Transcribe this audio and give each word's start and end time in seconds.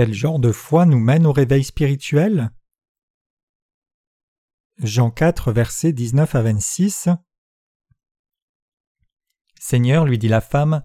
Quel 0.00 0.14
genre 0.14 0.38
de 0.38 0.50
foi 0.50 0.86
nous 0.86 0.98
mène 0.98 1.26
au 1.26 1.32
réveil 1.32 1.62
spirituel? 1.62 2.48
Jean 4.82 5.10
4, 5.10 5.52
versets 5.52 5.92
19 5.92 6.34
à 6.36 6.40
26 6.40 7.10
Seigneur, 9.60 10.06
lui 10.06 10.16
dit 10.16 10.28
la 10.28 10.40
femme, 10.40 10.82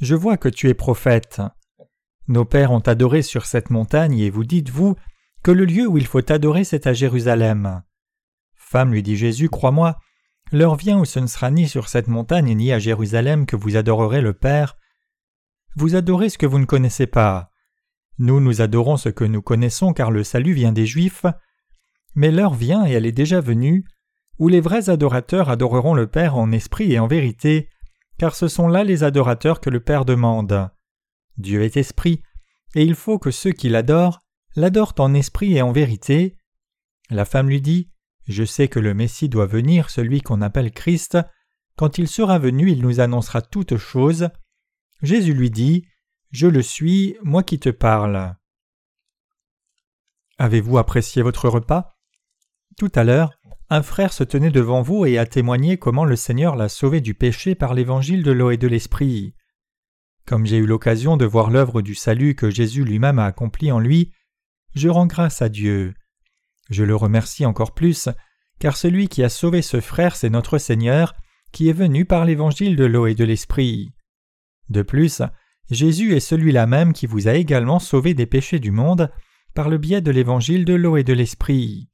je 0.00 0.14
vois 0.14 0.36
que 0.36 0.48
tu 0.48 0.68
es 0.68 0.74
prophète. 0.74 1.42
Nos 2.28 2.44
pères 2.44 2.70
ont 2.70 2.78
adoré 2.78 3.22
sur 3.22 3.46
cette 3.46 3.70
montagne, 3.70 4.20
et 4.20 4.30
vous 4.30 4.44
dites, 4.44 4.70
vous, 4.70 4.94
que 5.42 5.50
le 5.50 5.64
lieu 5.64 5.88
où 5.88 5.98
il 5.98 6.06
faut 6.06 6.30
adorer, 6.30 6.62
c'est 6.62 6.86
à 6.86 6.92
Jérusalem. 6.92 7.82
Femme, 8.54 8.92
lui 8.92 9.02
dit 9.02 9.16
Jésus, 9.16 9.48
crois-moi, 9.48 9.98
l'heure 10.52 10.76
vient 10.76 11.00
où 11.00 11.04
ce 11.04 11.18
ne 11.18 11.26
sera 11.26 11.50
ni 11.50 11.66
sur 11.66 11.88
cette 11.88 12.06
montagne 12.06 12.54
ni 12.54 12.70
à 12.70 12.78
Jérusalem 12.78 13.44
que 13.44 13.56
vous 13.56 13.74
adorerez 13.74 14.20
le 14.20 14.34
Père. 14.34 14.76
Vous 15.74 15.96
adorez 15.96 16.28
ce 16.28 16.38
que 16.38 16.46
vous 16.46 16.60
ne 16.60 16.64
connaissez 16.64 17.08
pas. 17.08 17.51
Nous, 18.18 18.40
nous 18.40 18.60
adorons 18.60 18.96
ce 18.96 19.08
que 19.08 19.24
nous 19.24 19.42
connaissons 19.42 19.92
car 19.92 20.10
le 20.10 20.24
salut 20.24 20.52
vient 20.52 20.72
des 20.72 20.86
Juifs. 20.86 21.24
Mais 22.14 22.30
l'heure 22.30 22.54
vient, 22.54 22.86
et 22.86 22.92
elle 22.92 23.06
est 23.06 23.12
déjà 23.12 23.40
venue, 23.40 23.84
où 24.38 24.48
les 24.48 24.60
vrais 24.60 24.90
adorateurs 24.90 25.48
adoreront 25.48 25.94
le 25.94 26.06
Père 26.06 26.36
en 26.36 26.52
esprit 26.52 26.92
et 26.92 26.98
en 26.98 27.06
vérité, 27.06 27.68
car 28.18 28.34
ce 28.34 28.48
sont 28.48 28.68
là 28.68 28.84
les 28.84 29.04
adorateurs 29.04 29.60
que 29.60 29.70
le 29.70 29.80
Père 29.80 30.04
demande. 30.04 30.70
Dieu 31.38 31.62
est 31.62 31.76
esprit, 31.76 32.22
et 32.74 32.82
il 32.82 32.94
faut 32.94 33.18
que 33.18 33.30
ceux 33.30 33.52
qui 33.52 33.68
l'adorent 33.68 34.22
l'adorent 34.56 34.94
en 34.98 35.14
esprit 35.14 35.56
et 35.56 35.62
en 35.62 35.72
vérité. 35.72 36.36
La 37.10 37.24
femme 37.24 37.48
lui 37.48 37.60
dit 37.60 37.90
Je 38.28 38.44
sais 38.44 38.68
que 38.68 38.78
le 38.78 38.94
Messie 38.94 39.28
doit 39.28 39.46
venir, 39.46 39.90
celui 39.90 40.20
qu'on 40.20 40.42
appelle 40.42 40.72
Christ. 40.72 41.18
Quand 41.76 41.98
il 41.98 42.08
sera 42.08 42.38
venu, 42.38 42.70
il 42.70 42.82
nous 42.82 43.00
annoncera 43.00 43.40
toutes 43.40 43.76
choses. 43.76 44.28
Jésus 45.02 45.34
lui 45.34 45.50
dit 45.50 45.86
Je 46.32 46.46
le 46.46 46.62
suis, 46.62 47.14
moi 47.22 47.42
qui 47.42 47.58
te 47.58 47.68
parle. 47.68 48.34
Avez-vous 50.38 50.78
apprécié 50.78 51.20
votre 51.20 51.50
repas? 51.50 51.98
Tout 52.78 52.90
à 52.94 53.04
l'heure, 53.04 53.38
un 53.68 53.82
frère 53.82 54.14
se 54.14 54.24
tenait 54.24 54.50
devant 54.50 54.80
vous 54.80 55.04
et 55.04 55.18
a 55.18 55.26
témoigné 55.26 55.76
comment 55.76 56.06
le 56.06 56.16
Seigneur 56.16 56.56
l'a 56.56 56.70
sauvé 56.70 57.02
du 57.02 57.12
péché 57.12 57.54
par 57.54 57.74
l'évangile 57.74 58.22
de 58.22 58.32
l'eau 58.32 58.50
et 58.50 58.56
de 58.56 58.66
l'esprit. 58.66 59.34
Comme 60.24 60.46
j'ai 60.46 60.56
eu 60.56 60.64
l'occasion 60.64 61.18
de 61.18 61.26
voir 61.26 61.50
l'œuvre 61.50 61.82
du 61.82 61.94
salut 61.94 62.34
que 62.34 62.48
Jésus 62.48 62.82
lui-même 62.82 63.18
a 63.18 63.26
accomplie 63.26 63.70
en 63.70 63.78
lui, 63.78 64.14
je 64.74 64.88
rends 64.88 65.06
grâce 65.06 65.42
à 65.42 65.50
Dieu. 65.50 65.92
Je 66.70 66.82
le 66.82 66.96
remercie 66.96 67.44
encore 67.44 67.74
plus, 67.74 68.08
car 68.58 68.78
celui 68.78 69.08
qui 69.08 69.22
a 69.22 69.28
sauvé 69.28 69.60
ce 69.60 69.82
frère, 69.82 70.16
c'est 70.16 70.30
notre 70.30 70.56
Seigneur, 70.56 71.12
qui 71.52 71.68
est 71.68 71.74
venu 71.74 72.06
par 72.06 72.24
l'évangile 72.24 72.74
de 72.76 72.86
l'eau 72.86 73.06
et 73.06 73.14
de 73.14 73.24
l'esprit. 73.24 73.92
De 74.70 74.80
plus, 74.80 75.20
Jésus 75.70 76.14
est 76.14 76.20
celui-là 76.20 76.66
même 76.66 76.92
qui 76.92 77.06
vous 77.06 77.28
a 77.28 77.34
également 77.34 77.78
sauvé 77.78 78.14
des 78.14 78.26
péchés 78.26 78.58
du 78.58 78.70
monde 78.70 79.10
par 79.54 79.68
le 79.68 79.78
biais 79.78 80.00
de 80.00 80.10
l'évangile 80.10 80.64
de 80.64 80.74
l'eau 80.74 80.96
et 80.96 81.04
de 81.04 81.12
l'esprit. 81.12 81.88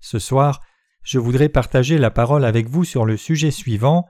Ce 0.00 0.18
soir, 0.18 0.60
je 1.02 1.18
voudrais 1.18 1.48
partager 1.48 1.98
la 1.98 2.10
parole 2.10 2.44
avec 2.44 2.68
vous 2.68 2.84
sur 2.84 3.04
le 3.04 3.16
sujet 3.16 3.50
suivant. 3.50 4.06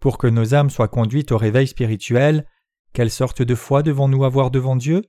Pour 0.00 0.18
que 0.18 0.26
nos 0.26 0.54
âmes 0.54 0.70
soient 0.70 0.88
conduites 0.88 1.32
au 1.32 1.38
réveil 1.38 1.66
spirituel, 1.66 2.46
quelle 2.92 3.10
sorte 3.10 3.42
de 3.42 3.54
foi 3.54 3.82
devons-nous 3.82 4.24
avoir 4.24 4.50
devant 4.50 4.76
Dieu? 4.76 5.02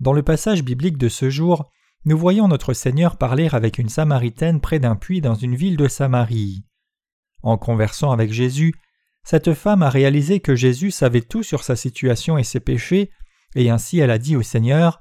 Dans 0.00 0.12
le 0.12 0.22
passage 0.22 0.64
biblique 0.64 0.98
de 0.98 1.08
ce 1.08 1.30
jour, 1.30 1.70
nous 2.04 2.18
voyons 2.18 2.48
notre 2.48 2.72
Seigneur 2.72 3.16
parler 3.16 3.48
avec 3.52 3.78
une 3.78 3.88
Samaritaine 3.88 4.60
près 4.60 4.78
d'un 4.78 4.96
puits 4.96 5.20
dans 5.20 5.34
une 5.34 5.54
ville 5.54 5.76
de 5.76 5.88
Samarie. 5.88 6.64
En 7.42 7.58
conversant 7.58 8.10
avec 8.10 8.32
Jésus, 8.32 8.74
cette 9.24 9.54
femme 9.54 9.82
a 9.82 9.90
réalisé 9.90 10.40
que 10.40 10.54
Jésus 10.54 10.90
savait 10.90 11.22
tout 11.22 11.42
sur 11.42 11.64
sa 11.64 11.76
situation 11.76 12.36
et 12.36 12.44
ses 12.44 12.60
péchés, 12.60 13.10
et 13.54 13.70
ainsi 13.70 13.98
elle 13.98 14.10
a 14.10 14.18
dit 14.18 14.36
au 14.36 14.42
Seigneur 14.42 15.00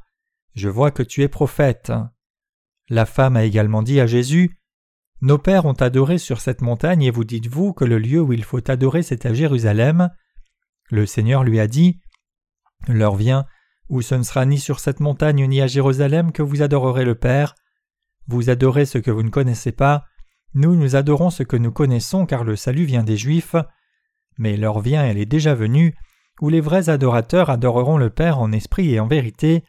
Je 0.55 0.69
vois 0.69 0.91
que 0.91 1.03
tu 1.03 1.21
es 1.23 1.27
prophète. 1.27 1.91
La 2.89 3.05
femme 3.05 3.35
a 3.35 3.43
également 3.43 3.83
dit 3.83 3.99
à 3.99 4.07
Jésus 4.07 4.57
Nos 5.21 5.37
pères 5.37 5.65
ont 5.65 5.73
adoré 5.73 6.17
sur 6.17 6.39
cette 6.39 6.61
montagne, 6.61 7.03
et 7.03 7.11
vous 7.11 7.25
dites-vous 7.25 7.73
que 7.73 7.85
le 7.85 7.99
lieu 7.99 8.21
où 8.21 8.31
il 8.33 8.43
faut 8.43 8.69
adorer 8.71 9.03
c'est 9.03 9.25
à 9.25 9.33
Jérusalem. 9.33 10.09
Le 10.89 11.05
Seigneur 11.05 11.43
lui 11.43 11.59
a 11.59 11.67
dit 11.67 11.99
L'heure 12.87 13.15
vient 13.15 13.45
où 13.89 14.01
ce 14.01 14.15
ne 14.15 14.23
sera 14.23 14.45
ni 14.45 14.57
sur 14.57 14.79
cette 14.79 15.01
montagne 15.01 15.45
ni 15.47 15.61
à 15.61 15.67
Jérusalem 15.67 16.31
que 16.31 16.41
vous 16.41 16.61
adorerez 16.61 17.05
le 17.05 17.15
Père. 17.15 17.55
Vous 18.27 18.49
adorez 18.49 18.85
ce 18.85 18.97
que 18.97 19.11
vous 19.11 19.23
ne 19.23 19.29
connaissez 19.29 19.73
pas, 19.73 20.05
nous 20.53 20.75
nous 20.75 20.95
adorons 20.95 21.29
ce 21.29 21.43
que 21.43 21.57
nous 21.57 21.71
connaissons 21.71 22.25
car 22.25 22.43
le 22.43 22.55
salut 22.55 22.85
vient 22.85 23.03
des 23.03 23.17
Juifs. 23.17 23.55
Mais 24.37 24.57
l'heure 24.57 24.79
vient, 24.79 25.05
elle 25.05 25.17
est 25.17 25.25
déjà 25.25 25.55
venue, 25.55 25.95
où 26.41 26.49
les 26.49 26.61
vrais 26.61 26.89
adorateurs 26.89 27.49
adoreront 27.49 27.97
le 27.97 28.09
Père 28.09 28.39
en 28.39 28.51
esprit 28.51 28.93
et 28.93 28.99
en 28.99 29.07
vérité, 29.07 29.63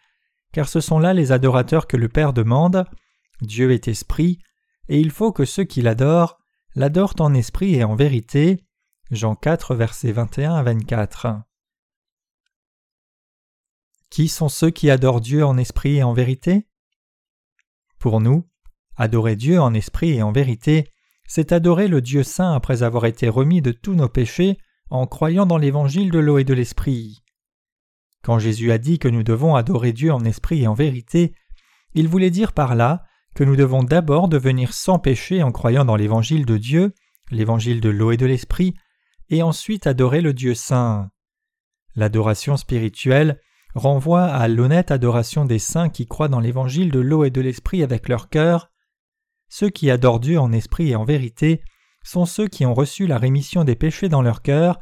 car 0.52 0.69
ce 0.69 0.80
sont 0.80 0.98
là 0.98 1.14
les 1.14 1.32
adorateurs 1.32 1.86
que 1.86 1.97
le 1.97 2.08
Père 2.08 2.32
demande. 2.32 2.84
Dieu 3.42 3.72
est 3.72 3.88
esprit, 3.88 4.38
et 4.88 4.98
il 4.98 5.10
faut 5.10 5.32
que 5.32 5.44
ceux 5.44 5.64
qui 5.64 5.82
l'adorent 5.82 6.38
l'adorent 6.75 7.14
en 7.20 7.34
esprit 7.34 7.75
et 7.75 7.84
en 7.84 7.94
vérité. 7.94 8.64
Jean 9.10 9.34
4, 9.34 9.75
versets 9.75 10.12
21 10.12 10.54
à 10.54 10.62
24. 10.62 11.42
Qui 14.10 14.28
sont 14.28 14.48
ceux 14.48 14.70
qui 14.70 14.91
adorent 14.91 15.20
Dieu 15.20 15.44
en 15.44 15.56
esprit 15.56 15.96
et 15.96 16.02
en 16.02 16.12
vérité? 16.12 16.66
Pour 17.98 18.20
nous, 18.20 18.48
adorer 18.96 19.36
Dieu 19.36 19.60
en 19.60 19.75
esprit 19.75 20.12
et 20.12 20.22
en 20.22 20.32
vérité, 20.32 20.91
c'est 21.26 21.52
adorer 21.52 21.88
le 21.88 22.00
Dieu 22.00 22.22
saint 22.22 22.52
après 22.54 22.82
avoir 22.82 23.06
été 23.06 23.28
remis 23.28 23.62
de 23.62 23.72
tous 23.72 23.94
nos 23.94 24.08
péchés 24.08 24.58
en 24.90 25.06
croyant 25.06 25.46
dans 25.46 25.58
l'évangile 25.58 26.10
de 26.10 26.18
l'eau 26.18 26.38
et 26.38 26.44
de 26.44 26.54
l'esprit. 26.54 27.22
Quand 28.22 28.38
Jésus 28.38 28.72
a 28.72 28.78
dit 28.78 28.98
que 28.98 29.08
nous 29.08 29.22
devons 29.22 29.54
adorer 29.54 29.92
Dieu 29.92 30.12
en 30.12 30.24
esprit 30.24 30.62
et 30.62 30.66
en 30.66 30.74
vérité, 30.74 31.34
il 31.94 32.08
voulait 32.08 32.30
dire 32.30 32.52
par 32.52 32.74
là 32.74 33.04
que 33.34 33.44
nous 33.44 33.56
devons 33.56 33.82
d'abord 33.82 34.28
devenir 34.28 34.72
sans 34.72 34.98
péché 34.98 35.42
en 35.42 35.52
croyant 35.52 35.84
dans 35.84 35.96
l'évangile 35.96 36.46
de 36.46 36.56
Dieu, 36.56 36.94
l'évangile 37.30 37.80
de 37.80 37.88
l'eau 37.88 38.12
et 38.12 38.16
de 38.16 38.26
l'esprit, 38.26 38.74
et 39.30 39.42
ensuite 39.42 39.86
adorer 39.86 40.20
le 40.20 40.32
Dieu 40.32 40.54
saint. 40.54 41.10
L'adoration 41.96 42.56
spirituelle 42.56 43.40
renvoie 43.74 44.24
à 44.24 44.48
l'honnête 44.48 44.90
adoration 44.90 45.44
des 45.44 45.58
saints 45.58 45.88
qui 45.88 46.06
croient 46.06 46.28
dans 46.28 46.40
l'évangile 46.40 46.90
de 46.90 47.00
l'eau 47.00 47.24
et 47.24 47.30
de 47.30 47.40
l'esprit 47.40 47.82
avec 47.82 48.08
leur 48.08 48.28
cœur, 48.28 48.70
ceux 49.56 49.70
qui 49.70 49.88
adorent 49.88 50.19
Dieu 50.19 50.41
en 50.41 50.50
esprit 50.50 50.91
et 50.91 50.97
en 50.97 51.04
vérité 51.04 51.62
sont 52.03 52.26
ceux 52.26 52.48
qui 52.48 52.66
ont 52.66 52.75
reçu 52.75 53.06
la 53.06 53.19
rémission 53.19 53.62
des 53.62 53.76
péchés 53.76 54.09
dans 54.09 54.20
leur 54.20 54.42
cœur 54.42 54.81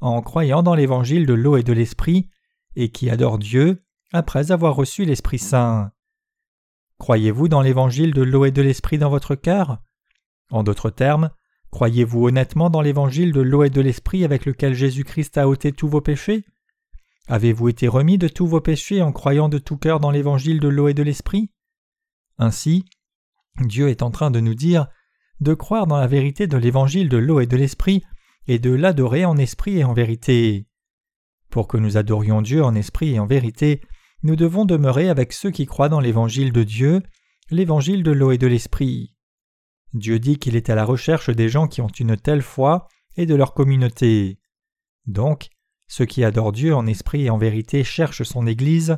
en 0.00 0.22
croyant 0.22 0.62
dans 0.62 0.74
l'évangile 0.74 1.26
de 1.26 1.34
l'eau 1.34 1.58
et 1.58 1.62
de 1.62 1.74
l'esprit, 1.74 2.30
et 2.74 2.88
qui 2.88 3.10
adorent 3.10 3.38
Dieu 3.38 3.84
après 4.14 4.50
avoir 4.50 4.76
reçu 4.76 5.04
l'Esprit 5.04 5.38
Saint. 5.38 5.92
Croyez-vous 6.96 7.48
dans 7.48 7.60
l'évangile 7.60 8.14
de 8.14 8.22
l'eau 8.22 8.46
et 8.46 8.50
de 8.50 8.62
l'esprit 8.62 8.96
dans 8.96 9.10
votre 9.10 9.34
cœur? 9.34 9.82
En 10.50 10.62
d'autres 10.62 10.88
termes, 10.88 11.28
croyez-vous 11.70 12.26
honnêtement 12.26 12.70
dans 12.70 12.80
l'évangile 12.80 13.30
de 13.30 13.42
l'eau 13.42 13.62
et 13.62 13.70
de 13.70 13.82
l'esprit 13.82 14.24
avec 14.24 14.46
lequel 14.46 14.72
Jésus-Christ 14.72 15.36
a 15.36 15.48
ôté 15.48 15.70
tous 15.70 15.88
vos 15.88 16.00
péchés? 16.00 16.46
Avez-vous 17.28 17.68
été 17.68 17.88
remis 17.88 18.16
de 18.16 18.28
tous 18.28 18.46
vos 18.46 18.62
péchés 18.62 19.02
en 19.02 19.12
croyant 19.12 19.50
de 19.50 19.58
tout 19.58 19.76
cœur 19.76 20.00
dans 20.00 20.10
l'évangile 20.10 20.60
de 20.60 20.68
l'eau 20.68 20.88
et 20.88 20.94
de 20.94 21.02
l'esprit? 21.02 21.50
Ainsi, 22.38 22.86
Dieu 23.60 23.88
est 23.88 24.02
en 24.02 24.10
train 24.10 24.30
de 24.30 24.40
nous 24.40 24.54
dire 24.54 24.86
de 25.40 25.54
croire 25.54 25.86
dans 25.86 25.98
la 25.98 26.06
vérité 26.06 26.46
de 26.46 26.56
l'évangile 26.56 27.08
de 27.08 27.16
l'eau 27.16 27.40
et 27.40 27.46
de 27.46 27.56
l'esprit 27.56 28.02
et 28.46 28.58
de 28.58 28.70
l'adorer 28.70 29.24
en 29.24 29.36
esprit 29.36 29.78
et 29.78 29.84
en 29.84 29.94
vérité. 29.94 30.66
Pour 31.50 31.68
que 31.68 31.76
nous 31.76 31.96
adorions 31.96 32.42
Dieu 32.42 32.64
en 32.64 32.74
esprit 32.74 33.14
et 33.14 33.18
en 33.18 33.26
vérité, 33.26 33.80
nous 34.22 34.36
devons 34.36 34.64
demeurer 34.64 35.08
avec 35.08 35.32
ceux 35.32 35.50
qui 35.50 35.66
croient 35.66 35.88
dans 35.88 36.00
l'évangile 36.00 36.52
de 36.52 36.62
Dieu, 36.62 37.02
l'évangile 37.50 38.02
de 38.02 38.10
l'eau 38.10 38.32
et 38.32 38.38
de 38.38 38.46
l'esprit. 38.46 39.14
Dieu 39.92 40.18
dit 40.18 40.38
qu'il 40.38 40.56
est 40.56 40.70
à 40.70 40.74
la 40.74 40.84
recherche 40.84 41.30
des 41.30 41.48
gens 41.48 41.68
qui 41.68 41.80
ont 41.80 41.88
une 41.88 42.16
telle 42.16 42.42
foi 42.42 42.88
et 43.16 43.26
de 43.26 43.34
leur 43.34 43.54
communauté. 43.54 44.40
Donc, 45.06 45.48
ceux 45.86 46.06
qui 46.06 46.24
adorent 46.24 46.52
Dieu 46.52 46.74
en 46.74 46.86
esprit 46.86 47.26
et 47.26 47.30
en 47.30 47.38
vérité 47.38 47.84
cherchent 47.84 48.24
son 48.24 48.46
Église. 48.46 48.96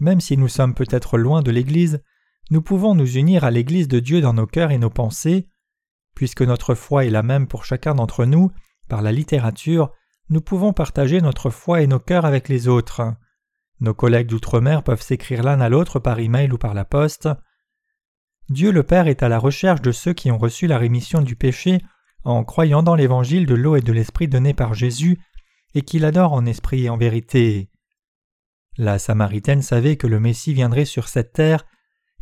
Même 0.00 0.20
si 0.20 0.36
nous 0.36 0.48
sommes 0.48 0.74
peut-être 0.74 1.18
loin 1.18 1.42
de 1.42 1.50
l'Église, 1.50 2.02
nous 2.50 2.62
pouvons 2.62 2.94
nous 2.94 3.16
unir 3.16 3.44
à 3.44 3.50
l'Église 3.50 3.88
de 3.88 3.98
Dieu 3.98 4.20
dans 4.20 4.34
nos 4.34 4.46
cœurs 4.46 4.70
et 4.70 4.78
nos 4.78 4.90
pensées. 4.90 5.48
Puisque 6.14 6.42
notre 6.42 6.74
foi 6.74 7.04
est 7.04 7.10
la 7.10 7.22
même 7.22 7.48
pour 7.48 7.64
chacun 7.64 7.94
d'entre 7.94 8.24
nous, 8.24 8.50
par 8.88 9.02
la 9.02 9.12
littérature, 9.12 9.92
nous 10.28 10.40
pouvons 10.40 10.72
partager 10.72 11.20
notre 11.20 11.50
foi 11.50 11.82
et 11.82 11.86
nos 11.86 11.98
cœurs 11.98 12.24
avec 12.24 12.48
les 12.48 12.68
autres. 12.68 13.02
Nos 13.80 13.94
collègues 13.94 14.28
d'outre-mer 14.28 14.82
peuvent 14.82 15.02
s'écrire 15.02 15.42
l'un 15.42 15.60
à 15.60 15.68
l'autre 15.68 15.98
par 15.98 16.18
email 16.18 16.50
ou 16.52 16.58
par 16.58 16.72
la 16.72 16.84
poste. 16.84 17.28
Dieu 18.48 18.70
le 18.70 18.84
Père 18.84 19.08
est 19.08 19.22
à 19.22 19.28
la 19.28 19.38
recherche 19.38 19.82
de 19.82 19.92
ceux 19.92 20.12
qui 20.12 20.30
ont 20.30 20.38
reçu 20.38 20.66
la 20.66 20.78
rémission 20.78 21.20
du 21.20 21.36
péché 21.36 21.80
en 22.24 22.44
croyant 22.44 22.82
dans 22.82 22.94
l'évangile 22.94 23.46
de 23.46 23.54
l'eau 23.54 23.76
et 23.76 23.80
de 23.80 23.92
l'esprit 23.92 24.28
donné 24.28 24.54
par 24.54 24.74
Jésus 24.74 25.18
et 25.74 25.82
qui 25.82 25.98
l'adorent 25.98 26.32
en 26.32 26.46
esprit 26.46 26.84
et 26.84 26.90
en 26.90 26.96
vérité. 26.96 27.70
La 28.78 28.98
Samaritaine 28.98 29.62
savait 29.62 29.96
que 29.96 30.06
le 30.06 30.20
Messie 30.20 30.54
viendrait 30.54 30.84
sur 30.84 31.08
cette 31.08 31.32
terre 31.32 31.64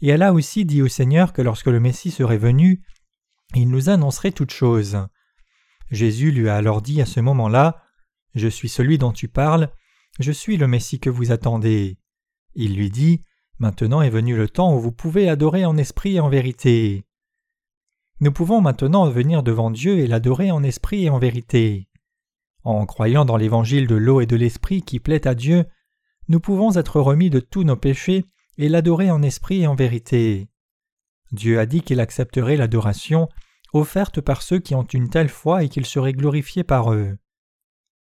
et 0.01 0.09
elle 0.09 0.23
a 0.23 0.33
aussi 0.33 0.65
dit 0.65 0.83
au 0.83 0.89
Seigneur 0.89 1.33
que 1.33 1.43
lorsque 1.43 1.67
le 1.67 1.81
Messie 1.81 2.11
serait 2.11 2.39
venu, 2.39 2.83
il 3.55 3.69
nous 3.69 3.89
annoncerait 3.89 4.33
toutes 4.33 4.53
choses. 4.53 5.07
Jésus 5.91 6.31
lui 6.31 6.49
a 6.49 6.57
alors 6.57 6.83
dit 6.83 7.01
à 7.01 7.07
ce 7.07 7.21
moment-là 7.21 7.83
Je 8.35 8.49
suis 8.49 8.69
celui 8.69 8.99
dont 8.99 9.13
tu 9.13 9.29
parles, 9.29 9.71
je 10.19 10.33
suis 10.33 10.57
le 10.57 10.67
Messie 10.67 11.01
que 11.01 11.11
vous 11.11 11.33
attendez. 11.33 11.99
Il 12.55 12.77
lui 12.77 12.91
dit 12.91 13.23
Maintenant 13.59 14.03
est 14.03 14.11
venu 14.11 14.37
le 14.37 14.49
temps 14.49 14.75
où 14.75 14.81
vous 14.81 14.93
pouvez 14.93 15.29
adorer 15.29 15.65
en 15.65 15.77
esprit 15.77 16.17
et 16.17 16.21
en 16.21 16.29
vérité. 16.29 17.07
Nous 18.21 18.33
pouvons 18.33 18.61
maintenant 18.61 19.09
venir 19.09 19.43
devant 19.43 19.71
Dieu 19.71 19.99
et 19.99 20.07
l'adorer 20.07 20.51
en 20.51 20.63
esprit 20.63 21.05
et 21.05 21.11
en 21.11 21.19
vérité. 21.19 21.89
En 22.63 22.87
croyant 22.87 23.25
dans 23.25 23.37
l'évangile 23.37 23.87
de 23.87 23.95
l'eau 23.95 24.21
et 24.21 24.27
de 24.27 24.37
l'esprit 24.37 24.83
qui 24.83 24.99
plaît 24.99 25.27
à 25.29 25.35
Dieu, 25.35 25.67
nous 26.29 26.41
pouvons 26.41 26.77
être 26.77 27.01
remis 27.01 27.31
de 27.31 27.41
tous 27.41 27.65
nos 27.65 27.77
péchés 27.77 28.25
et 28.59 28.69
l'adorer 28.69 29.11
en 29.11 29.23
esprit 29.23 29.63
et 29.63 29.67
en 29.67 29.75
vérité. 29.75 30.49
Dieu 31.33 31.59
a 31.59 31.67
dit 31.67 31.83
qu'il 31.83 32.01
accepterait 32.01 32.57
l'adoration 32.57 33.29
offerte 33.73 34.21
par 34.21 34.43
ceux 34.43 34.61
qui 34.61 34.75
ont 34.75 34.85
une 34.85 35.11
telle 35.11 35.29
foi 35.29 35.65
et 35.65 35.69
qu'il 35.69 35.85
serait 35.85 36.13
glorifié 36.13 36.63
par 36.63 36.93
eux. 36.93 37.17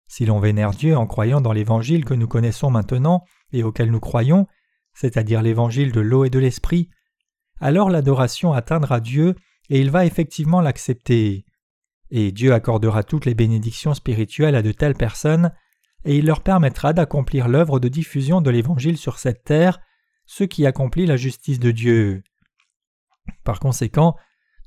Si 0.07 0.25
l'on 0.25 0.39
vénère 0.39 0.71
Dieu 0.71 0.97
en 0.97 1.07
croyant 1.07 1.39
dans 1.39 1.53
l'évangile 1.53 2.03
que 2.03 2.13
nous 2.13 2.27
connaissons 2.27 2.69
maintenant 2.69 3.23
et 3.53 3.63
auquel 3.63 3.89
nous 3.89 4.01
croyons, 4.01 4.47
c'est-à-dire 4.93 5.41
l'évangile 5.41 5.93
de 5.93 6.01
l'eau 6.01 6.25
et 6.25 6.29
de 6.29 6.39
l'esprit, 6.39 6.89
alors 7.61 7.89
l'adoration 7.89 8.51
atteindra 8.51 8.99
Dieu 8.99 9.35
et 9.69 9.79
il 9.79 9.89
va 9.89 10.05
effectivement 10.05 10.59
l'accepter. 10.59 11.45
Et 12.09 12.33
Dieu 12.33 12.53
accordera 12.53 13.03
toutes 13.03 13.25
les 13.25 13.35
bénédictions 13.35 13.93
spirituelles 13.93 14.55
à 14.55 14.61
de 14.61 14.73
telles 14.73 14.95
personnes, 14.95 15.53
et 16.03 16.17
il 16.17 16.25
leur 16.25 16.41
permettra 16.41 16.91
d'accomplir 16.91 17.47
l'œuvre 17.47 17.79
de 17.79 17.87
diffusion 17.87 18.41
de 18.41 18.49
l'Évangile 18.49 18.97
sur 18.97 19.17
cette 19.17 19.45
terre, 19.45 19.79
ce 20.31 20.45
qui 20.45 20.65
accomplit 20.65 21.05
la 21.05 21.17
justice 21.17 21.59
de 21.59 21.71
Dieu. 21.71 22.23
Par 23.43 23.59
conséquent, 23.59 24.15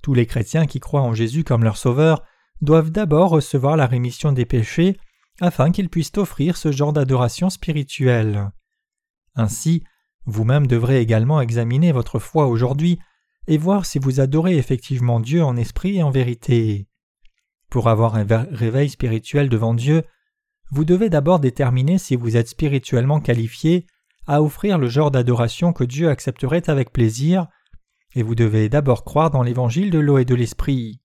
tous 0.02 0.12
les 0.12 0.26
chrétiens 0.26 0.66
qui 0.66 0.78
croient 0.78 1.00
en 1.00 1.14
Jésus 1.14 1.42
comme 1.42 1.64
leur 1.64 1.78
Sauveur 1.78 2.22
doivent 2.60 2.90
d'abord 2.90 3.30
recevoir 3.30 3.74
la 3.78 3.86
rémission 3.86 4.32
des 4.32 4.44
péchés 4.44 4.98
afin 5.40 5.72
qu'ils 5.72 5.88
puissent 5.88 6.12
offrir 6.18 6.58
ce 6.58 6.70
genre 6.70 6.92
d'adoration 6.92 7.48
spirituelle. 7.48 8.50
Ainsi, 9.36 9.82
vous-même 10.26 10.66
devrez 10.66 11.00
également 11.00 11.40
examiner 11.40 11.92
votre 11.92 12.18
foi 12.18 12.46
aujourd'hui 12.46 12.98
et 13.46 13.56
voir 13.56 13.86
si 13.86 13.98
vous 13.98 14.20
adorez 14.20 14.58
effectivement 14.58 15.18
Dieu 15.18 15.42
en 15.42 15.56
esprit 15.56 15.96
et 15.96 16.02
en 16.02 16.10
vérité. 16.10 16.88
Pour 17.70 17.88
avoir 17.88 18.16
un 18.16 18.26
réveil 18.50 18.90
spirituel 18.90 19.48
devant 19.48 19.72
Dieu, 19.72 20.02
vous 20.70 20.84
devez 20.84 21.08
d'abord 21.08 21.40
déterminer 21.40 21.96
si 21.96 22.16
vous 22.16 22.36
êtes 22.36 22.48
spirituellement 22.48 23.20
qualifié 23.20 23.86
à 24.26 24.42
offrir 24.42 24.78
le 24.78 24.88
genre 24.88 25.10
d'adoration 25.10 25.72
que 25.72 25.84
Dieu 25.84 26.08
accepterait 26.08 26.68
avec 26.70 26.92
plaisir, 26.92 27.46
et 28.14 28.22
vous 28.22 28.34
devez 28.34 28.68
d'abord 28.68 29.04
croire 29.04 29.30
dans 29.30 29.42
l'évangile 29.42 29.90
de 29.90 29.98
l'eau 29.98 30.18
et 30.18 30.24
de 30.24 30.34
l'esprit. 30.34 31.00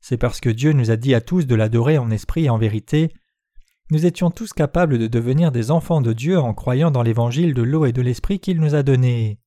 C'est 0.00 0.18
parce 0.18 0.40
que 0.40 0.50
Dieu 0.50 0.72
nous 0.72 0.90
a 0.90 0.96
dit 0.96 1.14
à 1.14 1.20
tous 1.20 1.46
de 1.46 1.54
l'adorer 1.54 1.98
en 1.98 2.10
esprit 2.10 2.44
et 2.44 2.50
en 2.50 2.58
vérité. 2.58 3.12
Nous 3.90 4.06
étions 4.06 4.30
tous 4.30 4.52
capables 4.52 4.98
de 4.98 5.06
devenir 5.06 5.50
des 5.50 5.70
enfants 5.70 6.00
de 6.00 6.12
Dieu 6.12 6.38
en 6.38 6.54
croyant 6.54 6.90
dans 6.90 7.02
l'évangile 7.02 7.54
de 7.54 7.62
l'eau 7.62 7.86
et 7.86 7.92
de 7.92 8.02
l'esprit 8.02 8.38
qu'il 8.38 8.60
nous 8.60 8.74
a 8.74 8.82
donné. 8.82 9.40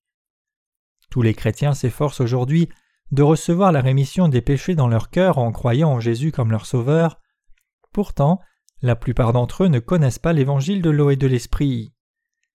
Tous 1.09 1.21
les 1.21 1.33
chrétiens 1.33 1.73
s'efforcent 1.73 2.21
aujourd'hui 2.21 2.69
de 3.11 3.23
recevoir 3.23 3.71
la 3.71 3.81
rémission 3.81 4.29
des 4.29 4.41
péchés 4.41 4.75
dans 4.75 4.87
leur 4.87 5.09
cœur 5.09 5.37
en 5.37 5.51
croyant 5.51 5.89
en 5.91 5.99
Jésus 5.99 6.31
comme 6.31 6.51
leur 6.51 6.65
Sauveur. 6.65 7.19
Pourtant, 7.91 8.39
la 8.81 8.95
plupart 8.95 9.33
d'entre 9.33 9.65
eux 9.65 9.67
ne 9.67 9.79
connaissent 9.79 10.19
pas 10.19 10.33
l'évangile 10.33 10.81
de 10.81 10.89
l'eau 10.89 11.11
et 11.11 11.17
de 11.17 11.27
l'esprit. 11.27 11.93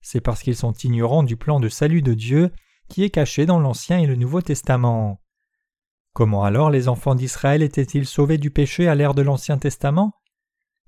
C'est 0.08 0.20
parce 0.20 0.44
qu'ils 0.44 0.54
sont 0.54 0.72
ignorants 0.72 1.24
du 1.24 1.36
plan 1.36 1.58
de 1.58 1.68
salut 1.68 2.00
de 2.00 2.14
Dieu 2.14 2.52
qui 2.88 3.02
est 3.02 3.10
caché 3.10 3.44
dans 3.44 3.58
l'Ancien 3.58 3.98
et 3.98 4.06
le 4.06 4.14
Nouveau 4.14 4.40
Testament. 4.40 5.20
Comment 6.12 6.44
alors 6.44 6.70
les 6.70 6.86
enfants 6.86 7.16
d'Israël 7.16 7.60
étaient-ils 7.60 8.06
sauvés 8.06 8.38
du 8.38 8.52
péché 8.52 8.86
à 8.86 8.94
l'ère 8.94 9.14
de 9.14 9.22
l'Ancien 9.22 9.58
Testament? 9.58 10.12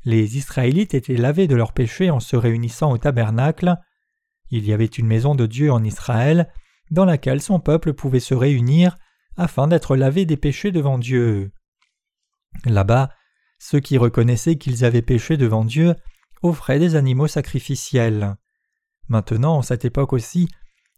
Les 0.04 0.36
Israélites 0.36 0.94
étaient 0.94 1.16
lavés 1.16 1.48
de 1.48 1.56
leurs 1.56 1.72
péchés 1.72 2.10
en 2.10 2.20
se 2.20 2.36
réunissant 2.36 2.92
au 2.92 2.98
tabernacle. 2.98 3.74
Il 4.50 4.64
y 4.64 4.72
avait 4.72 4.84
une 4.84 5.08
maison 5.08 5.34
de 5.34 5.46
Dieu 5.46 5.72
en 5.72 5.82
Israël, 5.82 6.48
dans 6.92 7.04
laquelle 7.04 7.42
son 7.42 7.58
peuple 7.58 7.94
pouvait 7.94 8.20
se 8.20 8.34
réunir 8.34 8.98
afin 9.36 9.66
d'être 9.66 9.96
lavé 9.96 10.26
des 10.26 10.36
péchés 10.36 10.70
devant 10.70 10.96
Dieu. 10.96 11.50
Là-bas, 12.64 13.10
ceux 13.58 13.80
qui 13.80 13.98
reconnaissaient 13.98 14.58
qu'ils 14.58 14.84
avaient 14.84 15.02
péché 15.02 15.36
devant 15.36 15.64
Dieu 15.64 15.96
offraient 16.40 16.78
des 16.78 16.94
animaux 16.94 17.26
sacrificiels. 17.26 18.36
Maintenant, 19.08 19.56
en 19.56 19.62
cette 19.62 19.84
époque 19.84 20.12
aussi, 20.12 20.48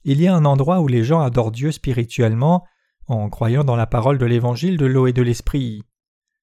il 0.04 0.20
y 0.20 0.26
a 0.26 0.34
un 0.34 0.44
endroit 0.44 0.80
où 0.80 0.88
les 0.88 1.04
gens 1.04 1.20
adorent 1.20 1.52
Dieu 1.52 1.72
spirituellement 1.72 2.66
en 3.06 3.28
croyant 3.28 3.64
dans 3.64 3.76
la 3.76 3.86
parole 3.86 4.18
de 4.18 4.26
l'évangile 4.26 4.76
de 4.76 4.86
l'eau 4.86 5.06
et 5.06 5.12
de 5.12 5.22
l'esprit. 5.22 5.82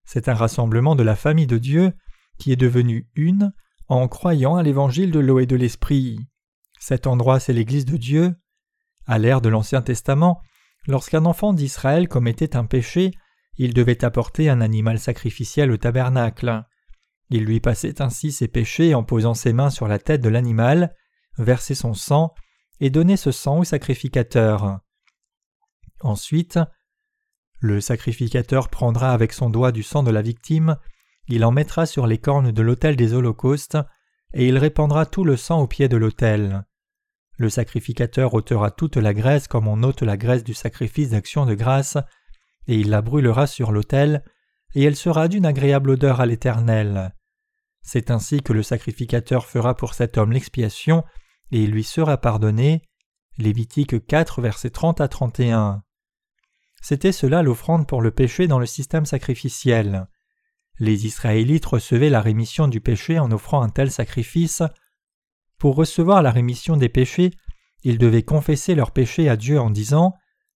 C'est 0.05 0.29
un 0.29 0.33
rassemblement 0.33 0.95
de 0.95 1.03
la 1.03 1.15
famille 1.15 1.47
de 1.47 1.57
Dieu 1.57 1.93
qui 2.37 2.51
est 2.51 2.57
devenu 2.57 3.09
une 3.15 3.53
en 3.87 4.07
croyant 4.07 4.55
à 4.55 4.63
l'évangile 4.63 5.11
de 5.11 5.19
l'eau 5.19 5.39
et 5.39 5.45
de 5.45 5.55
l'esprit. 5.55 6.19
Cet 6.79 7.07
endroit, 7.07 7.39
c'est 7.39 7.53
l'Église 7.53 7.85
de 7.85 7.97
Dieu. 7.97 8.35
À 9.05 9.17
l'ère 9.17 9.41
de 9.41 9.49
l'Ancien 9.49 9.81
Testament, 9.81 10.41
lorsqu'un 10.87 11.25
enfant 11.25 11.53
d'Israël 11.53 12.07
commettait 12.07 12.55
un 12.55 12.65
péché, 12.65 13.11
il 13.57 13.73
devait 13.73 14.05
apporter 14.05 14.49
un 14.49 14.61
animal 14.61 14.99
sacrificiel 14.99 15.71
au 15.71 15.77
tabernacle. 15.77 16.63
Il 17.29 17.43
lui 17.43 17.59
passait 17.59 18.01
ainsi 18.01 18.31
ses 18.31 18.47
péchés 18.47 18.93
en 18.93 19.03
posant 19.03 19.33
ses 19.33 19.53
mains 19.53 19.69
sur 19.69 19.87
la 19.87 19.99
tête 19.99 20.21
de 20.21 20.29
l'animal, 20.29 20.93
versait 21.37 21.75
son 21.75 21.93
sang 21.93 22.33
et 22.79 22.89
donnait 22.89 23.17
ce 23.17 23.31
sang 23.31 23.59
au 23.59 23.63
sacrificateur. 23.63 24.79
Ensuite, 26.01 26.59
le 27.59 27.81
sacrificateur 27.81 28.69
prendra 28.69 29.11
avec 29.11 29.33
son 29.33 29.49
doigt 29.49 29.71
du 29.71 29.83
sang 29.83 30.03
de 30.03 30.11
la 30.11 30.21
victime, 30.21 30.77
il 31.27 31.43
en 31.43 31.51
mettra 31.51 31.85
sur 31.85 32.07
les 32.07 32.19
cornes 32.19 32.51
de 32.51 32.61
l'autel 32.61 32.95
des 32.95 33.13
holocaustes, 33.13 33.77
et 34.33 34.47
il 34.47 34.57
répandra 34.57 35.05
tout 35.05 35.23
le 35.23 35.37
sang 35.37 35.61
au 35.61 35.67
pied 35.67 35.87
de 35.87 35.97
l'autel. 35.97 36.65
Le 37.37 37.49
sacrificateur 37.49 38.33
ôtera 38.33 38.71
toute 38.71 38.97
la 38.97 39.13
graisse 39.13 39.47
comme 39.47 39.67
on 39.67 39.83
ôte 39.83 40.01
la 40.01 40.17
graisse 40.17 40.43
du 40.43 40.53
sacrifice 40.53 41.11
d'action 41.11 41.45
de 41.45 41.55
grâce, 41.55 41.97
et 42.67 42.75
il 42.75 42.89
la 42.89 43.01
brûlera 43.01 43.47
sur 43.47 43.71
l'autel, 43.71 44.23
et 44.75 44.83
elle 44.83 44.95
sera 44.95 45.27
d'une 45.27 45.45
agréable 45.45 45.91
odeur 45.91 46.19
à 46.19 46.25
l'Éternel. 46.25 47.13
C'est 47.81 48.11
ainsi 48.11 48.41
que 48.41 48.53
le 48.53 48.63
sacrificateur 48.63 49.45
fera 49.45 49.75
pour 49.75 49.93
cet 49.93 50.17
homme 50.17 50.33
l'expiation, 50.33 51.03
et 51.51 51.63
il 51.63 51.71
lui 51.71 51.83
sera 51.83 52.17
pardonné. 52.17 52.81
Lévitique 53.37 54.05
4, 54.05 54.41
versets 54.41 54.69
30 54.69 55.01
à 55.01 55.07
31. 55.07 55.83
C'était 56.81 57.11
cela 57.11 57.43
l'offrande 57.43 57.87
pour 57.87 58.01
le 58.01 58.11
péché 58.11 58.47
dans 58.47 58.59
le 58.59 58.65
système 58.65 59.05
sacrificiel. 59.05 60.07
Les 60.79 61.05
Israélites 61.05 61.65
recevaient 61.65 62.09
la 62.09 62.21
rémission 62.21 62.67
du 62.67 62.81
péché 62.81 63.19
en 63.19 63.31
offrant 63.31 63.61
un 63.61 63.69
tel 63.69 63.91
sacrifice. 63.91 64.61
Pour 65.57 65.75
recevoir 65.75 66.21
la 66.21 66.31
rémission 66.31 66.77
des 66.77 66.89
péchés, 66.89 67.31
ils 67.83 67.97
devaient 67.97 68.23
confesser 68.23 68.75
leurs 68.75 68.91
péchés 68.91 69.29
à 69.29 69.35
Dieu 69.37 69.59
en 69.59 69.69
disant 69.69 70.13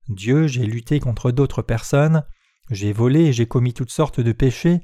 Dieu, 0.09 0.47
j'ai 0.47 0.65
lutté 0.65 0.99
contre 0.99 1.31
d'autres 1.31 1.61
personnes, 1.61 2.23
j'ai 2.69 2.93
volé 2.93 3.25
et 3.25 3.33
j'ai 3.33 3.47
commis 3.47 3.73
toutes 3.73 3.91
sortes 3.91 4.19
de 4.19 4.31
péchés. 4.31 4.81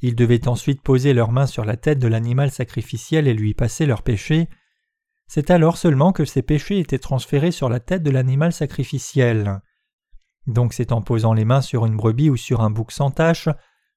Ils 0.00 0.16
devaient 0.16 0.48
ensuite 0.48 0.82
poser 0.82 1.12
leurs 1.12 1.32
mains 1.32 1.46
sur 1.46 1.64
la 1.64 1.76
tête 1.76 1.98
de 1.98 2.08
l'animal 2.08 2.50
sacrificiel 2.50 3.26
et 3.26 3.34
lui 3.34 3.54
passer 3.54 3.86
leurs 3.86 4.02
péchés. 4.02 4.48
C'est 5.28 5.50
alors 5.50 5.76
seulement 5.76 6.12
que 6.12 6.24
ces 6.24 6.42
péchés 6.42 6.78
étaient 6.78 6.98
transférés 6.98 7.52
sur 7.52 7.68
la 7.68 7.80
tête 7.80 8.02
de 8.02 8.10
l'animal 8.10 8.52
sacrificiel. 8.52 9.60
Donc 10.46 10.72
c'est 10.72 10.90
en 10.92 11.02
posant 11.02 11.34
les 11.34 11.44
mains 11.44 11.60
sur 11.60 11.84
une 11.84 11.96
brebis 11.96 12.30
ou 12.30 12.36
sur 12.36 12.62
un 12.62 12.70
bouc 12.70 12.90
sans 12.90 13.10
tache 13.10 13.50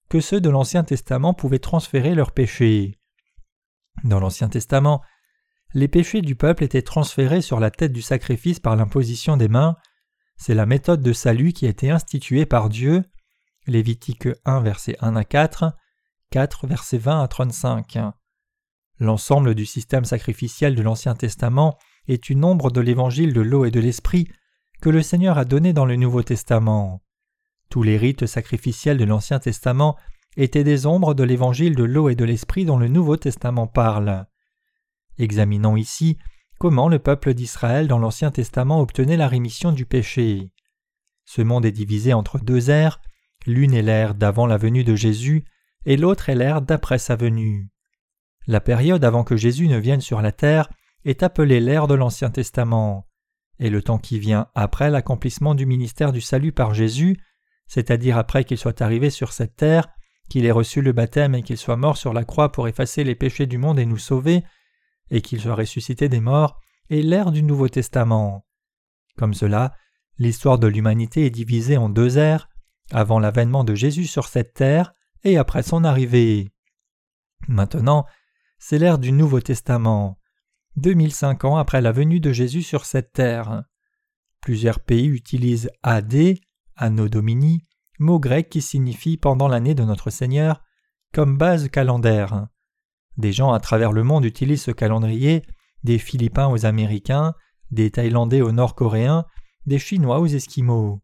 que 0.09 0.19
ceux 0.19 0.41
de 0.41 0.49
l'Ancien 0.49 0.83
Testament 0.83 1.33
pouvaient 1.33 1.59
transférer 1.59 2.13
leurs 2.13 2.33
péchés. 2.33 2.99
Dans 4.03 4.19
l'Ancien 4.19 4.49
Testament, 4.49 5.01
les 5.73 5.87
péchés 5.87 6.21
du 6.21 6.35
peuple 6.35 6.65
étaient 6.65 6.81
transférés 6.81 7.41
sur 7.41 7.61
la 7.61 7.71
tête 7.71 7.93
du 7.93 8.01
sacrifice 8.01 8.59
par 8.59 8.75
l'imposition 8.75 9.37
des 9.37 9.47
mains, 9.47 9.77
c'est 10.35 10.55
la 10.55 10.65
méthode 10.65 11.01
de 11.01 11.13
salut 11.13 11.53
qui 11.53 11.67
a 11.67 11.69
été 11.69 11.91
instituée 11.91 12.45
par 12.45 12.67
Dieu. 12.67 13.03
Lévitique 13.67 14.27
1 14.43 14.59
verset 14.61 14.97
1 14.99 15.15
à 15.15 15.23
4, 15.23 15.77
4 16.31 16.67
verset 16.67 16.97
20 16.97 17.21
à 17.21 17.27
35. 17.27 17.99
L'ensemble 19.01 19.55
du 19.55 19.65
système 19.65 20.05
sacrificiel 20.05 20.75
de 20.75 20.83
l'Ancien 20.83 21.15
Testament 21.15 21.75
est 22.07 22.29
une 22.29 22.45
ombre 22.45 22.69
de 22.69 22.81
l'évangile 22.81 23.33
de 23.33 23.41
l'eau 23.41 23.65
et 23.65 23.71
de 23.71 23.79
l'esprit 23.79 24.27
que 24.79 24.91
le 24.91 25.01
Seigneur 25.01 25.39
a 25.39 25.43
donné 25.43 25.73
dans 25.73 25.85
le 25.85 25.95
Nouveau 25.95 26.21
Testament. 26.21 27.01
Tous 27.71 27.81
les 27.81 27.97
rites 27.97 28.27
sacrificiels 28.27 28.99
de 28.99 29.03
l'Ancien 29.03 29.39
Testament 29.39 29.97
étaient 30.37 30.63
des 30.63 30.85
ombres 30.85 31.15
de 31.15 31.23
l'évangile 31.23 31.75
de 31.75 31.83
l'eau 31.83 32.09
et 32.09 32.15
de 32.15 32.25
l'esprit 32.25 32.63
dont 32.63 32.77
le 32.77 32.89
Nouveau 32.89 33.17
Testament 33.17 33.65
parle. 33.65 34.27
Examinons 35.17 35.77
ici 35.77 36.19
comment 36.59 36.87
le 36.87 36.99
peuple 36.99 37.33
d'Israël 37.33 37.87
dans 37.87 37.97
l'Ancien 37.97 38.29
Testament 38.29 38.81
obtenait 38.81 39.17
la 39.17 39.27
rémission 39.27 39.71
du 39.71 39.87
péché. 39.87 40.51
Ce 41.25 41.41
monde 41.41 41.65
est 41.65 41.71
divisé 41.71 42.13
entre 42.13 42.37
deux 42.37 42.69
ères, 42.69 43.01
l'une 43.47 43.73
est 43.73 43.81
l'ère 43.81 44.13
d'avant 44.13 44.45
la 44.45 44.57
venue 44.57 44.83
de 44.83 44.93
Jésus 44.93 45.43
et 45.87 45.97
l'autre 45.97 46.29
est 46.29 46.35
l'ère 46.35 46.61
d'après 46.61 46.99
sa 46.99 47.15
venue. 47.15 47.71
La 48.47 48.59
période 48.59 49.03
avant 49.05 49.23
que 49.23 49.37
Jésus 49.37 49.67
ne 49.67 49.77
vienne 49.77 50.01
sur 50.01 50.21
la 50.21 50.31
terre 50.31 50.69
est 51.05 51.23
appelée 51.23 51.59
l'ère 51.59 51.87
de 51.87 51.93
l'Ancien 51.93 52.29
Testament, 52.29 53.07
et 53.59 53.69
le 53.69 53.81
temps 53.81 53.99
qui 53.99 54.19
vient 54.19 54.47
après 54.55 54.89
l'accomplissement 54.89 55.55
du 55.55 55.65
ministère 55.65 56.11
du 56.11 56.21
salut 56.21 56.51
par 56.51 56.73
Jésus, 56.73 57.17
c'est-à-dire 57.67 58.17
après 58.17 58.43
qu'il 58.43 58.57
soit 58.57 58.81
arrivé 58.81 59.09
sur 59.09 59.31
cette 59.33 59.55
terre, 59.55 59.87
qu'il 60.29 60.45
ait 60.45 60.51
reçu 60.51 60.81
le 60.81 60.91
baptême 60.91 61.35
et 61.35 61.43
qu'il 61.43 61.57
soit 61.57 61.77
mort 61.77 61.97
sur 61.97 62.13
la 62.13 62.23
croix 62.23 62.51
pour 62.51 62.67
effacer 62.67 63.03
les 63.03 63.15
péchés 63.15 63.45
du 63.45 63.57
monde 63.57 63.79
et 63.79 63.85
nous 63.85 63.97
sauver, 63.97 64.43
et 65.09 65.21
qu'il 65.21 65.39
soit 65.39 65.55
ressuscité 65.55 66.09
des 66.09 66.19
morts, 66.19 66.59
et 66.89 67.01
l'ère 67.01 67.31
du 67.31 67.43
Nouveau 67.43 67.69
Testament. 67.69 68.45
Comme 69.17 69.33
cela, 69.33 69.73
l'histoire 70.17 70.57
de 70.57 70.67
l'humanité 70.67 71.25
est 71.25 71.31
divisée 71.31 71.77
en 71.77 71.89
deux 71.89 72.17
ères, 72.17 72.49
avant 72.91 73.19
l'avènement 73.19 73.63
de 73.63 73.75
Jésus 73.75 74.05
sur 74.05 74.27
cette 74.27 74.53
terre 74.53 74.93
et 75.23 75.37
après 75.37 75.63
son 75.63 75.83
arrivée. 75.83 76.49
Maintenant, 77.47 78.05
c'est 78.63 78.77
l'ère 78.77 78.99
du 78.99 79.11
Nouveau 79.11 79.41
Testament, 79.41 80.19
2005 80.75 81.45
ans 81.45 81.57
après 81.57 81.81
la 81.81 81.91
venue 81.91 82.19
de 82.19 82.31
Jésus 82.31 82.61
sur 82.61 82.85
cette 82.85 83.11
terre. 83.11 83.63
Plusieurs 84.39 84.79
pays 84.79 85.07
utilisent 85.07 85.71
AD, 85.81 86.35
Anno 86.75 87.09
Domini, 87.09 87.65
mot 87.97 88.19
grec 88.19 88.49
qui 88.49 88.61
signifie 88.61 89.17
pendant 89.17 89.47
l'année 89.47 89.73
de 89.73 89.83
notre 89.83 90.11
Seigneur, 90.11 90.61
comme 91.11 91.39
base 91.39 91.69
calendaire. 91.69 92.49
Des 93.17 93.33
gens 93.33 93.51
à 93.51 93.59
travers 93.59 93.91
le 93.91 94.03
monde 94.03 94.25
utilisent 94.25 94.63
ce 94.63 94.71
calendrier, 94.71 95.41
des 95.83 95.97
Philippins 95.97 96.47
aux 96.47 96.63
Américains, 96.63 97.33
des 97.71 97.89
Thaïlandais 97.89 98.41
aux 98.41 98.51
Nord-Coréens, 98.51 99.25
des 99.65 99.79
Chinois 99.79 100.19
aux 100.19 100.27
Esquimaux. 100.27 101.01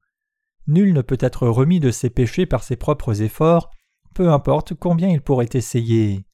Nul 0.67 0.93
ne 0.93 1.01
peut 1.01 1.17
être 1.19 1.47
remis 1.47 1.79
de 1.79 1.89
ses 1.89 2.11
péchés 2.11 2.45
par 2.45 2.61
ses 2.61 2.75
propres 2.75 3.23
efforts, 3.23 3.71
peu 4.13 4.31
importe 4.31 4.75
combien 4.75 5.09
il 5.09 5.21
pourrait 5.21 5.49
essayer. 5.53 6.26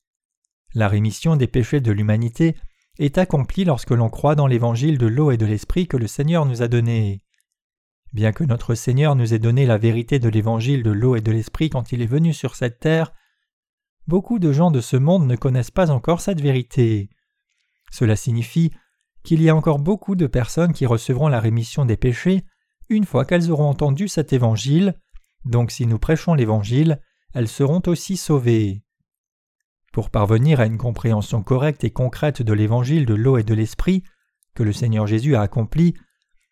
La 0.76 0.88
rémission 0.88 1.36
des 1.36 1.48
péchés 1.48 1.82
de 1.82 1.92
l'humanité 1.92 2.56
est 2.98 3.18
accomplie 3.18 3.64
lorsque 3.64 3.92
l'on 3.92 4.10
croit 4.10 4.36
dans 4.36 4.48
l'évangile 4.48 4.98
de 4.98 5.08
l'eau 5.08 5.32
et 5.32 5.38
de 5.38 5.46
l'esprit 5.46 5.88
que 5.88 5.98
le 5.98 6.08
Seigneur 6.08 6.46
nous 6.46 6.62
a 6.62 6.68
donné. 6.68 7.22
Bien 8.12 8.32
que 8.32 8.44
notre 8.44 8.76
Seigneur 8.76 9.16
nous 9.16 9.34
ait 9.34 9.40
donné 9.40 9.66
la 9.66 9.78
vérité 9.78 10.20
de 10.20 10.30
l'évangile 10.30 10.84
de 10.84 10.92
l'eau 10.92 11.16
et 11.16 11.22
de 11.22 11.32
l'esprit 11.32 11.70
quand 11.70 11.92
il 11.92 12.02
est 12.02 12.08
venu 12.08 12.34
sur 12.34 12.56
cette 12.56 12.80
terre, 12.80 13.14
beaucoup 14.08 14.40
de 14.40 14.52
gens 14.52 14.72
de 14.72 14.82
ce 14.82 14.98
monde 14.98 15.28
ne 15.28 15.36
connaissent 15.36 15.72
pas 15.72 15.92
encore 15.92 16.22
cette 16.22 16.42
vérité. 16.42 17.10
Cela 17.92 18.16
signifie 18.16 18.72
qu'il 19.24 19.42
y 19.42 19.50
a 19.50 19.56
encore 19.56 19.80
beaucoup 19.80 20.16
de 20.16 20.28
personnes 20.28 20.74
qui 20.74 20.86
recevront 20.86 21.28
la 21.28 21.40
rémission 21.40 21.86
des 21.86 21.98
péchés 21.98 22.46
une 22.90 23.06
fois 23.06 23.26
qu'elles 23.26 23.50
auront 23.50 23.70
entendu 23.70 24.08
cet 24.08 24.34
évangile, 24.34 24.96
donc 25.46 25.72
si 25.72 25.88
nous 25.88 26.00
prêchons 26.00 26.34
l'évangile, 26.34 27.00
elles 27.34 27.48
seront 27.48 27.82
aussi 27.88 28.18
sauvées. 28.18 28.83
Pour 29.94 30.10
parvenir 30.10 30.60
à 30.60 30.66
une 30.66 30.80
compréhension 30.80 31.44
correcte 31.44 31.84
et 31.84 31.92
concrète 31.92 32.42
de 32.42 32.52
l'évangile 32.52 33.06
de 33.06 33.14
l'eau 33.14 33.38
et 33.38 33.44
de 33.44 33.54
l'esprit 33.54 34.04
que 34.56 34.64
le 34.64 34.74
Seigneur 34.74 35.06
Jésus 35.06 35.36
a 35.36 35.42
accompli, 35.42 35.94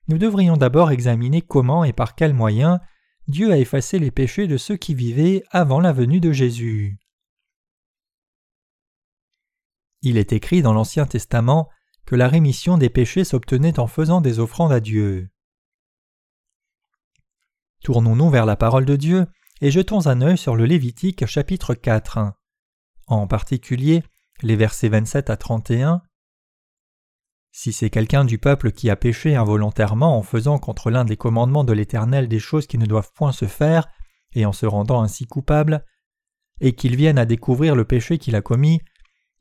nous 0.07 0.19
devrions 0.19 0.57
d'abord 0.57 0.91
examiner 0.91 1.41
comment 1.41 1.83
et 1.83 1.91
par 1.91 2.13
quels 2.13 2.35
moyens 2.35 2.79
Dieu 3.27 3.51
a 3.51 3.57
effacé 3.57 3.97
les 3.97 4.11
péchés 4.11 4.45
de 4.45 4.57
ceux 4.57 4.77
qui 4.77 4.93
vivaient 4.93 5.43
avant 5.49 5.79
la 5.79 5.91
venue 5.91 6.19
de 6.19 6.31
Jésus. 6.31 6.99
Il 10.03 10.17
est 10.17 10.33
écrit 10.33 10.61
dans 10.61 10.73
l'Ancien 10.73 11.07
Testament 11.07 11.67
que 12.05 12.15
la 12.15 12.27
rémission 12.27 12.77
des 12.77 12.89
péchés 12.91 13.23
s'obtenait 13.23 13.79
en 13.79 13.87
faisant 13.87 14.21
des 14.21 14.37
offrandes 14.37 14.71
à 14.71 14.79
Dieu. 14.79 15.31
Tournons-nous 17.83 18.29
vers 18.29 18.45
la 18.45 18.55
parole 18.55 18.85
de 18.85 18.95
Dieu 18.95 19.25
et 19.61 19.71
jetons 19.71 20.05
un 20.05 20.21
œil 20.21 20.37
sur 20.37 20.55
le 20.55 20.65
Lévitique 20.65 21.25
chapitre 21.25 21.73
4. 21.73 22.33
En 23.11 23.27
particulier, 23.27 24.03
les 24.41 24.55
versets 24.55 24.87
27 24.87 25.29
à 25.29 25.35
31. 25.35 26.01
Si 27.51 27.73
c'est 27.73 27.89
quelqu'un 27.89 28.23
du 28.23 28.37
peuple 28.37 28.71
qui 28.71 28.89
a 28.89 28.95
péché 28.95 29.35
involontairement 29.35 30.17
en 30.17 30.23
faisant 30.23 30.59
contre 30.59 30.89
l'un 30.89 31.03
des 31.03 31.17
commandements 31.17 31.65
de 31.65 31.73
l'Éternel 31.73 32.29
des 32.29 32.39
choses 32.39 32.67
qui 32.67 32.77
ne 32.77 32.85
doivent 32.85 33.11
point 33.13 33.33
se 33.33 33.47
faire, 33.47 33.89
et 34.33 34.45
en 34.45 34.53
se 34.53 34.65
rendant 34.65 35.01
ainsi 35.01 35.25
coupable, 35.25 35.83
et 36.61 36.73
qu'il 36.73 36.95
vienne 36.95 37.17
à 37.17 37.25
découvrir 37.25 37.75
le 37.75 37.83
péché 37.83 38.17
qu'il 38.17 38.37
a 38.37 38.41
commis, 38.41 38.79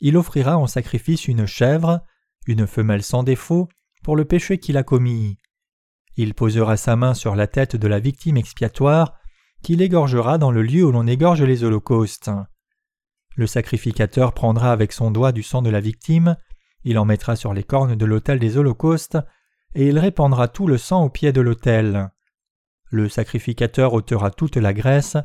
il 0.01 0.17
offrira 0.17 0.59
en 0.59 0.67
sacrifice 0.67 1.29
une 1.29 1.47
chèvre, 1.47 2.01
une 2.49 2.67
femelle 2.67 3.05
sans 3.05 3.23
défaut, 3.23 3.69
pour 4.03 4.17
le 4.17 4.25
péché 4.25 4.59
qu'il 4.59 4.79
a 4.79 4.83
commis. 4.83 5.37
Il 6.17 6.35
posera 6.35 6.77
sa 6.77 6.97
main 6.97 7.15
sur 7.15 7.37
la 7.37 7.47
tête 7.47 7.77
de 7.77 7.87
la 7.87 8.01
victime 8.01 8.37
expiatoire, 8.37 9.17
qu'il 9.63 9.81
égorgera 9.81 10.39
dans 10.39 10.51
le 10.51 10.63
lieu 10.63 10.85
où 10.85 10.91
l'on 10.91 11.07
égorge 11.07 11.45
les 11.45 11.63
holocaustes. 11.63 12.33
Le 13.37 13.47
sacrificateur 13.47 14.33
prendra 14.33 14.73
avec 14.73 14.93
son 14.93 15.11
doigt 15.11 15.33
du 15.33 15.43
sang 15.43 15.63
de 15.63 15.71
la 15.71 15.81
victime, 15.81 16.37
il 16.85 16.99
en 16.99 17.05
mettra 17.05 17.37
sur 17.37 17.55
les 17.55 17.65
cornes 17.65 17.95
de 17.95 18.05
l'autel 18.05 18.39
des 18.39 18.57
holocaustes, 18.57 19.19
et 19.75 19.87
il 19.87 19.99
répandra 19.99 20.49
tout 20.49 20.67
le 20.67 20.79
sang 20.79 21.05
au 21.05 21.11
pied 21.11 21.33
de 21.33 21.41
l'autel. 21.41 22.11
Le 22.91 23.09
sacrificateur 23.09 23.93
ôtera 23.93 24.31
toute 24.31 24.57
la 24.57 24.73
graisse, 24.73 25.17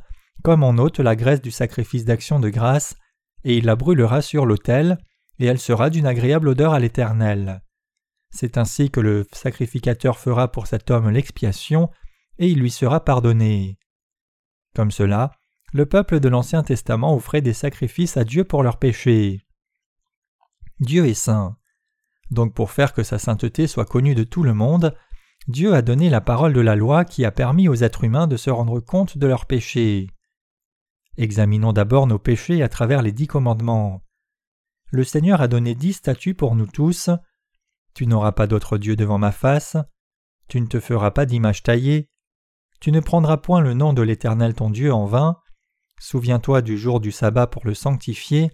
comme 0.44 0.64
on 0.64 0.78
ôte 0.78 1.00
la 1.00 1.16
graisse 1.16 1.42
du 1.42 1.52
sacrifice 1.52 2.06
d'action 2.06 2.40
de 2.40 2.50
grâce, 2.50 2.96
et 3.44 3.58
il 3.58 3.66
la 3.66 3.76
brûlera 3.76 4.22
sur 4.22 4.46
l'autel, 4.46 5.00
et 5.40 5.46
elle 5.46 5.60
sera 5.60 5.90
d'une 5.90 6.06
agréable 6.06 6.50
odeur 6.50 6.74
à 6.74 6.80
l'Éternel. 6.80 7.62
C'est 8.30 8.58
ainsi 8.58 8.92
que 8.92 9.00
le 9.00 9.26
sacrificateur 9.32 10.20
fera 10.20 10.52
pour 10.52 10.68
cet 10.68 10.92
homme 10.92 11.10
l'expiation, 11.10 11.90
et 12.38 12.48
il 12.48 12.60
lui 12.60 12.72
sera 12.72 13.04
pardonné. 13.04 13.78
Comme 14.76 14.92
cela, 14.92 15.32
le 15.74 15.86
peuple 15.86 16.20
de 16.20 16.30
l'Ancien 16.30 16.64
Testament 16.64 17.16
offrait 17.16 17.42
des 17.42 17.54
sacrifices 17.54 18.18
à 18.18 18.24
Dieu 18.24 18.44
pour 18.44 18.64
leurs 18.64 18.80
péchés. 18.80 19.46
Dieu 20.80 21.06
est 21.06 21.14
saint. 21.14 21.58
Donc 22.32 22.54
pour 22.54 22.72
faire 22.72 22.94
que 22.94 23.04
sa 23.04 23.20
sainteté 23.20 23.68
soit 23.68 23.86
connue 23.86 24.16
de 24.16 24.24
tout 24.24 24.44
le 24.44 24.54
monde, 24.54 24.96
Dieu 25.48 25.74
a 25.74 25.82
donné 25.82 26.10
la 26.10 26.22
parole 26.22 26.54
de 26.54 26.62
la 26.62 26.76
loi 26.76 27.06
qui 27.06 27.24
a 27.24 27.32
permis 27.32 27.68
aux 27.68 27.76
êtres 27.76 28.04
humains 28.04 28.28
de 28.28 28.38
se 28.38 28.50
rendre 28.50 28.80
compte 28.80 29.18
de 29.18 29.28
leurs 29.28 29.46
péchés. 29.46 30.10
Examinons 31.18 31.72
d'abord 31.72 32.08
nos 32.08 32.20
péchés 32.20 32.64
à 32.64 32.70
travers 32.70 33.02
les 33.02 33.12
dix 33.12 33.28
commandements. 33.28 34.02
Le 34.92 35.04
Seigneur 35.04 35.42
a 35.42 35.48
donné 35.48 35.76
dix 35.76 35.94
statuts 35.94 36.34
pour 36.34 36.56
nous 36.56 36.68
tous. 36.68 37.10
Tu 37.94 38.08
n'auras 38.08 38.32
pas 38.32 38.48
d'autre 38.48 38.78
Dieu 38.78 38.96
devant 38.96 39.18
ma 39.18 39.32
face. 39.32 39.78
Tu 40.48 40.60
ne 40.60 40.68
te 40.68 40.80
feras 40.80 41.12
pas 41.12 41.26
d'image 41.26 41.64
taillée. 41.64 42.10
Tu 42.82 42.92
ne 42.92 43.00
prendras 43.00 43.38
point 43.38 43.62
le 43.62 43.74
nom 43.74 43.94
de 43.94 44.02
l'Éternel 44.02 44.54
ton 44.54 44.70
Dieu 44.70 44.94
en 44.94 45.06
vain. 45.06 45.38
Souviens-toi 46.00 46.62
du 46.62 46.78
jour 46.78 47.00
du 47.00 47.12
sabbat 47.12 47.48
pour 47.48 47.66
le 47.66 47.74
sanctifier. 47.74 48.52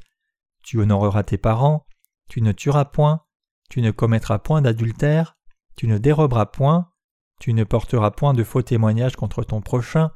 Tu 0.64 0.80
honoreras 0.80 1.24
tes 1.24 1.38
parents. 1.38 1.86
Tu 2.30 2.42
ne 2.42 2.52
tueras 2.52 2.86
point. 2.86 3.22
Tu 3.70 3.82
ne 3.82 3.92
commettras 3.92 4.40
point 4.40 4.62
d'adultère. 4.62 5.38
Tu 5.76 5.88
ne 5.88 5.98
déroberas 5.98 6.46
point. 6.46 6.92
Tu 7.40 7.54
ne 7.54 7.64
porteras 7.64 8.12
point 8.12 8.34
de 8.34 8.44
faux 8.44 8.62
témoignages 8.62 9.16
contre 9.16 9.44
ton 9.44 9.62
prochain 9.62 10.12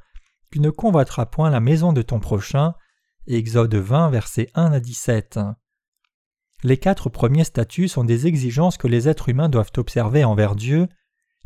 tu 0.55 0.61
ne 0.61 0.69
convoiteras 0.69 1.25
point 1.25 1.49
la 1.49 1.59
maison 1.59 1.91
de 1.91 2.01
ton 2.01 2.21
prochain. 2.21 2.75
Exode 3.27 3.75
20, 3.75 4.09
versets 4.09 4.49
1 4.53 4.71
à 4.71 4.79
17. 4.79 5.37
Les 6.63 6.77
quatre 6.77 7.09
premiers 7.09 7.43
statuts 7.43 7.89
sont 7.89 8.05
des 8.05 8.25
exigences 8.25 8.77
que 8.77 8.87
les 8.87 9.09
êtres 9.09 9.27
humains 9.27 9.49
doivent 9.49 9.73
observer 9.75 10.23
envers 10.23 10.55
Dieu, 10.55 10.87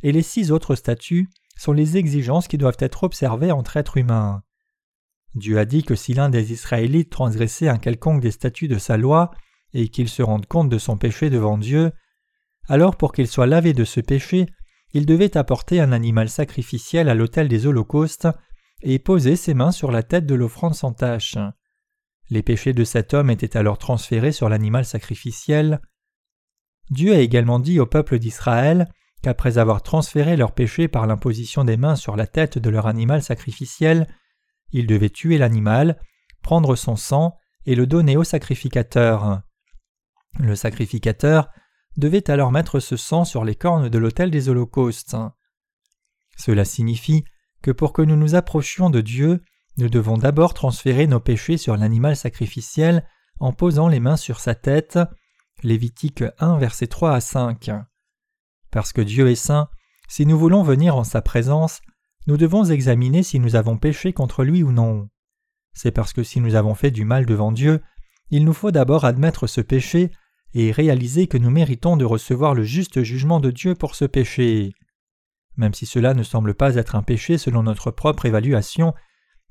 et 0.04 0.12
les 0.12 0.22
six 0.22 0.52
autres 0.52 0.76
statuts 0.76 1.28
sont 1.58 1.72
les 1.72 1.98
exigences 1.98 2.48
qui 2.48 2.60
doivent 2.60 2.78
être 2.78 3.04
observées 3.04 3.52
entre 3.52 3.78
êtres 3.78 3.98
humains. 3.98 4.44
Dieu 5.36 5.60
a 5.60 5.66
dit 5.66 5.84
que 5.84 5.96
si 5.96 6.14
l'un 6.14 6.30
des 6.30 6.52
Israélites 6.52 7.12
transgressait 7.12 7.68
un 7.68 7.78
quelconque 7.78 8.22
des 8.22 8.32
statuts 8.32 8.68
de 8.68 8.78
sa 8.78 8.98
loi, 8.98 9.32
et 9.74 9.90
qu'il 9.90 10.10
se 10.10 10.24
rende 10.24 10.48
compte 10.48 10.70
de 10.70 10.78
son 10.78 10.98
péché 10.98 11.30
devant 11.30 11.58
Dieu, 11.58 11.92
alors 12.68 12.96
pour 12.96 13.14
qu'il 13.14 13.28
soit 13.28 13.48
lavé 13.48 13.74
de 13.74 13.86
ce 13.86 14.00
péché, 14.00 14.48
il 14.94 15.06
devait 15.06 15.38
apporter 15.38 15.80
un 15.80 15.92
animal 15.92 16.30
sacrificiel 16.30 17.10
à 17.10 17.16
l'autel 17.16 17.48
des 17.48 17.68
holocaustes 17.68 18.28
et 18.82 18.98
poser 18.98 19.36
ses 19.36 19.54
mains 19.54 19.72
sur 19.72 19.92
la 19.92 20.04
tête 20.04 20.26
de 20.26 20.36
l'offrande 20.36 20.74
sans 20.74 20.94
tache. 20.94 21.38
Les 22.30 22.44
péchés 22.44 22.74
de 22.74 22.84
cet 22.84 23.14
homme 23.14 23.30
étaient 23.30 23.58
alors 23.58 23.78
transférés 23.78 24.32
sur 24.32 24.50
l'animal 24.50 24.86
sacrificiel. 24.86 25.82
Dieu 26.90 27.14
a 27.14 27.20
également 27.20 27.60
dit 27.60 27.80
au 27.80 27.86
peuple 27.86 28.18
d'Israël 28.20 28.88
qu'après 29.22 29.58
avoir 29.58 29.84
transféré 29.84 30.38
leurs 30.38 30.54
péchés 30.54 30.88
par 30.88 31.06
l'imposition 31.06 31.64
des 31.64 31.78
mains 31.78 31.96
sur 31.96 32.16
la 32.16 32.26
tête 32.26 32.58
de 32.58 32.70
leur 32.70 32.88
animal 32.88 33.22
sacrificiel, 33.22 34.08
ils 34.72 34.88
devaient 34.88 35.10
tuer 35.10 35.38
l'animal, 35.38 36.00
prendre 36.42 36.76
son 36.76 36.96
sang 36.96 37.36
et 37.66 37.76
le 37.76 37.88
donner 37.88 38.18
au 38.18 38.24
sacrificateur. 38.24 39.42
Le 40.40 40.56
sacrificateur 40.56 41.50
devait 41.98 42.30
alors 42.30 42.52
mettre 42.52 42.80
ce 42.80 42.98
sang 42.98 43.26
sur 43.26 43.44
les 43.44 43.56
cornes 43.56 43.90
de 43.90 43.98
l'autel 43.98 44.32
des 44.32 44.50
holocaustes. 44.50 45.16
Cela 46.38 46.66
signifie 46.66 47.24
que 47.62 47.72
pour 47.72 47.94
que 47.94 48.02
nous 48.02 48.16
nous 48.16 48.36
approchions 48.36 48.90
de 48.90 49.02
Dieu, 49.02 49.44
nous 49.78 49.90
devons 49.90 50.18
d'abord 50.18 50.54
transférer 50.54 51.08
nos 51.08 51.20
péchés 51.20 51.58
sur 51.58 51.76
l'animal 51.76 52.16
sacrificiel 52.16 53.06
en 53.40 53.54
posant 53.54 53.88
les 53.88 54.00
mains 54.00 54.18
sur 54.18 54.40
sa 54.40 54.56
tête. 54.56 55.00
Lévitique 55.64 56.24
1, 56.38 56.58
versets 56.58 56.88
3 56.88 57.14
à 57.14 57.22
5. 57.22 57.72
Parce 58.72 58.94
que 58.94 59.02
Dieu 59.02 59.30
est 59.30 59.36
saint, 59.36 59.70
si 60.08 60.26
nous 60.26 60.38
voulons 60.38 60.64
venir 60.64 60.96
en 60.96 61.04
sa 61.04 61.22
présence, 61.22 61.82
nous 62.28 62.38
devons 62.38 62.66
examiner 62.66 63.24
si 63.24 63.40
nous 63.40 63.56
avons 63.56 63.78
péché 63.78 64.14
contre 64.14 64.44
lui 64.44 64.64
ou 64.64 64.72
non. 64.72 65.10
C'est 65.74 65.92
parce 65.92 66.14
que 66.14 66.24
si 66.24 66.42
nous 66.42 66.56
avons 66.56 66.76
fait 66.76 66.92
du 66.92 67.06
mal 67.06 67.26
devant 67.26 67.52
Dieu, 67.52 67.82
il 68.32 68.46
nous 68.46 68.54
faut 68.54 68.72
d'abord 68.72 69.06
admettre 69.06 69.48
ce 69.48 69.62
péché 69.62 70.12
et 70.54 70.72
réaliser 70.72 71.28
que 71.28 71.38
nous 71.38 71.50
méritons 71.50 71.98
de 71.98 72.06
recevoir 72.06 72.54
le 72.54 72.64
juste 72.64 73.04
jugement 73.04 73.40
de 73.40 73.52
Dieu 73.52 73.76
pour 73.76 73.96
ce 73.96 74.06
péché. 74.06 74.74
Même 75.58 75.74
si 75.74 75.86
cela 75.86 76.14
ne 76.14 76.24
semble 76.24 76.54
pas 76.54 76.76
être 76.76 76.96
un 76.96 77.04
péché 77.04 77.38
selon 77.38 77.64
notre 77.64 77.92
propre 77.92 78.26
évaluation, 78.26 78.94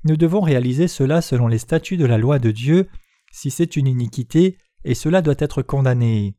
nous 0.03 0.17
devons 0.17 0.41
réaliser 0.41 0.87
cela 0.87 1.21
selon 1.21 1.47
les 1.47 1.57
statuts 1.57 1.97
de 1.97 2.05
la 2.05 2.17
loi 2.17 2.39
de 2.39 2.51
Dieu, 2.51 2.89
si 3.31 3.51
c'est 3.51 3.75
une 3.75 3.87
iniquité, 3.87 4.57
et 4.83 4.95
cela 4.95 5.21
doit 5.21 5.35
être 5.37 5.61
condamné. 5.61 6.35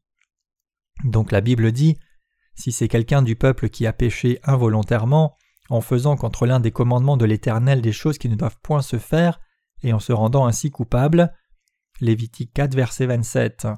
Donc 1.05 1.31
la 1.31 1.41
Bible 1.41 1.73
dit 1.73 1.99
Si 2.55 2.73
c'est 2.73 2.89
quelqu'un 2.89 3.23
du 3.23 3.37
peuple 3.37 3.69
qui 3.69 3.87
a 3.87 3.93
péché 3.93 4.41
involontairement, 4.43 5.37
en 5.71 5.81
faisant 5.81 6.17
contre 6.17 6.47
l'un 6.47 6.61
des 6.61 6.73
commandements 6.73 7.17
de 7.17 7.25
l'Éternel 7.25 7.81
des 7.81 7.93
choses 7.93 8.19
qui 8.19 8.29
ne 8.29 8.35
doivent 8.35 8.59
point 8.62 8.83
se 8.83 8.99
faire, 8.99 9.41
et 9.83 9.93
en 9.93 10.00
se 10.00 10.12
rendant 10.12 10.47
ainsi 10.47 10.71
coupable. 10.71 11.33
Lévitique 12.00 12.53
4, 12.53 12.75
verset 12.75 13.07
27. 13.07 13.69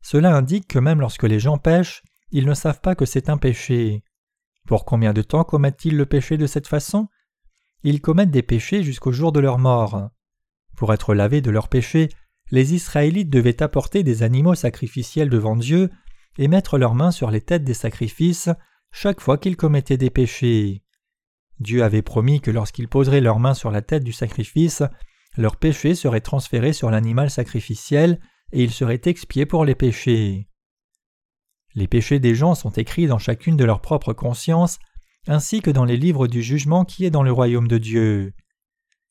Cela 0.00 0.34
indique 0.34 0.66
que 0.66 0.78
même 0.78 1.00
lorsque 1.00 1.24
les 1.24 1.38
gens 1.38 1.58
pêchent, 1.58 2.02
ils 2.30 2.46
ne 2.46 2.54
savent 2.54 2.80
pas 2.80 2.94
que 2.94 3.04
c'est 3.04 3.28
un 3.28 3.36
péché. 3.36 4.02
Pour 4.66 4.84
combien 4.84 5.12
de 5.12 5.22
temps 5.22 5.44
commettent-ils 5.44 5.96
le 5.96 6.06
péché 6.06 6.36
de 6.36 6.46
cette 6.46 6.66
façon? 6.66 7.08
Ils 7.82 8.00
commettent 8.00 8.30
des 8.30 8.42
péchés 8.42 8.82
jusqu'au 8.82 9.12
jour 9.12 9.30
de 9.30 9.40
leur 9.40 9.58
mort. 9.58 10.10
Pour 10.76 10.92
être 10.92 11.14
lavés 11.14 11.40
de 11.40 11.50
leurs 11.50 11.68
péchés, 11.68 12.08
les 12.50 12.74
Israélites 12.74 13.30
devaient 13.30 13.62
apporter 13.62 14.02
des 14.02 14.22
animaux 14.22 14.54
sacrificiels 14.54 15.28
devant 15.28 15.56
Dieu 15.56 15.90
et 16.38 16.48
mettre 16.48 16.78
leurs 16.78 16.94
mains 16.94 17.10
sur 17.10 17.30
les 17.30 17.40
têtes 17.42 17.64
des 17.64 17.74
sacrifices 17.74 18.48
chaque 18.90 19.20
fois 19.20 19.38
qu'ils 19.38 19.56
commettaient 19.56 19.96
des 19.96 20.10
péchés. 20.10 20.82
Dieu 21.60 21.82
avait 21.82 22.02
promis 22.02 22.40
que 22.40 22.50
lorsqu'ils 22.50 22.88
poseraient 22.88 23.20
leurs 23.20 23.40
mains 23.40 23.54
sur 23.54 23.70
la 23.70 23.82
tête 23.82 24.04
du 24.04 24.12
sacrifice, 24.12 24.82
leurs 25.36 25.56
péchés 25.56 25.94
seraient 25.94 26.20
transférés 26.20 26.72
sur 26.72 26.90
l'animal 26.90 27.30
sacrificiel 27.30 28.20
et 28.52 28.62
ils 28.62 28.72
seraient 28.72 29.00
expiés 29.04 29.46
pour 29.46 29.64
les 29.64 29.74
péchés. 29.74 30.48
Les 31.74 31.86
péchés 31.86 32.18
des 32.18 32.34
gens 32.34 32.54
sont 32.54 32.70
écrits 32.70 33.06
dans 33.06 33.18
chacune 33.18 33.56
de 33.56 33.64
leurs 33.64 33.80
propres 33.80 34.12
consciences, 34.12 34.78
ainsi 35.26 35.60
que 35.60 35.70
dans 35.70 35.84
les 35.84 35.96
livres 35.96 36.26
du 36.26 36.42
jugement 36.42 36.84
qui 36.84 37.04
est 37.04 37.10
dans 37.10 37.22
le 37.22 37.32
royaume 37.32 37.68
de 37.68 37.78
Dieu. 37.78 38.34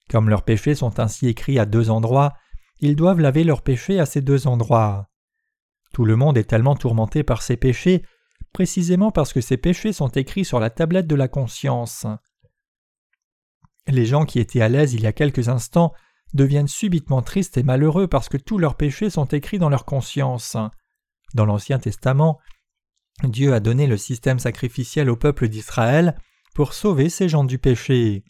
Comme 0.10 0.30
leurs 0.30 0.44
péchés 0.44 0.76
sont 0.76 1.00
ainsi 1.00 1.28
écrits 1.28 1.60
à 1.60 1.66
deux 1.66 1.90
endroits, 1.90 2.34
ils 2.80 2.96
doivent 2.96 3.20
laver 3.20 3.44
leurs 3.44 3.62
péchés 3.62 4.00
à 4.00 4.06
ces 4.06 4.22
deux 4.22 4.48
endroits. 4.48 5.10
Tout 5.94 6.06
le 6.06 6.16
monde 6.16 6.38
est 6.38 6.44
tellement 6.44 6.76
tourmenté 6.76 7.24
par 7.24 7.42
ces 7.42 7.58
péchés, 7.58 8.04
précisément 8.58 9.12
parce 9.12 9.34
que 9.34 9.42
ces 9.42 9.56
péchés 9.56 9.94
sont 9.94 10.08
écrits 10.08 10.44
sur 10.44 10.60
la 10.60 10.72
tablette 10.72 11.06
de 11.06 11.14
la 11.14 11.28
conscience. 11.28 12.08
Les 13.86 14.08
gens 14.08 14.26
qui 14.26 14.40
étaient 14.40 14.62
à 14.62 14.68
l'aise 14.68 14.96
il 14.96 15.02
y 15.02 15.06
a 15.06 15.14
quelques 15.14 15.48
instants 15.48 15.94
deviennent 16.34 16.68
subitement 16.68 17.22
tristes 17.22 17.60
et 17.60 17.62
malheureux 17.62 18.08
parce 18.08 18.30
que 18.30 18.38
tous 18.38 18.58
leurs 18.58 18.76
péchés 18.76 19.12
sont 19.12 19.28
écrits 19.28 19.60
dans 19.60 19.70
leur 19.70 19.86
conscience. 19.86 20.58
Dans 21.36 21.46
l'Ancien 21.46 21.78
Testament, 21.78 22.40
Dieu 23.24 23.54
a 23.54 23.60
donné 23.60 23.86
le 23.86 23.96
système 23.96 24.40
sacrificiel 24.40 25.12
au 25.12 25.16
peuple 25.16 25.50
d'Israël 25.50 26.18
pour 26.56 26.74
sauver 26.74 27.10
ces 27.10 27.30
gens 27.30 27.44
du 27.44 27.60
péché. 27.60 28.24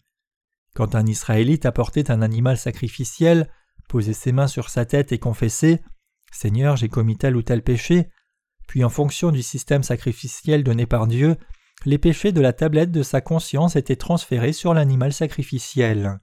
Quand 0.74 0.94
un 0.94 1.06
Israélite 1.06 1.64
apportait 1.64 2.10
un 2.10 2.20
animal 2.20 2.58
sacrificiel, 2.58 3.50
posait 3.88 4.12
ses 4.12 4.32
mains 4.32 4.46
sur 4.46 4.68
sa 4.68 4.84
tête 4.84 5.10
et 5.10 5.18
confessait 5.18 5.80
Seigneur, 6.30 6.76
j'ai 6.76 6.90
commis 6.90 7.16
tel 7.16 7.34
ou 7.34 7.40
tel 7.40 7.62
péché, 7.62 8.10
puis 8.68 8.84
en 8.84 8.90
fonction 8.90 9.32
du 9.32 9.42
système 9.42 9.82
sacrificiel 9.82 10.62
donné 10.62 10.86
par 10.86 11.08
Dieu, 11.08 11.36
les 11.84 11.98
péchés 11.98 12.32
de 12.32 12.40
la 12.40 12.52
tablette 12.52 12.92
de 12.92 13.02
sa 13.02 13.20
conscience 13.20 13.74
étaient 13.74 13.96
transférés 13.96 14.52
sur 14.52 14.74
l'animal 14.74 15.12
sacrificiel. 15.12 16.20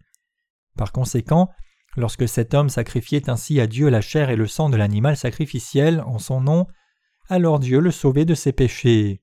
Par 0.78 0.92
conséquent, 0.92 1.50
lorsque 1.98 2.30
cet 2.30 2.54
homme 2.54 2.70
sacrifiait 2.70 3.30
ainsi 3.30 3.60
à 3.60 3.68
Dieu 3.68 3.90
la 3.90 4.02
chair 4.02 4.30
et 4.30 4.36
le 4.36 4.48
sang 4.48 4.70
de 4.70 4.78
l'animal 4.78 5.18
sacrificiel 5.18 6.02
en 6.06 6.20
son 6.20 6.40
nom, 6.40 6.68
alors 7.30 7.60
Dieu 7.60 7.80
le 7.80 7.92
sauvait 7.92 8.26
de 8.26 8.36
ses 8.36 8.52
péchés. 8.52 9.22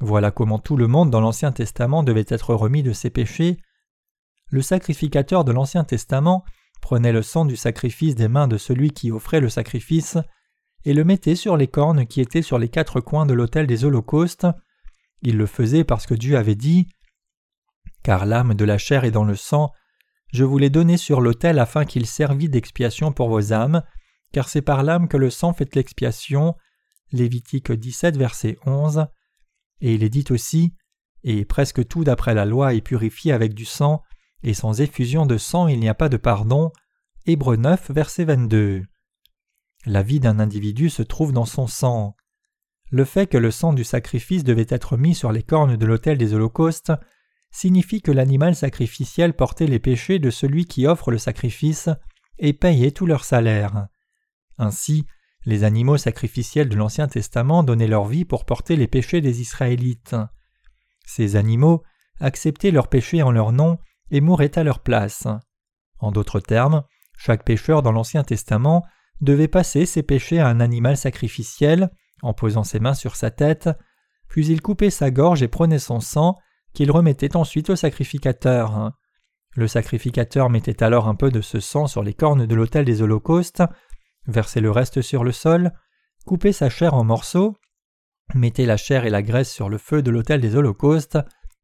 Voilà 0.00 0.30
comment 0.30 0.58
tout 0.58 0.76
le 0.76 0.86
monde 0.86 1.10
dans 1.10 1.20
l'Ancien 1.20 1.50
Testament 1.52 2.02
devait 2.02 2.26
être 2.28 2.52
remis 2.52 2.82
de 2.82 2.92
ses 2.92 3.10
péchés. 3.10 3.56
Le 4.50 4.60
sacrificateur 4.60 5.44
de 5.44 5.52
l'Ancien 5.52 5.84
Testament 5.84 6.44
prenait 6.82 7.12
le 7.12 7.22
sang 7.22 7.46
du 7.46 7.56
sacrifice 7.56 8.16
des 8.16 8.28
mains 8.28 8.48
de 8.48 8.58
celui 8.58 8.90
qui 8.90 9.10
offrait 9.10 9.40
le 9.40 9.48
sacrifice 9.48 10.18
et 10.84 10.94
le 10.94 11.04
mettait 11.04 11.36
sur 11.36 11.56
les 11.56 11.68
cornes 11.68 12.06
qui 12.06 12.20
étaient 12.20 12.42
sur 12.42 12.58
les 12.58 12.68
quatre 12.68 13.00
coins 13.00 13.26
de 13.26 13.34
l'autel 13.34 13.66
des 13.66 13.84
holocaustes. 13.84 14.46
Il 15.22 15.36
le 15.36 15.46
faisait 15.46 15.84
parce 15.84 16.06
que 16.06 16.14
Dieu 16.14 16.36
avait 16.36 16.54
dit 16.54 16.88
Car 18.02 18.26
l'âme 18.26 18.54
de 18.54 18.64
la 18.64 18.78
chair 18.78 19.04
est 19.04 19.10
dans 19.10 19.24
le 19.24 19.36
sang, 19.36 19.72
je 20.34 20.42
vous 20.42 20.58
l'ai 20.58 20.68
donné 20.68 20.96
sur 20.96 21.20
l'autel 21.20 21.60
afin 21.60 21.84
qu'il 21.84 22.06
servît 22.06 22.48
d'expiation 22.48 23.12
pour 23.12 23.28
vos 23.28 23.52
âmes, 23.52 23.84
car 24.32 24.48
c'est 24.48 24.62
par 24.62 24.82
l'âme 24.82 25.06
que 25.06 25.16
le 25.16 25.30
sang 25.30 25.52
fait 25.52 25.76
l'expiation. 25.76 26.56
Lévitique 27.12 27.70
17, 27.70 28.16
verset 28.16 28.58
11. 28.66 29.06
Et 29.80 29.94
il 29.94 30.02
est 30.02 30.08
dit 30.08 30.24
aussi 30.30 30.74
Et 31.22 31.44
presque 31.44 31.86
tout 31.86 32.02
d'après 32.02 32.34
la 32.34 32.44
loi 32.44 32.74
est 32.74 32.80
purifié 32.80 33.30
avec 33.30 33.54
du 33.54 33.64
sang, 33.64 34.02
et 34.42 34.54
sans 34.54 34.80
effusion 34.80 35.24
de 35.24 35.38
sang 35.38 35.68
il 35.68 35.78
n'y 35.78 35.88
a 35.88 35.94
pas 35.94 36.08
de 36.08 36.16
pardon. 36.16 36.72
Hébreu 37.26 37.54
9, 37.54 37.92
verset 37.92 38.24
22. 38.24 38.82
La 39.86 40.02
vie 40.02 40.20
d'un 40.20 40.38
individu 40.38 40.88
se 40.88 41.02
trouve 41.02 41.32
dans 41.32 41.44
son 41.44 41.66
sang. 41.66 42.16
Le 42.90 43.04
fait 43.04 43.26
que 43.26 43.38
le 43.38 43.50
sang 43.50 43.72
du 43.72 43.84
sacrifice 43.84 44.44
devait 44.44 44.66
être 44.68 44.96
mis 44.96 45.14
sur 45.14 45.32
les 45.32 45.42
cornes 45.42 45.76
de 45.76 45.86
l'autel 45.86 46.16
des 46.16 46.34
holocaustes 46.34 46.92
signifie 47.50 48.02
que 48.02 48.10
l'animal 48.10 48.56
sacrificiel 48.56 49.34
portait 49.34 49.66
les 49.66 49.78
péchés 49.78 50.18
de 50.18 50.30
celui 50.30 50.66
qui 50.66 50.86
offre 50.86 51.10
le 51.10 51.18
sacrifice 51.18 51.88
et 52.38 52.52
payait 52.52 52.90
tout 52.90 53.06
leur 53.06 53.24
salaire. 53.24 53.86
Ainsi, 54.58 55.06
les 55.44 55.62
animaux 55.62 55.96
sacrificiels 55.96 56.68
de 56.68 56.76
l'Ancien 56.76 57.06
Testament 57.06 57.62
donnaient 57.62 57.86
leur 57.86 58.06
vie 58.06 58.24
pour 58.24 58.44
porter 58.44 58.76
les 58.76 58.88
péchés 58.88 59.20
des 59.20 59.40
Israélites. 59.40 60.16
Ces 61.06 61.36
animaux 61.36 61.82
acceptaient 62.20 62.70
leurs 62.70 62.88
péchés 62.88 63.22
en 63.22 63.30
leur 63.30 63.52
nom 63.52 63.78
et 64.10 64.20
mouraient 64.20 64.58
à 64.58 64.64
leur 64.64 64.80
place. 64.80 65.28
En 65.98 66.10
d'autres 66.10 66.40
termes, 66.40 66.82
chaque 67.16 67.44
pécheur 67.44 67.82
dans 67.82 67.92
l'Ancien 67.92 68.24
Testament 68.24 68.84
devait 69.20 69.48
passer 69.48 69.86
ses 69.86 70.02
péchés 70.02 70.40
à 70.40 70.48
un 70.48 70.60
animal 70.60 70.96
sacrificiel 70.96 71.90
en 72.22 72.34
posant 72.34 72.64
ses 72.64 72.80
mains 72.80 72.94
sur 72.94 73.16
sa 73.16 73.30
tête, 73.30 73.68
puis 74.28 74.46
il 74.46 74.62
coupait 74.62 74.90
sa 74.90 75.10
gorge 75.10 75.42
et 75.42 75.48
prenait 75.48 75.78
son 75.78 76.00
sang, 76.00 76.38
qu'il 76.72 76.90
remettait 76.90 77.36
ensuite 77.36 77.70
au 77.70 77.76
sacrificateur. 77.76 78.92
Le 79.56 79.68
sacrificateur 79.68 80.50
mettait 80.50 80.82
alors 80.82 81.06
un 81.06 81.14
peu 81.14 81.30
de 81.30 81.40
ce 81.40 81.60
sang 81.60 81.86
sur 81.86 82.02
les 82.02 82.14
cornes 82.14 82.46
de 82.46 82.54
l'autel 82.54 82.84
des 82.84 83.02
holocaustes, 83.02 83.62
versait 84.26 84.60
le 84.60 84.70
reste 84.70 85.00
sur 85.02 85.22
le 85.22 85.32
sol, 85.32 85.72
coupait 86.26 86.52
sa 86.52 86.70
chair 86.70 86.94
en 86.94 87.04
morceaux, 87.04 87.56
mettait 88.34 88.66
la 88.66 88.76
chair 88.76 89.04
et 89.04 89.10
la 89.10 89.22
graisse 89.22 89.52
sur 89.52 89.68
le 89.68 89.78
feu 89.78 90.02
de 90.02 90.10
l'autel 90.10 90.40
des 90.40 90.56
holocaustes, 90.56 91.18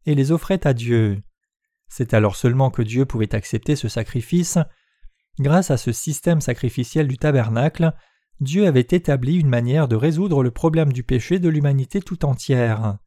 et 0.06 0.14
les 0.14 0.30
offrait 0.30 0.66
à 0.66 0.72
Dieu. 0.72 1.20
C'est 1.88 2.14
alors 2.14 2.36
seulement 2.36 2.70
que 2.70 2.82
Dieu 2.82 3.04
pouvait 3.04 3.34
accepter 3.34 3.74
ce 3.74 3.88
sacrifice. 3.88 4.58
Grâce 5.38 5.70
à 5.70 5.76
ce 5.76 5.92
système 5.92 6.40
sacrificiel 6.40 7.08
du 7.08 7.16
tabernacle, 7.16 7.94
Dieu 8.40 8.66
avait 8.66 8.80
établi 8.80 9.38
une 9.38 9.48
manière 9.48 9.86
de 9.86 9.96
résoudre 9.96 10.42
le 10.42 10.50
problème 10.50 10.92
du 10.92 11.02
péché 11.02 11.38
de 11.38 11.48
l'humanité 11.48 12.00
tout 12.00 12.24
entière. 12.24 12.98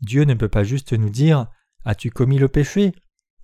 Dieu 0.00 0.24
ne 0.24 0.34
peut 0.34 0.48
pas 0.48 0.64
juste 0.64 0.92
nous 0.92 1.10
dire 1.10 1.46
As-tu 1.84 2.10
commis 2.10 2.38
le 2.38 2.48
péché? 2.48 2.92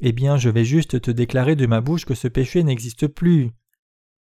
Eh 0.00 0.12
bien, 0.12 0.36
je 0.36 0.50
vais 0.50 0.64
juste 0.64 1.00
te 1.00 1.10
déclarer 1.10 1.56
de 1.56 1.66
ma 1.66 1.80
bouche 1.80 2.04
que 2.04 2.14
ce 2.14 2.28
péché 2.28 2.62
n'existe 2.62 3.06
plus. 3.06 3.52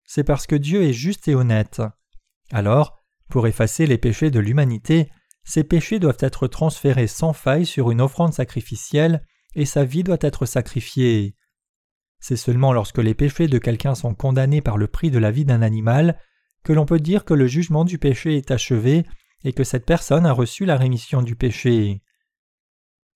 C'est 0.03 0.23
parce 0.23 0.47
que 0.47 0.55
Dieu 0.55 0.83
est 0.83 0.93
juste 0.93 1.27
et 1.27 1.35
honnête. 1.35 1.81
Alors, 2.51 2.99
pour 3.29 3.47
effacer 3.47 3.85
les 3.85 3.97
péchés 3.97 4.31
de 4.31 4.39
l'humanité, 4.39 5.09
ces 5.43 5.63
péchés 5.63 5.99
doivent 5.99 6.17
être 6.19 6.47
transférés 6.47 7.07
sans 7.07 7.33
faille 7.33 7.65
sur 7.65 7.91
une 7.91 8.01
offrande 8.01 8.33
sacrificielle 8.33 9.23
et 9.55 9.65
sa 9.65 9.85
vie 9.85 10.03
doit 10.03 10.17
être 10.21 10.45
sacrifiée. 10.45 11.35
C'est 12.19 12.35
seulement 12.35 12.73
lorsque 12.73 12.97
les 12.97 13.13
péchés 13.13 13.47
de 13.47 13.57
quelqu'un 13.57 13.95
sont 13.95 14.13
condamnés 14.13 14.61
par 14.61 14.77
le 14.77 14.87
prix 14.87 15.11
de 15.11 15.19
la 15.19 15.31
vie 15.31 15.45
d'un 15.45 15.61
animal 15.61 16.19
que 16.63 16.73
l'on 16.73 16.85
peut 16.85 16.99
dire 16.99 17.25
que 17.25 17.33
le 17.33 17.47
jugement 17.47 17.85
du 17.85 17.97
péché 17.97 18.35
est 18.35 18.51
achevé 18.51 19.05
et 19.43 19.53
que 19.53 19.63
cette 19.63 19.85
personne 19.85 20.25
a 20.25 20.33
reçu 20.33 20.65
la 20.65 20.75
rémission 20.75 21.21
du 21.21 21.35
péché. 21.35 22.01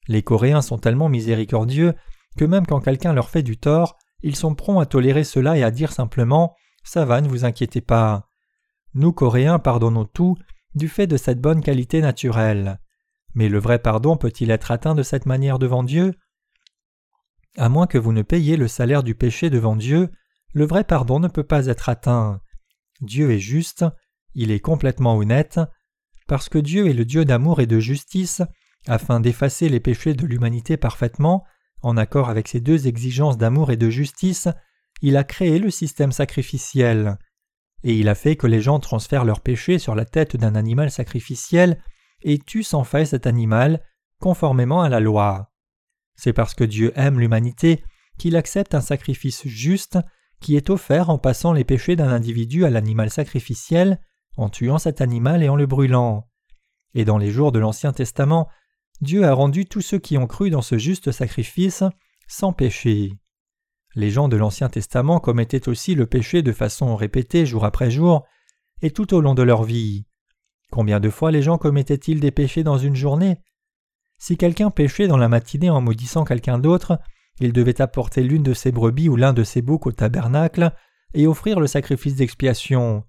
Les 0.07 0.23
Coréens 0.23 0.61
sont 0.61 0.77
tellement 0.77 1.09
miséricordieux 1.09 1.93
que 2.37 2.45
même 2.45 2.65
quand 2.65 2.79
quelqu'un 2.79 3.13
leur 3.13 3.29
fait 3.29 3.43
du 3.43 3.57
tort, 3.57 3.97
ils 4.21 4.35
sont 4.35 4.55
prompts 4.55 4.81
à 4.81 4.85
tolérer 4.85 5.23
cela 5.23 5.57
et 5.57 5.63
à 5.63 5.71
dire 5.71 5.91
simplement 5.91 6.55
Ça 6.83 7.05
va, 7.05 7.21
ne 7.21 7.27
vous 7.27 7.45
inquiétez 7.45 7.81
pas. 7.81 8.29
Nous, 8.93 9.11
Coréens, 9.11 9.59
pardonnons 9.59 10.05
tout 10.05 10.35
du 10.75 10.87
fait 10.87 11.07
de 11.07 11.17
cette 11.17 11.41
bonne 11.41 11.61
qualité 11.61 12.01
naturelle. 12.01 12.79
Mais 13.35 13.49
le 13.49 13.59
vrai 13.59 13.79
pardon 13.79 14.17
peut-il 14.17 14.51
être 14.51 14.71
atteint 14.71 14.95
de 14.95 15.03
cette 15.03 15.25
manière 15.25 15.59
devant 15.59 15.83
Dieu? 15.83 16.13
À 17.57 17.69
moins 17.69 17.87
que 17.87 17.97
vous 17.97 18.13
ne 18.13 18.23
payiez 18.23 18.57
le 18.57 18.67
salaire 18.67 19.03
du 19.03 19.15
péché 19.15 19.49
devant 19.49 19.75
Dieu, 19.75 20.09
le 20.53 20.65
vrai 20.65 20.83
pardon 20.83 21.19
ne 21.19 21.27
peut 21.27 21.43
pas 21.43 21.67
être 21.67 21.89
atteint. 21.89 22.41
Dieu 23.01 23.31
est 23.31 23.39
juste, 23.39 23.85
il 24.33 24.51
est 24.51 24.59
complètement 24.59 25.17
honnête, 25.17 25.59
parce 26.27 26.49
que 26.49 26.57
Dieu 26.57 26.87
est 26.87 26.93
le 26.93 27.05
Dieu 27.05 27.25
d'amour 27.25 27.59
et 27.59 27.67
de 27.67 27.79
justice, 27.79 28.41
afin 28.87 29.19
d'effacer 29.19 29.69
les 29.69 29.79
péchés 29.79 30.13
de 30.13 30.25
l'humanité 30.25 30.77
parfaitement, 30.77 31.43
en 31.81 31.97
accord 31.97 32.29
avec 32.29 32.47
ces 32.47 32.59
deux 32.59 32.87
exigences 32.87 33.37
d'amour 33.37 33.71
et 33.71 33.77
de 33.77 33.89
justice, 33.89 34.47
il 35.01 35.17
a 35.17 35.23
créé 35.23 35.59
le 35.59 35.69
système 35.69 36.11
sacrificiel. 36.11 37.17
Et 37.83 37.95
il 37.95 38.07
a 38.07 38.15
fait 38.15 38.37
que 38.37 38.47
les 38.47 38.61
gens 38.61 38.79
transfèrent 38.79 39.25
leurs 39.25 39.41
péchés 39.41 39.77
sur 39.77 39.93
la 39.93 40.05
tête 40.05 40.37
d'un 40.37 40.55
animal 40.55 40.89
sacrificiel 40.89 41.81
et 42.21 42.39
tuent 42.39 42.63
sans 42.63 42.85
faille 42.85 43.07
cet 43.07 43.27
animal, 43.27 43.83
conformément 44.19 44.81
à 44.81 44.89
la 44.89 45.01
loi. 45.01 45.52
C'est 46.15 46.33
parce 46.33 46.53
que 46.53 46.63
Dieu 46.63 46.91
aime 46.95 47.19
l'humanité 47.19 47.83
qu'il 48.17 48.35
accepte 48.35 48.75
un 48.75 48.81
sacrifice 48.81 49.47
juste 49.47 49.97
qui 50.39 50.55
est 50.55 50.69
offert 50.69 51.09
en 51.09 51.17
passant 51.17 51.53
les 51.53 51.63
péchés 51.63 51.95
d'un 51.95 52.09
individu 52.09 52.65
à 52.65 52.69
l'animal 52.69 53.09
sacrificiel, 53.09 53.99
en 54.37 54.49
tuant 54.49 54.77
cet 54.77 55.01
animal 55.01 55.41
et 55.43 55.49
en 55.49 55.55
le 55.55 55.65
brûlant. 55.65 56.27
et 56.95 57.05
dans 57.05 57.17
les 57.17 57.31
jours 57.31 57.51
de 57.51 57.59
l'Ancien 57.59 57.91
Testament, 57.91 58.49
Dieu 59.01 59.25
a 59.25 59.33
rendu 59.33 59.65
tous 59.65 59.81
ceux 59.81 59.97
qui 59.97 60.17
ont 60.17 60.27
cru 60.27 60.49
dans 60.49 60.61
ce 60.61 60.77
juste 60.77 61.11
sacrifice 61.11 61.83
sans 62.27 62.53
péché. 62.53 63.13
Les 63.95 64.09
gens 64.09 64.27
de 64.27 64.37
l'Ancien 64.37 64.69
Testament 64.69 65.19
commettaient 65.19 65.67
aussi 65.69 65.95
le 65.95 66.05
péché 66.05 66.41
de 66.41 66.51
façon 66.51 66.95
répétée 66.95 67.45
jour 67.45 67.65
après 67.65 67.89
jour, 67.91 68.25
et 68.81 68.91
tout 68.91 69.13
au 69.13 69.21
long 69.21 69.33
de 69.33 69.43
leur 69.43 69.63
vie. 69.63 70.05
Combien 70.71 70.99
de 70.99 71.09
fois 71.09 71.31
les 71.31 71.41
gens 71.41 71.57
commettaient-ils 71.57 72.19
des 72.19 72.31
péchés 72.31 72.63
dans 72.63 72.77
une 72.77 72.95
journée 72.95 73.37
Si 74.25 74.37
quelqu'un 74.37 74.71
péchait 74.71 75.09
dans 75.09 75.17
la 75.17 75.27
matinée 75.27 75.69
en 75.69 75.81
maudissant 75.81 76.23
quelqu'un 76.23 76.57
d'autre, 76.57 76.97
il 77.41 77.51
devait 77.51 77.81
apporter 77.81 78.23
l'une 78.23 78.41
de 78.41 78.53
ses 78.53 78.71
brebis 78.71 79.09
ou 79.09 79.17
l'un 79.17 79.33
de 79.33 79.43
ses 79.43 79.61
boucs 79.61 79.85
au 79.85 79.91
tabernacle 79.91 80.71
et 81.13 81.27
offrir 81.27 81.59
le 81.59 81.67
sacrifice 81.67 82.15
d'expiation. 82.15 83.03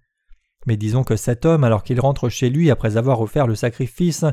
Mais 0.66 0.76
disons 0.76 1.04
que 1.04 1.14
cet 1.14 1.44
homme, 1.44 1.62
alors 1.62 1.84
qu'il 1.84 2.00
rentre 2.00 2.28
chez 2.28 2.50
lui 2.50 2.68
après 2.68 2.96
avoir 2.96 3.20
offert 3.20 3.46
le 3.46 3.54
sacrifice, 3.54 4.24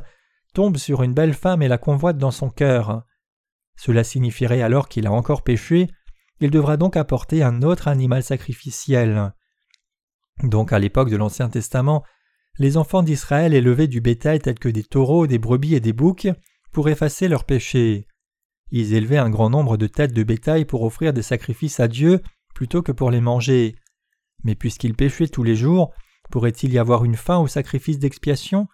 tombe 0.56 0.78
sur 0.78 1.04
une 1.04 1.14
belle 1.14 1.36
femme 1.36 1.62
et 1.62 1.68
la 1.68 1.78
convoite 1.78 2.18
dans 2.18 2.32
son 2.32 2.50
cœur. 2.50 3.04
Cela 3.78 4.04
signifierait 4.04 4.64
alors 4.64 4.90
qu'il 4.90 5.06
a 5.06 5.12
encore 5.12 5.44
péché, 5.44 5.88
il 6.40 6.50
devra 6.50 6.78
donc 6.78 6.98
apporter 6.98 7.44
un 7.44 7.62
autre 7.62 7.90
animal 7.90 8.24
sacrificiel. 8.24 9.36
Donc 10.42 10.74
à 10.74 10.80
l'époque 10.80 11.12
de 11.12 11.18
l'Ancien 11.18 11.48
Testament, 11.48 12.04
les 12.58 12.76
enfants 12.76 13.04
d'Israël 13.04 13.54
élevaient 13.54 13.88
du 13.88 14.02
bétail 14.02 14.40
tel 14.40 14.58
que 14.58 14.68
des 14.68 14.84
taureaux, 14.84 15.28
des 15.28 15.38
brebis 15.38 15.76
et 15.76 15.80
des 15.80 15.94
boucs 15.94 16.28
pour 16.72 16.90
effacer 16.90 17.28
leurs 17.28 17.46
péchés. 17.46 18.08
Ils 18.72 18.94
élevaient 18.94 19.18
un 19.18 19.30
grand 19.30 19.50
nombre 19.50 19.78
de 19.78 19.88
têtes 19.88 20.14
de 20.14 20.24
bétail 20.24 20.66
pour 20.66 20.84
offrir 20.84 21.14
des 21.14 21.22
sacrifices 21.22 21.80
à 21.80 21.88
Dieu 21.88 22.22
plutôt 22.56 22.82
que 22.82 22.92
pour 22.92 23.12
les 23.12 23.22
manger. 23.22 23.76
Mais 24.44 24.56
puisqu'ils 24.56 24.96
péchaient 24.96 25.28
tous 25.28 25.44
les 25.44 25.56
jours, 25.56 25.94
pourrait-il 26.32 26.74
y 26.74 26.80
avoir 26.80 27.04
une 27.04 27.16
fin 27.18 27.38
au 27.38 27.48
sacrifice 27.48 28.00
d'expiation? 28.00 28.68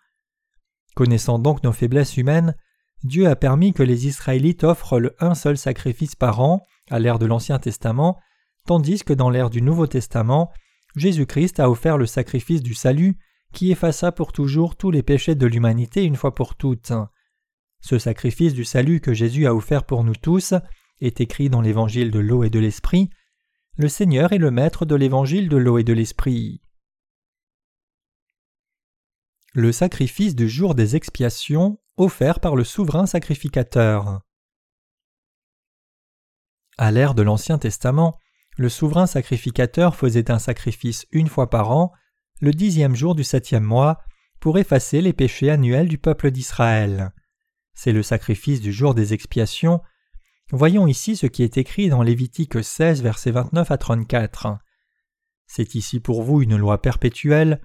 Connaissant 0.96 1.40
donc 1.40 1.64
nos 1.64 1.74
faiblesses 1.74 2.18
humaines, 2.18 2.56
Dieu 3.04 3.28
a 3.28 3.36
permis 3.36 3.74
que 3.74 3.84
les 3.84 4.08
Israélites 4.08 4.64
offrent 4.64 5.00
le 5.00 5.16
un 5.20 5.36
seul 5.36 5.58
sacrifice 5.58 6.16
par 6.16 6.40
an 6.40 6.64
à 6.90 7.00
l'ère 7.00 7.20
de 7.20 7.26
l'Ancien 7.26 7.60
Testament, 7.60 8.20
tandis 8.66 9.04
que 9.04 9.14
dans 9.14 9.30
l'ère 9.30 9.50
du 9.50 9.62
Nouveau 9.62 9.88
Testament, 9.88 10.52
Jésus-Christ 10.96 11.60
a 11.60 11.70
offert 11.70 11.98
le 11.98 12.06
sacrifice 12.06 12.62
du 12.62 12.74
salut 12.74 13.18
qui 13.54 13.72
effaça 13.72 14.12
pour 14.12 14.32
toujours 14.32 14.76
tous 14.76 14.92
les 14.92 15.04
péchés 15.04 15.36
de 15.36 15.46
l'humanité 15.46 16.04
une 16.04 16.16
fois 16.16 16.34
pour 16.34 16.56
toutes. 16.56 16.92
Ce 17.88 18.00
sacrifice 18.00 18.54
du 18.54 18.66
salut 18.66 19.00
que 19.00 19.14
Jésus 19.14 19.48
a 19.48 19.56
offert 19.56 19.86
pour 19.86 20.04
nous 20.04 20.14
tous 20.14 20.54
est 21.00 21.22
écrit 21.22 21.50
dans 21.50 21.62
l'évangile 21.62 22.12
de 22.12 22.20
l'eau 22.20 22.44
et 22.44 22.50
de 22.50 22.60
l'esprit. 22.60 23.10
Le 23.78 23.88
Seigneur 23.88 24.34
est 24.34 24.40
le 24.40 24.52
maître 24.52 24.86
de 24.86 24.94
l'évangile 24.94 25.48
de 25.48 25.56
l'eau 25.56 25.78
et 25.78 25.86
de 25.86 25.94
l'esprit. 25.94 26.60
Le 29.54 29.72
sacrifice 29.72 30.36
du 30.36 30.50
jour 30.50 30.76
des 30.76 30.98
expiations 30.98 31.80
offert 31.96 32.42
par 32.42 32.58
le 32.58 32.66
souverain 32.66 33.06
sacrificateur. 33.06 34.20
À 36.78 36.92
l'ère 36.92 37.16
de 37.16 37.22
l'Ancien 37.22 37.58
Testament, 37.58 38.20
le 38.58 38.68
souverain 38.68 39.08
sacrificateur 39.08 39.96
faisait 39.96 40.30
un 40.30 40.40
sacrifice 40.40 41.06
une 41.14 41.30
fois 41.30 41.50
par 41.50 41.72
an, 41.72 41.94
le 42.42 42.52
dixième 42.52 42.98
jour 42.98 43.16
du 43.16 43.24
septième 43.24 43.64
mois, 43.64 44.02
pour 44.42 44.58
effacer 44.58 45.00
les 45.00 45.14
péchés 45.14 45.50
annuels 45.50 45.88
du 45.88 45.98
peuple 45.98 46.32
d'Israël. 46.32 47.14
C'est 47.80 47.92
le 47.94 48.02
sacrifice 48.02 48.60
du 48.60 48.74
jour 48.74 48.96
des 48.96 49.14
expiations. 49.14 49.82
Voyons 50.52 50.88
ici 50.88 51.16
ce 51.16 51.28
qui 51.28 51.44
est 51.44 51.60
écrit 51.60 51.90
dans 51.90 52.02
Lévitique 52.02 52.64
16, 52.64 53.04
versets 53.04 53.30
29 53.30 53.70
à 53.70 53.78
34. 53.78 54.58
C'est 55.46 55.76
ici 55.76 56.00
pour 56.00 56.24
vous 56.24 56.42
une 56.42 56.58
loi 56.58 56.82
perpétuelle. 56.82 57.62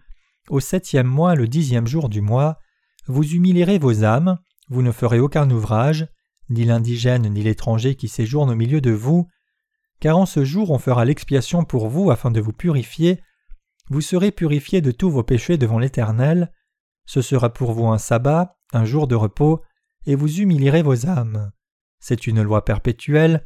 Au 0.50 0.60
septième 0.60 1.06
mois, 1.06 1.34
le 1.34 1.48
dixième 1.48 1.86
jour 1.86 2.10
du 2.10 2.20
mois, 2.20 2.58
vous 3.06 3.24
humilierez 3.24 3.78
vos 3.78 4.04
âmes, 4.04 4.38
vous 4.68 4.82
ne 4.82 4.92
ferez 4.92 5.18
aucun 5.18 5.50
ouvrage, 5.50 6.06
ni 6.50 6.66
l'indigène 6.66 7.32
ni 7.32 7.42
l'étranger 7.42 7.94
qui 7.94 8.08
séjourne 8.08 8.50
au 8.50 8.54
milieu 8.54 8.82
de 8.82 8.90
vous, 8.90 9.28
car 9.98 10.18
en 10.18 10.26
ce 10.26 10.44
jour 10.44 10.72
on 10.72 10.78
fera 10.78 11.06
l'expiation 11.06 11.64
pour 11.64 11.88
vous 11.88 12.10
afin 12.10 12.30
de 12.30 12.40
vous 12.40 12.52
purifier, 12.52 13.22
vous 13.88 14.02
serez 14.02 14.30
purifiés 14.30 14.82
de 14.82 14.90
tous 14.90 15.10
vos 15.10 15.22
péchés 15.22 15.56
devant 15.56 15.78
l'Éternel, 15.78 16.52
ce 17.06 17.22
sera 17.22 17.50
pour 17.50 17.72
vous 17.72 17.86
un 17.86 17.98
sabbat, 17.98 18.58
un 18.74 18.84
jour 18.84 19.06
de 19.06 19.14
repos, 19.14 19.62
et 20.06 20.14
vous 20.14 20.40
humilierez 20.40 20.82
vos 20.82 21.06
âmes. 21.06 21.50
C'est 22.00 22.26
une 22.26 22.42
loi 22.42 22.64
perpétuelle, 22.64 23.44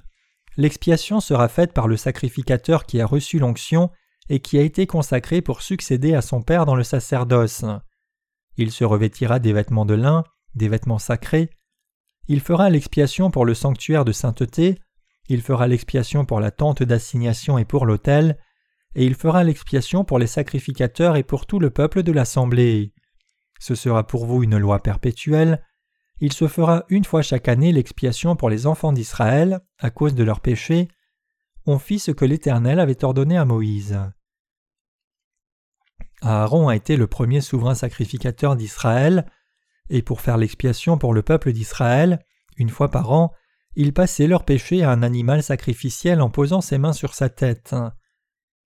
l'expiation 0.56 1.20
sera 1.20 1.48
faite 1.48 1.72
par 1.72 1.88
le 1.88 1.96
sacrificateur 1.96 2.86
qui 2.86 3.00
a 3.00 3.06
reçu 3.06 3.38
l'onction 3.38 3.90
et 4.28 4.40
qui 4.40 4.58
a 4.58 4.62
été 4.62 4.86
consacré 4.86 5.42
pour 5.42 5.62
succéder 5.62 6.14
à 6.14 6.22
son 6.22 6.42
Père 6.42 6.66
dans 6.66 6.74
le 6.74 6.84
sacerdoce. 6.84 7.64
Il 8.56 8.72
se 8.72 8.84
revêtira 8.84 9.38
des 9.38 9.52
vêtements 9.52 9.84
de 9.84 9.94
lin, 9.94 10.24
des 10.54 10.68
vêtements 10.68 10.98
sacrés, 10.98 11.50
il 12.28 12.40
fera 12.40 12.70
l'expiation 12.70 13.30
pour 13.30 13.44
le 13.44 13.54
sanctuaire 13.54 14.04
de 14.04 14.12
sainteté, 14.12 14.80
il 15.28 15.42
fera 15.42 15.68
l'expiation 15.68 16.24
pour 16.24 16.40
la 16.40 16.50
tente 16.50 16.82
d'assignation 16.82 17.56
et 17.56 17.64
pour 17.64 17.86
l'autel, 17.86 18.38
et 18.96 19.04
il 19.04 19.14
fera 19.14 19.44
l'expiation 19.44 20.04
pour 20.04 20.18
les 20.18 20.26
sacrificateurs 20.26 21.16
et 21.16 21.22
pour 21.22 21.46
tout 21.46 21.60
le 21.60 21.70
peuple 21.70 22.02
de 22.02 22.12
l'assemblée. 22.12 22.92
Ce 23.60 23.74
sera 23.74 24.06
pour 24.06 24.26
vous 24.26 24.42
une 24.42 24.58
loi 24.58 24.82
perpétuelle. 24.82 25.62
Il 26.20 26.32
se 26.32 26.48
fera 26.48 26.84
une 26.88 27.04
fois 27.04 27.22
chaque 27.22 27.48
année 27.48 27.72
l'expiation 27.72 28.36
pour 28.36 28.48
les 28.48 28.66
enfants 28.66 28.92
d'Israël, 28.92 29.60
à 29.78 29.90
cause 29.90 30.14
de 30.14 30.24
leurs 30.24 30.40
péchés. 30.40 30.88
On 31.66 31.78
fit 31.78 31.98
ce 31.98 32.10
que 32.10 32.24
l'Éternel 32.24 32.80
avait 32.80 33.04
ordonné 33.04 33.36
à 33.36 33.44
Moïse. 33.44 33.98
Aaron 36.22 36.68
a 36.68 36.76
été 36.76 36.96
le 36.96 37.06
premier 37.06 37.40
souverain 37.40 37.74
sacrificateur 37.74 38.56
d'Israël 38.56 39.26
et 39.90 40.02
pour 40.02 40.20
faire 40.20 40.38
l'expiation 40.38 40.98
pour 40.98 41.14
le 41.14 41.22
peuple 41.22 41.52
d'Israël, 41.52 42.24
une 42.56 42.70
fois 42.70 42.90
par 42.90 43.12
an, 43.12 43.32
il 43.76 43.92
passait 43.92 44.26
leur 44.26 44.44
péché 44.44 44.82
à 44.82 44.90
un 44.90 45.02
animal 45.02 45.42
sacrificiel 45.42 46.22
en 46.22 46.30
posant 46.30 46.62
ses 46.62 46.78
mains 46.78 46.94
sur 46.94 47.14
sa 47.14 47.28
tête. 47.28 47.74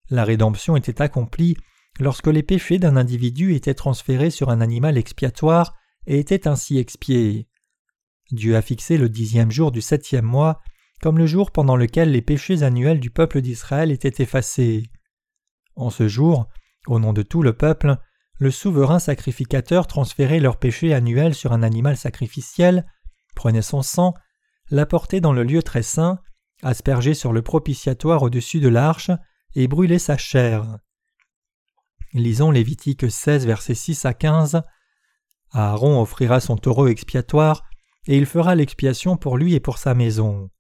La 0.09 0.25
rédemption 0.25 0.77
était 0.77 1.03
accomplie 1.03 1.57
lorsque 1.99 2.29
les 2.29 2.45
péchés 2.45 2.79
d'un 2.79 2.97
individu 2.97 3.55
étaient 3.55 3.75
transférés 3.75 4.31
sur 4.31 4.51
un 4.51 4.61
animal 4.61 4.97
expiatoire 4.97 5.75
et 6.07 6.19
étaient 6.19 6.49
ainsi 6.49 6.79
expiés. 6.79 7.49
Dieu 8.31 8.57
a 8.57 8.63
fixé 8.63 8.97
le 8.97 9.09
dixième 9.09 9.51
jour 9.51 9.73
du 9.73 9.81
septième 9.81 10.25
mois 10.25 10.61
comme 11.01 11.19
le 11.19 11.27
jour 11.27 11.51
pendant 11.51 11.77
lequel 11.77 12.13
les 12.13 12.23
péchés 12.23 12.63
annuels 12.63 13.01
du 13.01 13.11
peuple 13.11 13.41
d'Israël 13.41 13.91
étaient 13.91 14.23
effacés. 14.23 14.91
En 15.75 15.91
ce 15.91 16.09
jour, 16.09 16.49
au 16.87 16.99
nom 16.99 17.13
de 17.13 17.23
tout 17.23 17.43
le 17.43 17.55
peuple, 17.55 17.97
le 18.39 18.51
souverain 18.51 18.99
sacrificateur 18.99 19.87
transférait 19.87 20.41
leurs 20.41 20.59
péchés 20.59 20.95
annuels 20.95 21.35
sur 21.35 21.53
un 21.53 21.63
animal 21.63 21.97
sacrificiel, 21.97 22.87
prenait 23.35 23.63
son 23.63 23.83
sang, 23.83 24.15
l'apportait 24.71 25.21
dans 25.21 25.33
le 25.33 25.43
lieu 25.43 25.63
très 25.63 25.83
saint, 25.83 26.21
aspergeait 26.63 27.15
sur 27.15 27.33
le 27.33 27.43
propitiatoire 27.43 28.23
au-dessus 28.23 28.61
de 28.61 28.69
l'arche 28.69 29.11
et 29.55 29.69
brûlait 29.69 29.99
sa 29.99 30.17
chair. 30.17 30.79
Lisons 32.13 32.51
Lévitique 32.51 33.11
16, 33.11 33.47
versets 33.47 33.75
6 33.75 34.05
à 34.05 34.15
15. 34.15 34.63
Aaron 35.53 36.01
offrira 36.01 36.41
son 36.41 36.57
taureau 36.57 36.87
expiatoire, 36.87 37.65
et 38.07 38.17
il 38.17 38.27
fera 38.27 38.55
l'expiation 38.55 39.17
pour 39.17 39.37
lui 39.37 39.55
et 39.55 39.61
pour 39.61 39.79
sa 39.79 39.95
maison. 39.95 40.51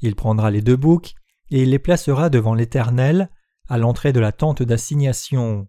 Il 0.00 0.16
prendra 0.16 0.50
les 0.50 0.62
deux 0.62 0.76
boucs, 0.76 1.14
et 1.50 1.62
il 1.62 1.70
les 1.70 1.78
placera 1.78 2.30
devant 2.30 2.54
l'Éternel, 2.54 3.30
à 3.68 3.78
l'entrée 3.78 4.12
de 4.12 4.20
la 4.20 4.32
tente 4.32 4.62
d'assignation. 4.62 5.68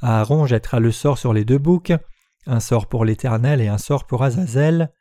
Aaron 0.00 0.46
jettera 0.46 0.80
le 0.80 0.92
sort 0.92 1.18
sur 1.18 1.32
les 1.32 1.44
deux 1.44 1.58
boucs, 1.58 1.92
un 2.46 2.60
sort 2.60 2.86
pour 2.86 3.04
l'Éternel 3.04 3.60
et 3.60 3.68
un 3.68 3.78
sort 3.78 4.06
pour 4.06 4.22
Azazel. 4.22 4.92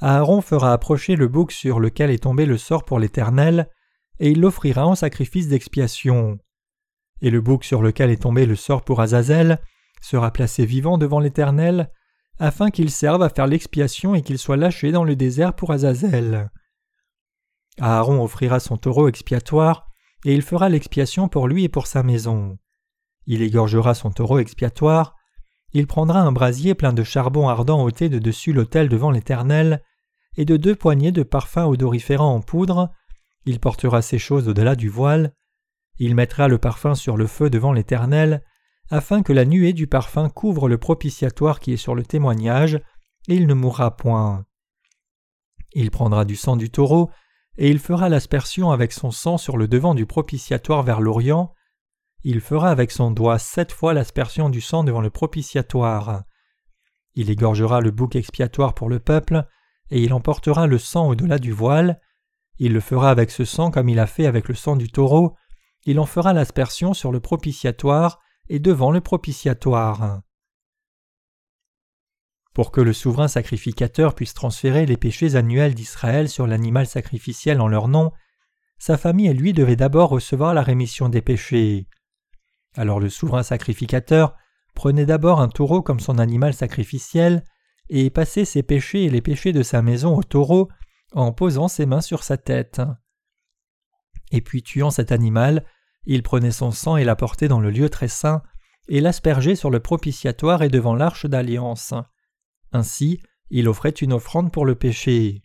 Aaron 0.00 0.40
fera 0.40 0.72
approcher 0.72 1.16
le 1.16 1.28
bouc 1.28 1.52
sur 1.52 1.80
lequel 1.80 2.10
est 2.10 2.22
tombé 2.22 2.44
le 2.44 2.58
sort 2.58 2.84
pour 2.84 2.98
l'Éternel, 2.98 3.70
et 4.18 4.30
il 4.30 4.40
l'offrira 4.40 4.86
en 4.86 4.94
sacrifice 4.94 5.48
d'expiation. 5.48 6.38
Et 7.22 7.30
le 7.30 7.40
bouc 7.40 7.64
sur 7.64 7.82
lequel 7.82 8.10
est 8.10 8.22
tombé 8.22 8.46
le 8.46 8.56
sort 8.56 8.82
pour 8.82 9.00
Azazel 9.00 9.58
sera 10.02 10.32
placé 10.32 10.64
vivant 10.64 10.98
devant 10.98 11.20
l'Éternel, 11.20 11.90
afin 12.40 12.70
qu'il 12.70 12.90
serve 12.90 13.22
à 13.22 13.28
faire 13.28 13.46
l'expiation 13.46 14.14
et 14.14 14.22
qu'il 14.22 14.38
soit 14.38 14.56
lâché 14.56 14.92
dans 14.92 15.04
le 15.04 15.14
désert 15.14 15.54
pour 15.54 15.70
Azazel. 15.70 16.50
Aaron 17.78 18.24
offrira 18.24 18.60
son 18.60 18.78
taureau 18.78 19.08
expiatoire, 19.08 19.88
et 20.24 20.34
il 20.34 20.42
fera 20.42 20.68
l'expiation 20.70 21.28
pour 21.28 21.48
lui 21.48 21.64
et 21.64 21.68
pour 21.68 21.86
sa 21.86 22.02
maison. 22.02 22.58
Il 23.26 23.42
égorgera 23.42 23.94
son 23.94 24.10
taureau 24.10 24.38
expiatoire, 24.38 25.16
il 25.72 25.86
prendra 25.86 26.20
un 26.20 26.32
brasier 26.32 26.74
plein 26.74 26.94
de 26.94 27.04
charbon 27.04 27.48
ardent 27.48 27.84
ôté 27.84 28.08
de 28.08 28.18
dessus 28.18 28.52
l'autel 28.52 28.88
devant 28.88 29.10
l'Éternel, 29.10 29.82
et 30.36 30.46
de 30.46 30.56
deux 30.56 30.74
poignées 30.74 31.12
de 31.12 31.22
parfum 31.22 31.66
odoriférant 31.66 32.34
en 32.34 32.40
poudre, 32.40 32.90
il 33.44 33.60
portera 33.60 34.00
ces 34.00 34.18
choses 34.18 34.48
au-delà 34.48 34.76
du 34.76 34.88
voile, 34.88 35.34
il 35.98 36.14
mettra 36.14 36.48
le 36.48 36.56
parfum 36.56 36.94
sur 36.94 37.18
le 37.18 37.26
feu 37.26 37.50
devant 37.50 37.74
l'Éternel, 37.74 38.42
afin 38.90 39.22
que 39.22 39.32
la 39.32 39.44
nuée 39.44 39.72
du 39.72 39.86
parfum 39.86 40.28
couvre 40.28 40.68
le 40.68 40.78
propitiatoire 40.78 41.60
qui 41.60 41.72
est 41.72 41.78
sur 41.78 41.94
le 41.94 42.02
témoignage, 42.02 42.74
et 43.28 43.34
il 43.34 43.46
ne 43.46 43.54
mourra 43.54 43.96
point. 43.96 44.44
Il 45.72 45.90
prendra 45.90 46.24
du 46.24 46.36
sang 46.36 46.56
du 46.56 46.70
taureau, 46.70 47.10
et 47.56 47.70
il 47.70 47.78
fera 47.78 48.08
l'aspersion 48.08 48.70
avec 48.70 48.92
son 48.92 49.10
sang 49.10 49.38
sur 49.38 49.56
le 49.56 49.68
devant 49.68 49.94
du 49.94 50.06
propitiatoire 50.06 50.82
vers 50.82 51.00
l'Orient, 51.00 51.54
il 52.22 52.40
fera 52.40 52.70
avec 52.70 52.90
son 52.90 53.10
doigt 53.10 53.38
sept 53.38 53.72
fois 53.72 53.94
l'aspersion 53.94 54.50
du 54.50 54.60
sang 54.60 54.84
devant 54.84 55.00
le 55.00 55.08
propitiatoire. 55.08 56.24
Il 57.14 57.30
égorgera 57.30 57.80
le 57.80 57.90
bouc 57.90 58.14
expiatoire 58.14 58.74
pour 58.74 58.90
le 58.90 58.98
peuple, 58.98 59.46
et 59.90 60.02
il 60.02 60.12
emportera 60.12 60.66
le 60.66 60.78
sang 60.78 61.08
au-delà 61.08 61.38
du 61.38 61.52
voile. 61.52 61.98
Il 62.58 62.74
le 62.74 62.80
fera 62.80 63.10
avec 63.10 63.30
ce 63.30 63.46
sang 63.46 63.70
comme 63.70 63.88
il 63.88 63.98
a 63.98 64.06
fait 64.06 64.26
avec 64.26 64.48
le 64.48 64.54
sang 64.54 64.76
du 64.76 64.90
taureau. 64.90 65.34
Il 65.86 65.98
en 65.98 66.04
fera 66.04 66.34
l'aspersion 66.34 66.92
sur 66.92 67.10
le 67.10 67.20
propitiatoire 67.20 68.20
et 68.50 68.58
devant 68.58 68.90
le 68.90 69.00
propitiatoire. 69.00 70.20
Pour 72.52 72.72
que 72.72 72.80
le 72.80 72.92
souverain 72.92 73.28
sacrificateur 73.28 74.14
puisse 74.14 74.34
transférer 74.34 74.84
les 74.86 74.96
péchés 74.96 75.36
annuels 75.36 75.74
d'Israël 75.74 76.28
sur 76.28 76.48
l'animal 76.48 76.86
sacrificiel 76.86 77.60
en 77.60 77.68
leur 77.68 77.86
nom, 77.86 78.10
sa 78.78 78.98
famille 78.98 79.28
et 79.28 79.34
lui 79.34 79.52
devaient 79.52 79.76
d'abord 79.76 80.10
recevoir 80.10 80.52
la 80.52 80.62
rémission 80.62 81.08
des 81.08 81.22
péchés. 81.22 81.86
Alors 82.74 82.98
le 82.98 83.08
souverain 83.08 83.44
sacrificateur 83.44 84.34
prenait 84.74 85.06
d'abord 85.06 85.40
un 85.40 85.48
taureau 85.48 85.80
comme 85.80 86.00
son 86.00 86.18
animal 86.18 86.52
sacrificiel, 86.52 87.44
et 87.88 88.10
passait 88.10 88.44
ses 88.44 88.62
péchés 88.62 89.04
et 89.04 89.10
les 89.10 89.20
péchés 89.20 89.52
de 89.52 89.62
sa 89.62 89.82
maison 89.82 90.16
au 90.16 90.22
taureau 90.22 90.68
en 91.12 91.32
posant 91.32 91.68
ses 91.68 91.86
mains 91.86 92.00
sur 92.00 92.22
sa 92.22 92.36
tête. 92.36 92.80
Et 94.30 94.40
puis 94.40 94.62
tuant 94.62 94.90
cet 94.90 95.10
animal, 95.10 95.66
il 96.04 96.22
prenait 96.22 96.50
son 96.50 96.70
sang 96.70 96.96
et 96.96 97.04
l'apportait 97.04 97.48
dans 97.48 97.60
le 97.60 97.70
lieu 97.70 97.88
très 97.88 98.08
saint, 98.08 98.42
et 98.88 99.00
l'aspergeait 99.00 99.54
sur 99.54 99.70
le 99.70 99.80
propitiatoire 99.80 100.62
et 100.62 100.68
devant 100.68 100.94
l'arche 100.94 101.26
d'alliance. 101.26 101.94
Ainsi, 102.72 103.20
il 103.50 103.68
offrait 103.68 103.90
une 103.90 104.12
offrande 104.12 104.52
pour 104.52 104.64
le 104.64 104.74
péché. 104.74 105.42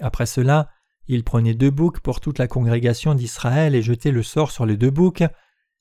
Après 0.00 0.26
cela, 0.26 0.68
il 1.06 1.24
prenait 1.24 1.54
deux 1.54 1.70
boucs 1.70 2.00
pour 2.00 2.20
toute 2.20 2.38
la 2.38 2.48
congrégation 2.48 3.14
d'Israël 3.14 3.74
et 3.74 3.82
jetait 3.82 4.10
le 4.10 4.22
sort 4.22 4.50
sur 4.50 4.66
les 4.66 4.76
deux 4.76 4.90
boucs, 4.90 5.24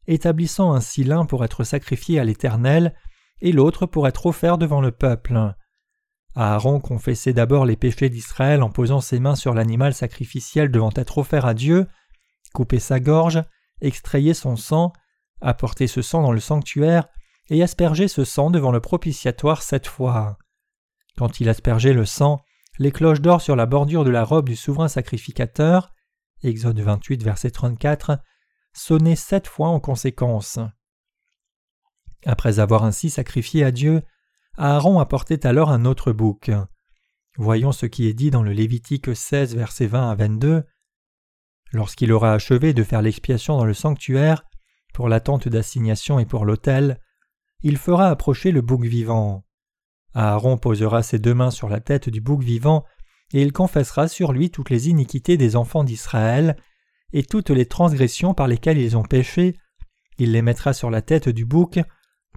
établissant 0.07 0.73
ainsi 0.73 1.03
l'un 1.03 1.25
pour 1.25 1.43
être 1.43 1.63
sacrifié 1.65 2.19
à 2.19 2.23
l'Éternel 2.23 2.95
et 3.41 3.51
l'autre 3.51 3.85
pour 3.85 4.07
être 4.07 4.25
offert 4.25 4.57
devant 4.57 4.81
le 4.81 4.91
peuple. 4.91 5.53
Aaron 6.35 6.79
confessait 6.79 7.33
d'abord 7.33 7.65
les 7.65 7.75
péchés 7.75 8.09
d'Israël 8.09 8.63
en 8.63 8.69
posant 8.69 9.01
ses 9.01 9.19
mains 9.19 9.35
sur 9.35 9.53
l'animal 9.53 9.93
sacrificiel 9.93 10.71
devant 10.71 10.91
être 10.95 11.17
offert 11.17 11.45
à 11.45 11.53
Dieu, 11.53 11.87
coupait 12.53 12.79
sa 12.79 12.99
gorge, 12.99 13.41
extrayait 13.81 14.33
son 14.33 14.55
sang, 14.55 14.93
apportait 15.41 15.87
ce 15.87 16.01
sang 16.01 16.21
dans 16.21 16.31
le 16.31 16.39
sanctuaire 16.39 17.07
et 17.49 17.61
aspergeait 17.63 18.07
ce 18.07 18.23
sang 18.23 18.49
devant 18.49 18.71
le 18.71 18.79
propitiatoire 18.79 19.61
sept 19.61 19.87
fois. 19.87 20.37
Quand 21.17 21.39
il 21.39 21.49
aspergeait 21.49 21.93
le 21.93 22.05
sang, 22.05 22.41
les 22.79 22.91
cloches 22.91 23.21
d'or 23.21 23.41
sur 23.41 23.55
la 23.55 23.65
bordure 23.65 24.03
de 24.03 24.09
la 24.09 24.23
robe 24.23 24.49
du 24.49 24.55
souverain 24.55 24.87
sacrificateur, 24.87 25.93
Exode 26.43 26.79
28, 26.79 27.23
verset 27.23 27.51
34, 27.51 28.19
sonnaient 28.73 29.15
sept 29.15 29.47
fois 29.47 29.69
en 29.69 29.79
conséquence. 29.79 30.59
Après 32.25 32.59
avoir 32.59 32.83
ainsi 32.83 33.09
sacrifié 33.09 33.63
à 33.63 33.71
Dieu, 33.71 34.03
Aaron 34.57 34.99
apportait 34.99 35.47
alors 35.47 35.71
un 35.71 35.85
autre 35.85 36.11
bouc. 36.11 36.51
Voyons 37.37 37.71
ce 37.71 37.85
qui 37.85 38.07
est 38.07 38.13
dit 38.13 38.31
dans 38.31 38.43
le 38.43 38.51
Lévitique 38.51 39.15
16, 39.15 39.55
verset 39.55 39.87
20 39.87 40.11
à 40.11 40.15
22. 40.15 40.63
Lorsqu'il 41.73 42.11
aura 42.11 42.33
achevé 42.33 42.73
de 42.73 42.83
faire 42.83 43.01
l'expiation 43.01 43.57
dans 43.57 43.65
le 43.65 43.73
sanctuaire, 43.73 44.43
pour 44.93 45.09
la 45.09 45.19
tente 45.19 45.47
d'assignation 45.47 46.19
et 46.19 46.25
pour 46.25 46.45
l'autel, 46.45 46.99
il 47.61 47.77
fera 47.77 48.09
approcher 48.09 48.51
le 48.51 48.61
bouc 48.61 48.85
vivant. 48.85 49.45
Aaron 50.13 50.57
posera 50.57 51.03
ses 51.03 51.19
deux 51.19 51.33
mains 51.33 51.51
sur 51.51 51.69
la 51.69 51.79
tête 51.79 52.09
du 52.09 52.21
bouc 52.21 52.41
vivant, 52.41 52.85
et 53.33 53.41
il 53.41 53.51
confessera 53.51 54.07
sur 54.07 54.31
lui 54.31 54.49
toutes 54.49 54.69
les 54.69 54.89
iniquités 54.89 55.37
des 55.37 55.55
enfants 55.55 55.83
d'Israël, 55.83 56.57
et 57.13 57.23
toutes 57.23 57.49
les 57.49 57.65
transgressions 57.65 58.33
par 58.33 58.47
lesquelles 58.47 58.77
ils 58.77 58.97
ont 58.97 59.03
péché, 59.03 59.55
il 60.17 60.31
les 60.31 60.41
mettra 60.41 60.73
sur 60.73 60.89
la 60.89 61.01
tête 61.01 61.29
du 61.29 61.45
bouc, 61.45 61.79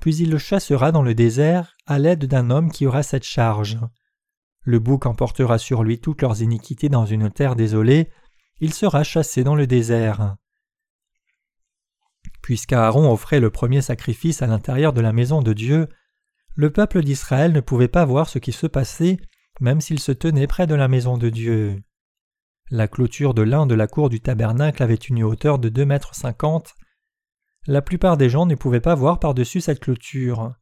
puis 0.00 0.16
il 0.16 0.30
le 0.30 0.38
chassera 0.38 0.92
dans 0.92 1.02
le 1.02 1.14
désert 1.14 1.74
à 1.86 1.98
l'aide 1.98 2.26
d'un 2.26 2.50
homme 2.50 2.70
qui 2.70 2.86
aura 2.86 3.02
cette 3.02 3.24
charge. 3.24 3.78
Le 4.62 4.78
bouc 4.78 5.06
emportera 5.06 5.58
sur 5.58 5.82
lui 5.82 6.00
toutes 6.00 6.22
leurs 6.22 6.42
iniquités 6.42 6.88
dans 6.88 7.06
une 7.06 7.30
terre 7.30 7.56
désolée, 7.56 8.10
il 8.60 8.74
sera 8.74 9.02
chassé 9.02 9.42
dans 9.42 9.54
le 9.54 9.66
désert. 9.66 10.36
Puisqu'Aaron 12.42 13.12
offrait 13.12 13.40
le 13.40 13.50
premier 13.50 13.82
sacrifice 13.82 14.42
à 14.42 14.46
l'intérieur 14.46 14.92
de 14.92 15.00
la 15.00 15.12
maison 15.12 15.42
de 15.42 15.52
Dieu, 15.52 15.88
le 16.56 16.70
peuple 16.70 17.02
d'Israël 17.02 17.52
ne 17.52 17.60
pouvait 17.60 17.88
pas 17.88 18.04
voir 18.04 18.28
ce 18.28 18.38
qui 18.38 18.52
se 18.52 18.66
passait, 18.66 19.18
même 19.60 19.80
s'il 19.80 20.00
se 20.00 20.12
tenait 20.12 20.46
près 20.46 20.66
de 20.66 20.74
la 20.74 20.88
maison 20.88 21.16
de 21.16 21.28
Dieu. 21.28 21.82
La 22.70 22.88
clôture 22.88 23.34
de 23.34 23.42
l'un 23.42 23.66
de 23.66 23.74
la 23.74 23.86
cour 23.86 24.08
du 24.08 24.20
tabernacle 24.20 24.82
avait 24.82 24.94
une 24.94 25.22
hauteur 25.22 25.58
de 25.58 25.68
deux 25.68 25.84
mètres 25.84 26.14
cinquante. 26.14 26.74
La 27.66 27.82
plupart 27.82 28.16
des 28.16 28.30
gens 28.30 28.46
ne 28.46 28.54
pouvaient 28.54 28.80
pas 28.80 28.94
voir 28.94 29.18
par-dessus 29.18 29.60
cette 29.60 29.80
clôture. 29.80 30.54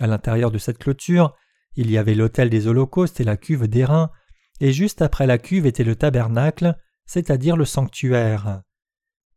À 0.00 0.06
l'intérieur 0.06 0.50
de 0.50 0.58
cette 0.58 0.78
clôture, 0.78 1.34
il 1.74 1.90
y 1.90 1.98
avait 1.98 2.14
l'autel 2.14 2.50
des 2.50 2.66
holocaustes 2.66 3.20
et 3.20 3.24
la 3.24 3.36
cuve 3.36 3.66
d'airain, 3.66 4.10
et 4.60 4.72
juste 4.72 5.02
après 5.02 5.26
la 5.26 5.38
cuve 5.38 5.66
était 5.66 5.84
le 5.84 5.96
tabernacle, 5.96 6.76
c'est-à-dire 7.06 7.56
le 7.56 7.64
sanctuaire. 7.64 8.62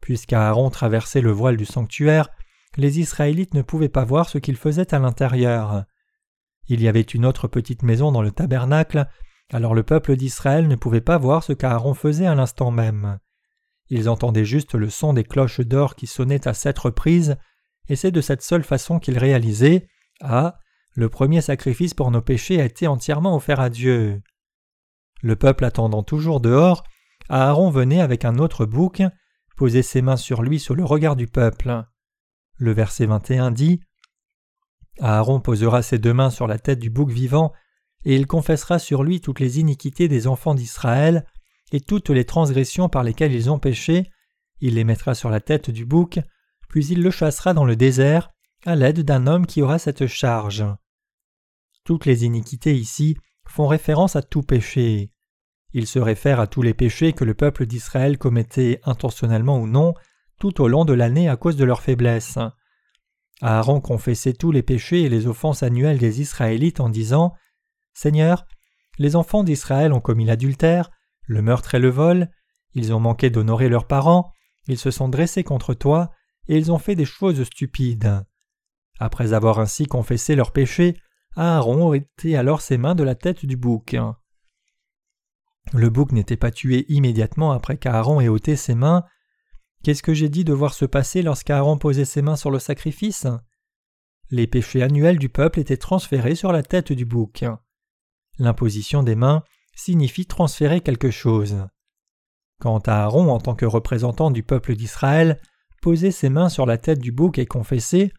Puisqu'Aaron 0.02 0.70
traversait 0.70 1.22
le 1.22 1.32
voile 1.32 1.58
du 1.58 1.66
sanctuaire, 1.66 2.30
les 2.78 3.00
Israélites 3.00 3.54
ne 3.54 3.62
pouvaient 3.62 3.90
pas 3.90 4.06
voir 4.06 4.30
ce 4.30 4.38
qu'ils 4.38 4.58
faisaient 4.58 4.94
à 4.94 5.00
l'intérieur. 5.00 5.86
Il 6.68 6.82
y 6.82 6.88
avait 6.88 7.02
une 7.02 7.26
autre 7.26 7.48
petite 7.48 7.84
maison 7.84 8.12
dans 8.12 8.22
le 8.22 8.32
tabernacle, 8.32 9.08
alors 9.52 9.74
le 9.74 9.84
peuple 9.84 10.16
d'Israël 10.16 10.68
ne 10.68 10.76
pouvait 10.76 11.02
pas 11.02 11.18
voir 11.18 11.44
ce 11.44 11.54
qu'Aaron 11.54 11.94
faisait 11.94 12.26
à 12.26 12.36
l'instant 12.36 12.72
même. 12.72 13.20
Ils 13.90 14.10
entendaient 14.10 14.46
juste 14.46 14.74
le 14.74 14.90
son 14.90 15.14
des 15.14 15.24
cloches 15.24 15.62
d'or 15.62 15.96
qui 15.96 16.08
sonnaient 16.08 16.48
à 16.48 16.54
sept 16.54 16.78
reprises, 16.80 17.38
et 17.88 17.96
c'est 17.96 18.12
de 18.12 18.22
cette 18.22 18.42
seule 18.42 18.64
façon 18.64 19.00
qu'ils 19.00 19.20
réalisaient 19.20 19.88
Ah, 20.22 20.58
le 20.94 21.10
premier 21.10 21.42
sacrifice 21.42 21.94
pour 21.94 22.10
nos 22.10 22.22
péchés 22.22 22.60
a 22.62 22.66
été 22.66 22.88
entièrement 22.88 23.36
offert 23.36 23.60
à 23.60 23.70
Dieu. 23.70 24.22
Le 25.22 25.36
peuple 25.36 25.66
attendant 25.66 26.04
toujours 26.04 26.40
dehors, 26.40 26.84
Aaron 27.30 27.70
venait 27.70 28.02
avec 28.02 28.26
un 28.26 28.38
autre 28.38 28.66
bouc, 28.66 29.02
posait 29.56 29.82
ses 29.82 30.02
mains 30.02 30.18
sur 30.18 30.42
lui 30.42 30.60
sous 30.60 30.76
le 30.76 30.84
regard 30.84 31.16
du 31.16 31.28
peuple. 31.28 31.84
Le 32.58 32.72
verset 32.72 33.06
21 33.06 33.52
dit 33.52 33.82
Aaron 35.00 35.40
posera 35.40 35.82
ses 35.82 35.98
deux 35.98 36.14
mains 36.14 36.30
sur 36.30 36.48
la 36.48 36.60
tête 36.60 36.80
du 36.80 36.90
bouc 36.90 37.10
vivant, 37.10 37.52
et 38.06 38.16
il 38.16 38.28
confessera 38.28 38.80
sur 38.80 39.04
lui 39.04 39.20
toutes 39.20 39.40
les 39.40 39.60
iniquités 39.60 40.08
des 40.08 40.28
enfants 40.28 40.56
d'Israël, 40.56 41.26
et 41.72 41.82
toutes 41.82 42.10
les 42.10 42.26
transgressions 42.26 42.90
par 42.90 43.04
lesquelles 43.04 43.34
ils 43.34 43.50
ont 43.50 43.60
péché, 43.60 44.10
il 44.62 44.76
les 44.76 44.84
mettra 44.84 45.16
sur 45.16 45.30
la 45.30 45.42
tête 45.42 45.70
du 45.70 45.86
bouc, 45.86 46.20
puis 46.70 46.86
il 46.88 47.02
le 47.02 47.12
chassera 47.12 47.54
dans 47.54 47.66
le 47.66 47.76
désert, 47.76 48.30
à 48.66 48.76
l'aide 48.76 49.02
d'un 49.02 49.28
homme 49.28 49.46
qui 49.46 49.62
aura 49.62 49.80
cette 49.80 50.08
charge. 50.08 50.66
Toutes 51.84 52.06
les 52.06 52.26
iniquités 52.26 52.76
ici 52.76 53.18
font 53.48 53.68
référence 53.68 54.16
à 54.16 54.22
tout 54.22 54.42
péché. 54.44 55.12
Il 55.78 55.88
se 55.88 56.00
réfère 56.00 56.40
à 56.40 56.48
tous 56.48 56.62
les 56.62 56.74
péchés 56.74 57.12
que 57.12 57.26
le 57.26 57.34
peuple 57.34 57.66
d'Israël 57.66 58.18
commettait 58.18 58.80
intentionnellement 58.86 59.60
ou 59.60 59.68
non 59.68 59.94
tout 60.40 60.62
au 60.62 60.70
long 60.70 60.86
de 60.86 60.94
l'année 60.94 61.28
à 61.28 61.36
cause 61.36 61.58
de 61.58 61.66
leur 61.66 61.82
faiblesse. 61.82 62.40
Aaron 63.42 63.82
confessait 63.82 64.32
tous 64.32 64.54
les 64.54 64.64
péchés 64.64 65.02
et 65.02 65.10
les 65.10 65.28
offenses 65.28 65.64
annuelles 65.64 65.98
des 65.98 66.22
Israélites 66.22 66.80
en 66.80 66.88
disant 66.88 67.34
Seigneur, 67.94 68.46
les 69.00 69.18
enfants 69.18 69.44
d'Israël 69.44 69.92
ont 69.92 70.00
commis 70.00 70.24
l'adultère, 70.24 70.92
le 71.24 71.42
meurtre 71.42 71.76
et 71.76 71.80
le 71.80 71.90
vol, 71.90 72.30
ils 72.74 72.94
ont 72.94 73.02
manqué 73.02 73.30
d'honorer 73.30 73.68
leurs 73.68 73.86
parents, 73.86 74.32
ils 74.70 74.80
se 74.80 74.92
sont 74.92 75.10
dressés 75.10 75.44
contre 75.44 75.74
toi, 75.74 76.10
et 76.48 76.58
ils 76.58 76.72
ont 76.72 76.80
fait 76.80 76.96
des 76.96 77.04
choses 77.04 77.44
stupides. 77.44 78.24
Après 78.98 79.34
avoir 79.34 79.60
ainsi 79.60 79.88
confessé 79.88 80.38
leurs 80.38 80.54
péchés, 80.54 80.96
Aaron 81.36 81.90
ôtait 81.90 82.38
alors 82.38 82.62
ses 82.62 82.78
mains 82.78 82.96
de 82.96 83.04
la 83.04 83.16
tête 83.16 83.46
du 83.46 83.58
bouc. 83.58 83.98
Le 85.74 85.90
bouc 85.90 86.12
n'était 86.12 86.38
pas 86.38 86.52
tué 86.52 86.86
immédiatement 86.90 87.52
après 87.52 87.78
qu'Aaron 87.78 88.22
ait 88.22 88.28
ôté 88.28 88.56
ses 88.56 88.76
mains. 88.76 89.04
Qu'est-ce 89.84 90.04
que 90.04 90.14
j'ai 90.14 90.30
dit 90.30 90.44
de 90.44 90.54
voir 90.54 90.74
se 90.74 90.86
passer 90.86 91.22
lorsqu'Aaron 91.22 91.78
posait 91.78 92.06
ses 92.06 92.22
mains 92.22 92.36
sur 92.36 92.52
le 92.52 92.60
sacrifice? 92.60 93.28
Les 94.30 94.48
péchés 94.48 94.82
annuels 94.82 95.20
du 95.20 95.30
peuple 95.30 95.60
étaient 95.60 95.78
transférés 95.78 96.36
sur 96.36 96.52
la 96.52 96.64
tête 96.64 96.92
du 96.92 97.06
bouc. 97.06 97.46
L'imposition 98.40 99.04
des 99.04 99.16
mains 99.16 99.44
signifie 99.76 100.26
transférer 100.26 100.82
quelque 100.82 101.12
chose. 101.12 101.68
Quant 102.60 102.80
à 102.80 103.04
Aaron 103.04 103.30
en 103.30 103.40
tant 103.40 103.56
que 103.56 103.66
représentant 103.66 104.32
du 104.32 104.44
peuple 104.44 104.76
d'Israël, 104.76 105.42
poser 105.82 106.12
ses 106.12 106.30
mains 106.30 106.50
sur 106.50 106.66
la 106.66 106.78
tête 106.78 107.00
du 107.00 107.12
bouc 107.12 107.38
et 107.38 107.46
confesser 107.46 108.12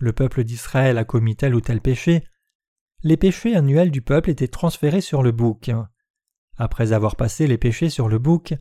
le 0.00 0.12
peuple 0.14 0.44
d'Israël 0.44 0.96
a 0.96 1.04
commis 1.04 1.36
tel 1.36 1.54
ou 1.54 1.60
tel 1.60 1.80
péché, 1.80 2.24
les 3.02 3.18
péchés 3.18 3.54
annuels 3.54 3.90
du 3.90 4.00
peuple 4.00 4.30
étaient 4.30 4.48
transférés 4.48 5.02
sur 5.02 5.22
le 5.22 5.30
bouc. 5.30 5.70
Après 6.62 6.92
avoir 6.92 7.16
passé 7.16 7.46
les 7.46 7.56
péchés 7.56 7.88
sur 7.88 8.10
le 8.10 8.18
bouc, 8.18 8.52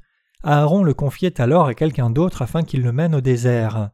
Aaron 0.44 0.84
le 0.84 0.94
confiait 0.94 1.42
alors 1.42 1.66
à 1.66 1.74
quelqu'un 1.74 2.10
d'autre 2.10 2.42
afin 2.42 2.64
qu'il 2.64 2.82
le 2.82 2.94
mène 2.94 3.14
au 3.14 3.20
désert. 3.20 3.90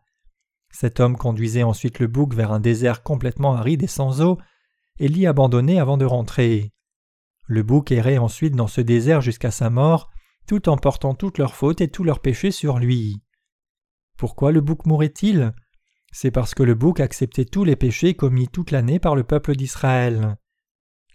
Cet 0.70 1.00
homme 1.00 1.18
conduisait 1.18 1.64
ensuite 1.64 1.98
le 1.98 2.06
bouc 2.06 2.36
vers 2.36 2.52
un 2.52 2.60
désert 2.60 3.02
complètement 3.02 3.56
aride 3.56 3.82
et 3.82 3.88
sans 3.88 4.22
eau, 4.22 4.38
et 5.00 5.08
l'y 5.08 5.26
abandonnait 5.26 5.80
avant 5.80 5.98
de 5.98 6.06
rentrer. 6.06 6.72
Le 7.48 7.64
bouc 7.64 7.92
errait 7.92 8.20
ensuite 8.20 8.56
dans 8.56 8.68
ce 8.68 8.80
désert 8.80 9.22
jusqu'à 9.22 9.50
sa 9.50 9.72
mort, 9.72 10.12
tout 10.46 10.70
en 10.70 10.78
portant 10.78 11.16
toutes 11.16 11.40
leurs 11.40 11.56
fautes 11.56 11.82
et 11.82 11.90
tous 11.90 12.04
leurs 12.04 12.20
péchés 12.20 12.52
sur 12.52 12.78
lui. 12.78 13.24
Pourquoi 14.20 14.52
le 14.52 14.62
bouc 14.62 14.86
mourait-il? 14.86 15.52
C'est 16.12 16.30
parce 16.30 16.54
que 16.54 16.62
le 16.62 16.76
bouc 16.76 17.00
acceptait 17.00 17.46
tous 17.46 17.64
les 17.64 17.76
péchés 17.76 18.14
commis 18.14 18.50
toute 18.50 18.70
l'année 18.70 19.00
par 19.00 19.16
le 19.16 19.24
peuple 19.24 19.56
d'Israël. 19.56 20.38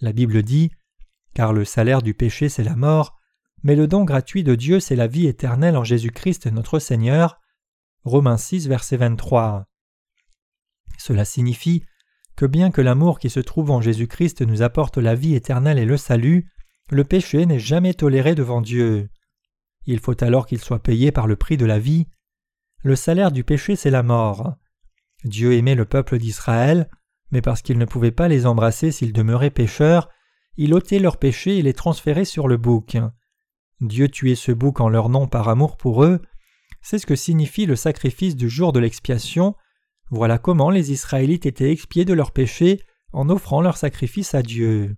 La 0.00 0.12
Bible 0.12 0.42
dit 0.42 0.72
Car 1.34 1.52
le 1.52 1.64
salaire 1.64 2.02
du 2.02 2.14
péché 2.14 2.48
c'est 2.48 2.64
la 2.64 2.76
mort, 2.76 3.18
mais 3.62 3.76
le 3.76 3.86
don 3.86 4.04
gratuit 4.04 4.42
de 4.42 4.54
Dieu 4.54 4.80
c'est 4.80 4.96
la 4.96 5.06
vie 5.06 5.26
éternelle 5.26 5.76
en 5.76 5.84
Jésus-Christ 5.84 6.46
notre 6.46 6.78
Seigneur. 6.78 7.38
Romains 8.04 8.38
6, 8.38 8.66
verset 8.66 8.96
23. 8.96 9.66
Cela 10.98 11.24
signifie 11.24 11.84
que 12.36 12.46
bien 12.46 12.70
que 12.70 12.80
l'amour 12.80 13.18
qui 13.18 13.28
se 13.28 13.40
trouve 13.40 13.70
en 13.70 13.80
Jésus-Christ 13.80 14.42
nous 14.42 14.62
apporte 14.62 14.96
la 14.96 15.14
vie 15.14 15.34
éternelle 15.34 15.78
et 15.78 15.84
le 15.84 15.98
salut, 15.98 16.48
le 16.90 17.04
péché 17.04 17.44
n'est 17.44 17.58
jamais 17.58 17.94
toléré 17.94 18.34
devant 18.34 18.62
Dieu. 18.62 19.10
Il 19.86 20.00
faut 20.00 20.22
alors 20.24 20.46
qu'il 20.46 20.60
soit 20.60 20.82
payé 20.82 21.12
par 21.12 21.26
le 21.26 21.36
prix 21.36 21.56
de 21.56 21.66
la 21.66 21.78
vie. 21.78 22.06
Le 22.82 22.96
salaire 22.96 23.30
du 23.30 23.44
péché 23.44 23.76
c'est 23.76 23.90
la 23.90 24.02
mort. 24.02 24.56
Dieu 25.24 25.52
aimait 25.52 25.74
le 25.74 25.84
peuple 25.84 26.18
d'Israël, 26.18 26.88
mais 27.30 27.42
parce 27.42 27.62
qu'il 27.62 27.78
ne 27.78 27.84
pouvait 27.84 28.10
pas 28.10 28.28
les 28.28 28.46
embrasser 28.46 28.90
s'ils 28.90 29.12
demeuraient 29.12 29.50
pécheurs, 29.50 30.08
il 30.62 30.74
ôtait 30.74 30.98
leurs 30.98 31.16
péchés 31.16 31.56
et 31.56 31.62
les 31.62 31.72
transférait 31.72 32.26
sur 32.26 32.46
le 32.46 32.58
bouc. 32.58 32.98
Dieu 33.80 34.10
tuait 34.10 34.34
ce 34.34 34.52
bouc 34.52 34.80
en 34.80 34.90
leur 34.90 35.08
nom 35.08 35.26
par 35.26 35.48
amour 35.48 35.78
pour 35.78 36.04
eux. 36.04 36.20
C'est 36.82 36.98
ce 36.98 37.06
que 37.06 37.16
signifie 37.16 37.64
le 37.64 37.76
sacrifice 37.76 38.36
du 38.36 38.50
jour 38.50 38.74
de 38.74 38.78
l'expiation. 38.78 39.54
Voilà 40.10 40.36
comment 40.36 40.68
les 40.68 40.92
Israélites 40.92 41.46
étaient 41.46 41.72
expiés 41.72 42.04
de 42.04 42.12
leurs 42.12 42.32
péchés 42.32 42.82
en 43.14 43.30
offrant 43.30 43.62
leur 43.62 43.78
sacrifice 43.78 44.34
à 44.34 44.42
Dieu. 44.42 44.94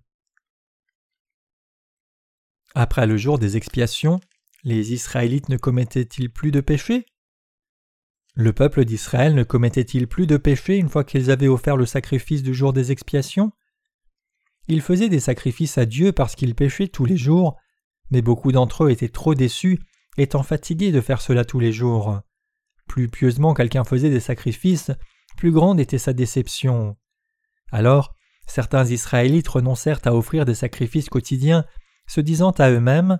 Après 2.75 3.07
le 3.07 3.15
jour 3.15 3.39
des 3.39 3.55
expiations, 3.55 4.19
les 4.65 4.91
Israélites 4.91 5.47
ne 5.47 5.55
commettaient-ils 5.55 6.29
plus 6.29 6.51
de 6.51 6.59
péchés? 6.59 7.05
Le 8.33 8.51
peuple 8.51 8.83
d'Israël 8.83 9.33
ne 9.33 9.43
commettait-il 9.43 10.07
plus 10.09 10.27
de 10.27 10.35
péchés 10.35 10.75
une 10.75 10.89
fois 10.89 11.05
qu'ils 11.05 11.31
avaient 11.31 11.47
offert 11.47 11.77
le 11.77 11.85
sacrifice 11.85 12.43
du 12.43 12.53
jour 12.53 12.73
des 12.73 12.91
expiations? 12.91 13.53
Ils 14.67 14.81
faisaient 14.81 15.09
des 15.09 15.19
sacrifices 15.19 15.77
à 15.77 15.85
Dieu 15.85 16.11
parce 16.11 16.35
qu'ils 16.35 16.55
péchaient 16.55 16.87
tous 16.87 17.05
les 17.05 17.17
jours, 17.17 17.57
mais 18.11 18.21
beaucoup 18.21 18.51
d'entre 18.51 18.85
eux 18.85 18.91
étaient 18.91 19.09
trop 19.09 19.33
déçus, 19.33 19.79
étant 20.17 20.43
fatigués 20.43 20.91
de 20.91 21.01
faire 21.01 21.21
cela 21.21 21.43
tous 21.43 21.59
les 21.59 21.73
jours. 21.73 22.21
Plus 22.87 23.09
pieusement 23.09 23.53
quelqu'un 23.53 23.83
faisait 23.83 24.09
des 24.09 24.19
sacrifices, 24.19 24.91
plus 25.37 25.51
grande 25.51 25.79
était 25.79 25.97
sa 25.97 26.13
déception. 26.13 26.95
Alors, 27.71 28.15
certains 28.45 28.85
Israélites 28.85 29.47
renoncèrent 29.47 30.01
à 30.05 30.13
offrir 30.13 30.45
des 30.45 30.55
sacrifices 30.55 31.09
quotidiens, 31.09 31.65
se 32.07 32.21
disant 32.21 32.51
à 32.51 32.69
eux-mêmes 32.69 33.19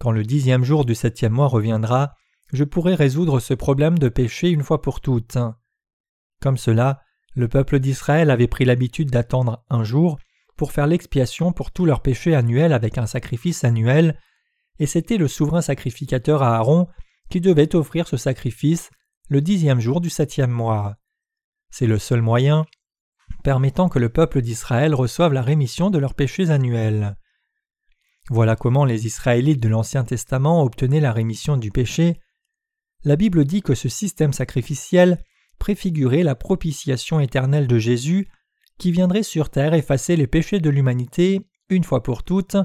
Quand 0.00 0.10
le 0.10 0.24
dixième 0.24 0.64
jour 0.64 0.84
du 0.84 0.94
septième 0.94 1.32
mois 1.32 1.48
reviendra, 1.48 2.14
je 2.52 2.64
pourrai 2.64 2.94
résoudre 2.94 3.40
ce 3.40 3.54
problème 3.54 3.98
de 3.98 4.08
péché 4.08 4.50
une 4.50 4.62
fois 4.62 4.82
pour 4.82 5.00
toutes. 5.00 5.38
Comme 6.40 6.56
cela, 6.56 7.00
le 7.34 7.48
peuple 7.48 7.80
d'Israël 7.80 8.30
avait 8.30 8.46
pris 8.46 8.64
l'habitude 8.64 9.10
d'attendre 9.10 9.64
un 9.68 9.84
jour 9.84 10.18
pour 10.56 10.72
faire 10.72 10.86
l'expiation 10.86 11.52
pour 11.52 11.70
tous 11.70 11.84
leurs 11.84 12.02
péchés 12.02 12.34
annuels 12.34 12.72
avec 12.72 12.98
un 12.98 13.06
sacrifice 13.06 13.64
annuel, 13.64 14.18
et 14.78 14.86
c'était 14.86 15.16
le 15.16 15.28
souverain 15.28 15.62
sacrificateur 15.62 16.42
Aaron 16.42 16.88
qui 17.30 17.40
devait 17.40 17.74
offrir 17.74 18.08
ce 18.08 18.16
sacrifice 18.16 18.90
le 19.28 19.40
dixième 19.40 19.80
jour 19.80 20.00
du 20.00 20.10
septième 20.10 20.50
mois. 20.50 20.96
C'est 21.70 21.86
le 21.86 21.98
seul 21.98 22.22
moyen 22.22 22.64
permettant 23.42 23.88
que 23.88 23.98
le 23.98 24.08
peuple 24.08 24.40
d'Israël 24.40 24.94
reçoive 24.94 25.32
la 25.32 25.42
rémission 25.42 25.90
de 25.90 25.98
leurs 25.98 26.14
péchés 26.14 26.50
annuels. 26.50 27.16
Voilà 28.30 28.56
comment 28.56 28.84
les 28.84 29.06
Israélites 29.06 29.62
de 29.62 29.68
l'Ancien 29.68 30.04
Testament 30.04 30.62
obtenaient 30.62 31.00
la 31.00 31.12
rémission 31.12 31.56
du 31.56 31.70
péché 31.70 32.20
la 33.06 33.14
Bible 33.14 33.44
dit 33.44 33.62
que 33.62 33.76
ce 33.76 33.88
système 33.88 34.32
sacrificiel 34.32 35.22
préfigurait 35.60 36.24
la 36.24 36.34
propitiation 36.34 37.20
éternelle 37.20 37.68
de 37.68 37.78
Jésus 37.78 38.28
qui 38.78 38.92
viendrait 38.92 39.22
sur 39.22 39.50
terre 39.50 39.74
effacer 39.74 40.16
les 40.16 40.26
péchés 40.26 40.60
de 40.60 40.70
l'humanité 40.70 41.46
une 41.68 41.84
fois 41.84 42.02
pour 42.02 42.22
toutes. 42.22 42.56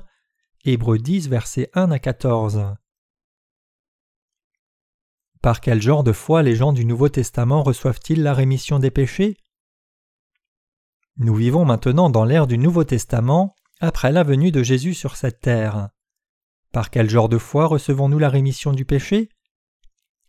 Hébreux 0.64 1.00
10, 1.00 1.30
versets 1.30 1.70
1 1.74 1.92
à 1.92 2.00
14. 2.00 2.76
Par 5.42 5.60
quel 5.60 5.82
genre 5.82 6.04
de 6.04 6.12
foi 6.12 6.44
les 6.44 6.56
gens 6.56 6.72
du 6.72 6.86
Nouveau 6.86 7.10
Testament 7.10 7.64
reçoivent-ils 7.64 8.22
la 8.22 8.34
rémission 8.34 8.78
des 8.78 8.92
péchés? 8.92 9.38
Nous 11.18 11.34
vivons 11.34 11.66
maintenant 11.66 12.10
dans 12.10 12.26
l'ère 12.26 12.46
du 12.46 12.58
Nouveau 12.58 12.84
Testament, 12.84 13.56
après 13.80 14.12
la 14.12 14.24
venue 14.24 14.52
de 14.52 14.62
Jésus 14.62 14.94
sur 14.94 15.16
cette 15.16 15.40
terre. 15.40 15.90
Par 16.72 16.92
quel 16.92 17.10
genre 17.10 17.28
de 17.28 17.40
foi 17.40 17.66
recevons-nous 17.66 18.20
la 18.20 18.30
rémission 18.30 18.72
du 18.72 18.86
péché? 18.86 19.30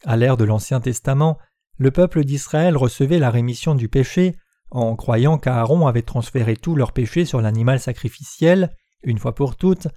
À 0.05 0.17
l'ère 0.17 0.39
de 0.39 0.45
l'Ancien 0.45 0.81
Testament, 0.81 1.39
le 1.77 1.91
peuple 1.91 2.25
d'Israël 2.25 2.77
recevait 2.77 3.19
la 3.19 3.31
rémission 3.31 3.75
du 3.75 3.89
péché 3.89 4.35
en 4.73 4.97
croyant 4.97 5.37
qu'Aaron 5.37 5.87
avait 5.87 6.03
transféré 6.03 6.57
tous 6.57 6.75
leurs 6.75 6.93
péchés 6.93 7.27
sur 7.27 7.43
l'animal 7.43 7.79
sacrificiel, 7.79 8.75
une 9.03 9.19
fois 9.19 9.35
pour 9.35 9.57
toutes, 9.57 9.89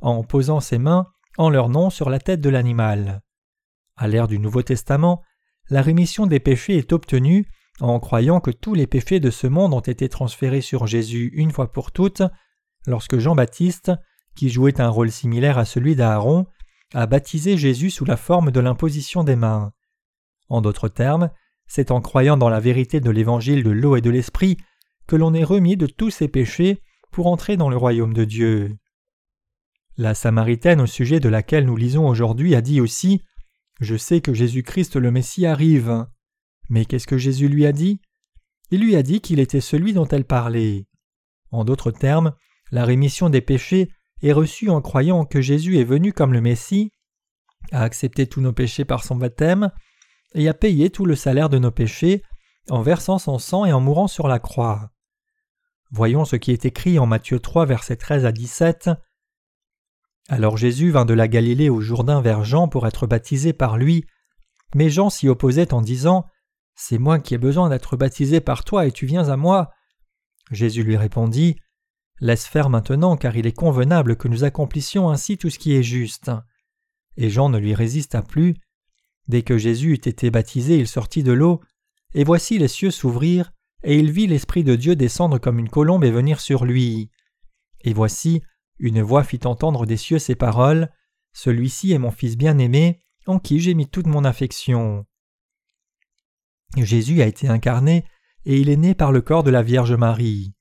en 0.00 0.24
posant 0.24 0.60
ses 0.60 0.78
mains 0.78 1.06
en 1.36 1.50
leur 1.50 1.68
nom 1.68 1.90
sur 1.90 2.08
la 2.08 2.18
tête 2.18 2.40
de 2.40 2.48
l'animal. 2.48 3.22
À 3.96 4.08
l'ère 4.08 4.28
du 4.28 4.38
Nouveau 4.38 4.62
Testament, 4.62 5.22
la 5.68 5.82
rémission 5.82 6.26
des 6.26 6.40
péchés 6.40 6.78
est 6.78 6.92
obtenue 6.92 7.46
en 7.80 8.00
croyant 8.00 8.40
que 8.40 8.50
tous 8.50 8.74
les 8.74 8.86
péchés 8.86 9.20
de 9.20 9.30
ce 9.30 9.46
monde 9.46 9.74
ont 9.74 9.80
été 9.80 10.08
transférés 10.08 10.60
sur 10.62 10.86
Jésus 10.86 11.30
une 11.34 11.50
fois 11.50 11.70
pour 11.70 11.92
toutes, 11.92 12.22
lorsque 12.86 13.18
Jean-Baptiste, 13.18 13.92
qui 14.34 14.48
jouait 14.48 14.80
un 14.80 14.88
rôle 14.88 15.10
similaire 15.10 15.58
à 15.58 15.66
celui 15.66 15.94
d'Aaron, 15.94 16.46
a 16.94 17.06
baptisé 17.06 17.58
Jésus 17.58 17.90
sous 17.90 18.06
la 18.06 18.16
forme 18.16 18.50
de 18.50 18.60
l'imposition 18.60 19.24
des 19.24 19.36
mains. 19.36 19.72
En 20.48 20.62
d'autres 20.62 20.88
termes, 20.88 21.30
c'est 21.74 21.90
en 21.90 22.02
croyant 22.02 22.36
dans 22.36 22.50
la 22.50 22.60
vérité 22.60 23.00
de 23.00 23.08
l'évangile 23.08 23.62
de 23.62 23.70
l'eau 23.70 23.96
et 23.96 24.02
de 24.02 24.10
l'esprit 24.10 24.58
que 25.06 25.16
l'on 25.16 25.32
est 25.32 25.42
remis 25.42 25.78
de 25.78 25.86
tous 25.86 26.10
ses 26.10 26.28
péchés 26.28 26.82
pour 27.10 27.28
entrer 27.28 27.56
dans 27.56 27.70
le 27.70 27.78
royaume 27.78 28.12
de 28.12 28.26
Dieu. 28.26 28.76
La 29.96 30.12
Samaritaine 30.12 30.82
au 30.82 30.86
sujet 30.86 31.18
de 31.18 31.30
laquelle 31.30 31.64
nous 31.64 31.78
lisons 31.78 32.06
aujourd'hui 32.06 32.54
a 32.54 32.60
dit 32.60 32.82
aussi 32.82 33.22
Je 33.80 33.96
sais 33.96 34.20
que 34.20 34.34
Jésus-Christ 34.34 34.96
le 34.96 35.10
Messie 35.10 35.46
arrive. 35.46 36.04
Mais 36.68 36.84
qu'est-ce 36.84 37.06
que 37.06 37.16
Jésus 37.16 37.48
lui 37.48 37.64
a 37.64 37.72
dit? 37.72 38.02
Il 38.70 38.82
lui 38.82 38.94
a 38.94 39.02
dit 39.02 39.22
qu'il 39.22 39.40
était 39.40 39.62
celui 39.62 39.94
dont 39.94 40.08
elle 40.08 40.26
parlait. 40.26 40.84
En 41.52 41.64
d'autres 41.64 41.90
termes, 41.90 42.34
la 42.70 42.84
rémission 42.84 43.30
des 43.30 43.40
péchés 43.40 43.88
est 44.20 44.32
reçu 44.32 44.68
en 44.68 44.82
croyant 44.82 45.24
que 45.24 45.40
Jésus 45.40 45.78
est 45.78 45.84
venu 45.84 46.12
comme 46.12 46.34
le 46.34 46.42
Messie, 46.42 46.92
a 47.70 47.80
accepté 47.82 48.26
tous 48.26 48.42
nos 48.42 48.52
péchés 48.52 48.84
par 48.84 49.04
son 49.04 49.16
baptême, 49.16 49.70
et 50.34 50.48
a 50.48 50.54
payé 50.54 50.90
tout 50.90 51.06
le 51.06 51.16
salaire 51.16 51.48
de 51.48 51.58
nos 51.58 51.70
péchés 51.70 52.22
en 52.70 52.82
versant 52.82 53.18
son 53.18 53.38
sang 53.38 53.64
et 53.64 53.72
en 53.72 53.80
mourant 53.80 54.08
sur 54.08 54.28
la 54.28 54.38
croix. 54.38 54.90
Voyons 55.90 56.24
ce 56.24 56.36
qui 56.36 56.52
est 56.52 56.64
écrit 56.64 56.98
en 56.98 57.06
Matthieu 57.06 57.38
3, 57.38 57.66
versets 57.66 57.96
13 57.96 58.24
à 58.24 58.32
17. 58.32 58.90
Alors 60.28 60.56
Jésus 60.56 60.90
vint 60.90 61.04
de 61.04 61.14
la 61.14 61.28
Galilée 61.28 61.68
au 61.68 61.80
Jourdain 61.80 62.20
vers 62.20 62.44
Jean 62.44 62.68
pour 62.68 62.86
être 62.86 63.06
baptisé 63.06 63.52
par 63.52 63.76
lui, 63.76 64.06
mais 64.74 64.88
Jean 64.88 65.10
s'y 65.10 65.28
opposait 65.28 65.74
en 65.74 65.82
disant 65.82 66.24
C'est 66.74 66.98
moi 66.98 67.18
qui 67.18 67.34
ai 67.34 67.38
besoin 67.38 67.68
d'être 67.68 67.96
baptisé 67.96 68.40
par 68.40 68.64
toi 68.64 68.86
et 68.86 68.92
tu 68.92 69.04
viens 69.04 69.28
à 69.28 69.36
moi. 69.36 69.70
Jésus 70.50 70.82
lui 70.82 70.96
répondit 70.96 71.56
Laisse 72.20 72.46
faire 72.46 72.70
maintenant, 72.70 73.16
car 73.16 73.36
il 73.36 73.48
est 73.48 73.56
convenable 73.56 74.16
que 74.16 74.28
nous 74.28 74.44
accomplissions 74.44 75.10
ainsi 75.10 75.38
tout 75.38 75.50
ce 75.50 75.58
qui 75.58 75.74
est 75.74 75.82
juste. 75.82 76.30
Et 77.16 77.30
Jean 77.30 77.48
ne 77.48 77.58
lui 77.58 77.74
résista 77.74 78.22
plus. 78.22 78.54
Dès 79.28 79.42
que 79.42 79.58
Jésus 79.58 79.92
eut 79.92 80.08
été 80.08 80.30
baptisé, 80.30 80.76
il 80.78 80.88
sortit 80.88 81.22
de 81.22 81.32
l'eau, 81.32 81.60
et 82.14 82.24
voici 82.24 82.58
les 82.58 82.68
cieux 82.68 82.90
s'ouvrir, 82.90 83.52
et 83.82 83.98
il 83.98 84.10
vit 84.10 84.26
l'Esprit 84.26 84.64
de 84.64 84.76
Dieu 84.76 84.96
descendre 84.96 85.38
comme 85.38 85.58
une 85.58 85.68
colombe 85.68 86.04
et 86.04 86.10
venir 86.10 86.40
sur 86.40 86.64
lui. 86.64 87.10
Et 87.82 87.92
voici, 87.92 88.42
une 88.78 89.02
voix 89.02 89.24
fit 89.24 89.40
entendre 89.44 89.86
des 89.86 89.96
cieux 89.96 90.18
ces 90.18 90.34
paroles 90.34 90.90
Celui-ci 91.32 91.92
est 91.92 91.98
mon 91.98 92.10
Fils 92.10 92.36
bien-aimé, 92.36 93.00
en 93.26 93.38
qui 93.38 93.60
j'ai 93.60 93.74
mis 93.74 93.88
toute 93.88 94.06
mon 94.06 94.24
affection. 94.24 95.06
Jésus 96.76 97.22
a 97.22 97.26
été 97.26 97.48
incarné, 97.48 98.04
et 98.44 98.58
il 98.58 98.68
est 98.68 98.76
né 98.76 98.94
par 98.94 99.12
le 99.12 99.20
corps 99.20 99.44
de 99.44 99.50
la 99.50 99.62
Vierge 99.62 99.94
Marie 99.94 100.54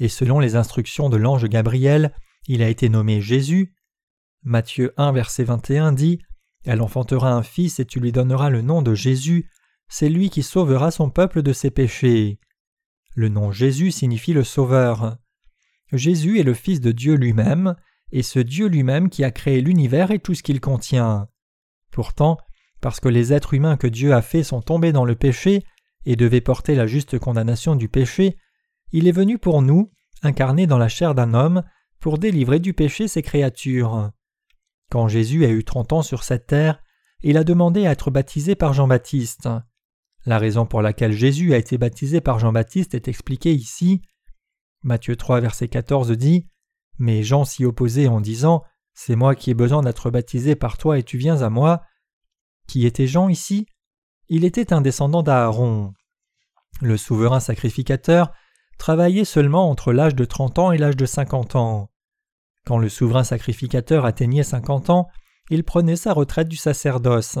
et 0.00 0.08
selon 0.08 0.38
les 0.38 0.56
instructions 0.56 1.08
de 1.08 1.16
l'ange 1.16 1.48
Gabriel, 1.48 2.12
il 2.46 2.62
a 2.62 2.68
été 2.68 2.88
nommé 2.88 3.20
Jésus. 3.20 3.74
Matthieu 4.42 4.94
1 4.96 5.12
verset 5.12 5.44
21 5.44 5.92
dit 5.92 6.20
Elle 6.64 6.82
enfantera 6.82 7.32
un 7.32 7.42
fils 7.42 7.80
et 7.80 7.84
tu 7.84 8.00
lui 8.00 8.12
donneras 8.12 8.50
le 8.50 8.62
nom 8.62 8.82
de 8.82 8.94
Jésus, 8.94 9.48
c'est 9.88 10.08
lui 10.08 10.30
qui 10.30 10.42
sauvera 10.42 10.90
son 10.90 11.10
peuple 11.10 11.42
de 11.42 11.52
ses 11.52 11.70
péchés. 11.70 12.38
Le 13.14 13.28
nom 13.28 13.52
Jésus 13.52 13.90
signifie 13.90 14.32
le 14.32 14.44
Sauveur. 14.44 15.16
Jésus 15.92 16.38
est 16.38 16.44
le 16.44 16.54
Fils 16.54 16.80
de 16.80 16.92
Dieu 16.92 17.14
lui-même, 17.14 17.74
et 18.12 18.22
ce 18.22 18.38
Dieu 18.38 18.66
lui-même 18.66 19.08
qui 19.08 19.24
a 19.24 19.30
créé 19.30 19.60
l'univers 19.60 20.10
et 20.10 20.18
tout 20.18 20.34
ce 20.34 20.42
qu'il 20.42 20.60
contient. 20.60 21.28
Pourtant, 21.90 22.38
parce 22.80 23.00
que 23.00 23.08
les 23.08 23.32
êtres 23.32 23.54
humains 23.54 23.76
que 23.76 23.86
Dieu 23.86 24.12
a 24.12 24.22
faits 24.22 24.44
sont 24.44 24.60
tombés 24.60 24.92
dans 24.92 25.04
le 25.04 25.14
péché 25.14 25.64
et 26.04 26.16
devaient 26.16 26.40
porter 26.40 26.74
la 26.74 26.86
juste 26.86 27.18
condamnation 27.18 27.74
du 27.74 27.88
péché, 27.88 28.36
il 28.92 29.08
est 29.08 29.12
venu 29.12 29.38
pour 29.38 29.62
nous, 29.62 29.90
incarné 30.22 30.66
dans 30.66 30.78
la 30.78 30.88
chair 30.88 31.14
d'un 31.14 31.34
homme, 31.34 31.62
pour 32.00 32.18
délivrer 32.18 32.60
du 32.60 32.72
péché 32.74 33.08
ses 33.08 33.22
créatures. 33.22 34.12
Quand 34.90 35.08
Jésus 35.08 35.44
a 35.44 35.48
eu 35.48 35.64
trente 35.64 35.92
ans 35.92 36.02
sur 36.02 36.24
cette 36.24 36.46
terre, 36.46 36.82
il 37.22 37.36
a 37.36 37.44
demandé 37.44 37.86
à 37.86 37.92
être 37.92 38.10
baptisé 38.10 38.54
par 38.54 38.72
Jean-Baptiste. 38.72 39.48
La 40.24 40.38
raison 40.38 40.66
pour 40.66 40.82
laquelle 40.82 41.12
Jésus 41.12 41.52
a 41.54 41.58
été 41.58 41.78
baptisé 41.78 42.20
par 42.20 42.38
Jean-Baptiste 42.38 42.94
est 42.94 43.08
expliquée 43.08 43.52
ici. 43.52 44.02
Matthieu 44.82 45.16
3, 45.16 45.40
verset 45.40 45.68
14 45.68 46.12
dit 46.12 46.48
Mais 46.98 47.22
Jean 47.22 47.44
s'y 47.44 47.64
opposait 47.64 48.08
en 48.08 48.20
disant 48.20 48.62
C'est 48.94 49.16
moi 49.16 49.34
qui 49.34 49.50
ai 49.50 49.54
besoin 49.54 49.82
d'être 49.82 50.10
baptisé 50.10 50.54
par 50.54 50.78
toi 50.78 50.98
et 50.98 51.02
tu 51.02 51.18
viens 51.18 51.42
à 51.42 51.50
moi. 51.50 51.82
Qui 52.66 52.86
était 52.86 53.06
Jean 53.06 53.28
ici? 53.28 53.66
Il 54.28 54.44
était 54.44 54.72
un 54.72 54.80
descendant 54.80 55.22
d'Aaron. 55.22 55.92
Le 56.80 56.96
souverain 56.96 57.40
sacrificateur 57.40 58.32
travaillait 58.78 59.24
seulement 59.24 59.70
entre 59.70 59.92
l'âge 59.92 60.14
de 60.14 60.24
trente 60.24 60.58
ans 60.58 60.70
et 60.72 60.78
l'âge 60.78 60.96
de 60.96 61.06
cinquante 61.06 61.56
ans. 61.56 61.90
Quand 62.68 62.76
le 62.76 62.90
souverain 62.90 63.24
sacrificateur 63.24 64.04
atteignait 64.04 64.42
cinquante 64.42 64.90
ans, 64.90 65.08
il 65.48 65.64
prenait 65.64 65.96
sa 65.96 66.12
retraite 66.12 66.48
du 66.48 66.58
sacerdoce. 66.58 67.38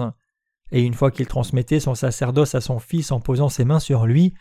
Et 0.72 0.80
une 0.80 0.94
fois 0.94 1.10
qu'il 1.10 1.26
transmettait 1.26 1.80
son 1.80 1.94
sacerdoce 1.94 2.54
à 2.54 2.62
son 2.62 2.78
fils 2.78 3.12
en 3.12 3.20
posant 3.20 3.50
ses 3.50 3.66
mains 3.66 3.78
sur 3.78 4.06
lui, 4.06 4.32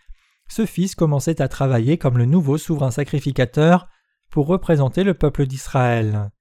ce 0.48 0.66
fils 0.66 0.96
commençait 0.96 1.42
à 1.42 1.50
travailler 1.50 1.98
comme 1.98 2.18
le 2.18 2.24
nouveau 2.24 2.58
souverain 2.58 2.90
sacrificateur 2.90 3.90
pour 4.32 4.48
représenter 4.48 5.04
le 5.04 5.14
peuple 5.14 5.46
d'Israël. 5.46 6.32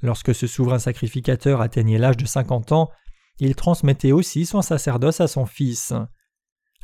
Lorsque 0.00 0.34
ce 0.34 0.46
souverain 0.46 0.78
sacrificateur 0.78 1.60
atteignait 1.60 1.98
l'âge 1.98 2.16
de 2.16 2.24
cinquante 2.24 2.72
ans, 2.72 2.88
il 3.38 3.54
transmettait 3.54 4.12
aussi 4.12 4.46
son 4.46 4.62
sacerdoce 4.62 5.20
à 5.20 5.28
son 5.28 5.44
fils. 5.44 5.92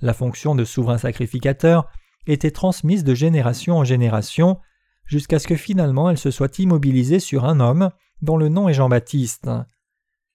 La 0.02 0.12
fonction 0.12 0.54
de 0.54 0.66
souverain 0.66 0.98
sacrificateur 0.98 1.88
était 2.26 2.50
transmise 2.50 3.04
de 3.04 3.14
génération 3.14 3.78
en 3.78 3.84
génération, 3.84 4.60
jusqu'à 5.06 5.38
ce 5.38 5.46
que 5.46 5.56
finalement 5.56 6.10
elle 6.10 6.18
se 6.18 6.30
soit 6.30 6.58
immobilisée 6.58 7.20
sur 7.20 7.44
un 7.44 7.60
homme 7.60 7.90
dont 8.22 8.36
le 8.36 8.48
nom 8.48 8.68
est 8.68 8.74
Jean-Baptiste. 8.74 9.50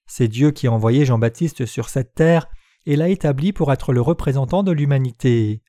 C'est 0.06 0.28
Dieu 0.28 0.52
qui 0.52 0.68
a 0.68 0.72
envoyé 0.72 1.06
Jean-Baptiste 1.06 1.66
sur 1.66 1.90
cette 1.90 2.14
terre 2.16 2.48
et 2.86 2.96
l'a 2.96 3.10
établi 3.10 3.54
pour 3.54 3.72
être 3.72 3.94
le 3.94 4.02
représentant 4.02 4.64
de 4.64 4.72
l'humanité. 4.72 5.62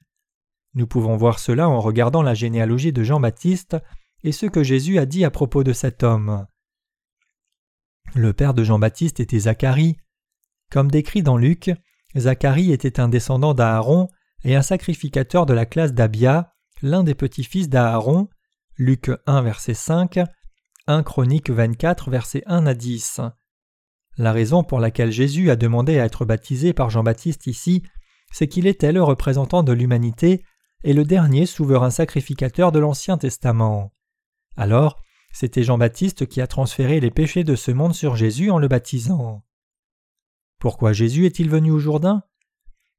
Nous 0.75 0.87
pouvons 0.87 1.17
voir 1.17 1.39
cela 1.39 1.69
en 1.69 1.81
regardant 1.81 2.23
la 2.23 2.35
généalogie 2.35 2.93
de 2.93 3.03
Jean-Baptiste 3.03 3.77
et 4.23 4.33
ce 4.33 4.47
que 4.47 4.63
Jésus 4.63 4.99
a 4.99 5.07
dit 5.07 5.25
à 5.25 5.31
propos 5.31 5.65
de 5.65 5.73
cet 5.73 6.03
homme. 6.03 6.47
Le 8.15 8.33
père 8.33 8.55
de 8.55 8.65
Jean-Baptiste 8.65 9.21
était 9.21 9.41
Zacharie. 9.41 9.97
Comme 10.71 10.91
décrit 10.91 11.23
dans 11.23 11.37
Luc, 11.37 11.71
Zacharie 12.17 12.73
était 12.73 13.01
un 13.01 13.09
descendant 13.09 13.55
d'Aaron 13.55 14.09
et 14.45 14.57
un 14.57 14.63
sacrificateur 14.63 15.47
de 15.47 15.55
la 15.55 15.67
classe 15.67 15.93
d'Abia, 15.93 16.55
l'un 16.83 17.05
des 17.05 17.15
petits-fils 17.15 17.69
d'Aaron. 17.69 18.29
Luc 18.83 19.11
1 19.27 19.43
verset 19.43 19.75
5, 19.75 20.21
1 20.87 21.03
Chronique 21.03 21.51
24 21.51 22.09
verset 22.09 22.43
1 22.47 22.65
à 22.65 22.73
10. 22.73 23.21
La 24.17 24.33
raison 24.33 24.65
pour 24.65 24.81
laquelle 24.81 25.13
Jésus 25.13 25.51
a 25.51 25.57
demandé 25.57 25.99
à 25.99 26.07
être 26.07 26.25
baptisé 26.25 26.73
par 26.73 26.89
Jean-Baptiste 26.89 27.47
ici, 27.47 27.83
c'est 28.33 28.49
qu'il 28.49 28.67
était 28.67 28.93
le 28.93 29.03
représentant 29.03 29.63
de 29.63 29.75
l'humanité 29.75 30.47
et 30.83 30.95
le 30.95 31.05
dernier 31.05 31.45
souverain 31.45 31.91
sacrificateur 31.91 32.73
de 32.73 32.79
l'Ancien 32.79 33.19
Testament. 33.19 33.93
Alors, 34.57 34.99
c'était 35.31 35.63
Jean-Baptiste 35.63 36.27
qui 36.27 36.41
a 36.41 36.47
transféré 36.47 37.01
les 37.01 37.11
péchés 37.11 37.45
de 37.45 37.57
ce 37.57 37.73
monde 37.73 37.95
sur 37.95 38.17
Jésus 38.17 38.51
en 38.51 38.57
le 38.57 38.69
baptisant. 38.69 39.45
Pourquoi 40.59 40.95
Jésus 40.95 41.27
est-il 41.27 41.51
venu 41.51 41.71
au 41.71 41.79
Jourdain? 41.79 42.23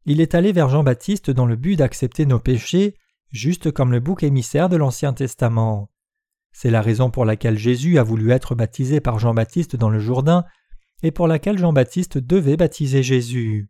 Il 0.05 0.21
est 0.21 0.35
allé 0.35 0.51
vers 0.51 0.69
Jean-Baptiste 0.69 1.31
dans 1.31 1.47
le 1.47 1.55
but 1.55 1.75
d'accepter 1.75 2.27
nos 2.27 2.39
péchés, 2.39 2.97
juste 3.31 3.71
comme 3.71 3.91
le 3.91 3.99
bouc 3.99 4.23
émissaire 4.23 4.69
de 4.69 4.77
l'Ancien 4.77 5.13
Testament. 5.13 5.89
C'est 6.51 6.69
la 6.71 6.81
raison 6.81 7.09
pour 7.09 7.25
laquelle 7.25 7.57
Jésus 7.57 7.97
a 7.97 8.03
voulu 8.03 8.31
être 8.31 8.55
baptisé 8.55 8.99
par 8.99 9.19
Jean-Baptiste 9.19 9.75
dans 9.75 9.89
le 9.89 9.99
Jourdain 9.99 10.43
et 11.01 11.11
pour 11.11 11.27
laquelle 11.27 11.57
Jean-Baptiste 11.57 12.17
devait 12.17 12.57
baptiser 12.57 13.03
Jésus. 13.03 13.69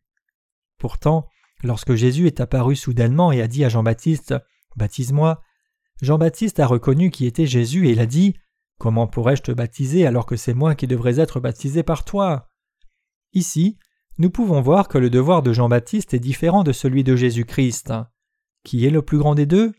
Pourtant, 0.77 1.27
lorsque 1.63 1.93
Jésus 1.93 2.27
est 2.27 2.41
apparu 2.41 2.75
soudainement 2.75 3.31
et 3.31 3.41
a 3.41 3.47
dit 3.47 3.63
à 3.63 3.69
Jean-Baptiste 3.69 4.35
Baptise-moi, 4.75 5.41
Jean-Baptiste 6.01 6.59
a 6.59 6.65
reconnu 6.65 7.11
qui 7.11 7.25
était 7.25 7.45
Jésus 7.45 7.87
et 7.87 7.91
il 7.91 7.99
a 7.99 8.05
dit 8.05 8.35
Comment 8.79 9.05
pourrais-je 9.05 9.43
te 9.43 9.51
baptiser 9.51 10.07
alors 10.07 10.25
que 10.25 10.35
c'est 10.35 10.55
moi 10.55 10.73
qui 10.73 10.87
devrais 10.87 11.19
être 11.19 11.39
baptisé 11.39 11.83
par 11.83 12.03
toi? 12.03 12.49
Ici, 13.33 13.77
nous 14.17 14.31
pouvons 14.31 14.61
voir 14.61 14.87
que 14.87 14.97
le 14.97 15.11
devoir 15.11 15.43
de 15.43 15.53
Jean-Baptiste 15.53 16.15
est 16.15 16.19
différent 16.19 16.63
de 16.63 16.71
celui 16.71 17.03
de 17.03 17.15
Jésus-Christ. 17.15 17.93
Qui 18.63 18.85
est 18.85 18.91
le 18.91 19.01
plus 19.01 19.17
grand 19.17 19.35
des 19.35 19.45
deux 19.45 19.73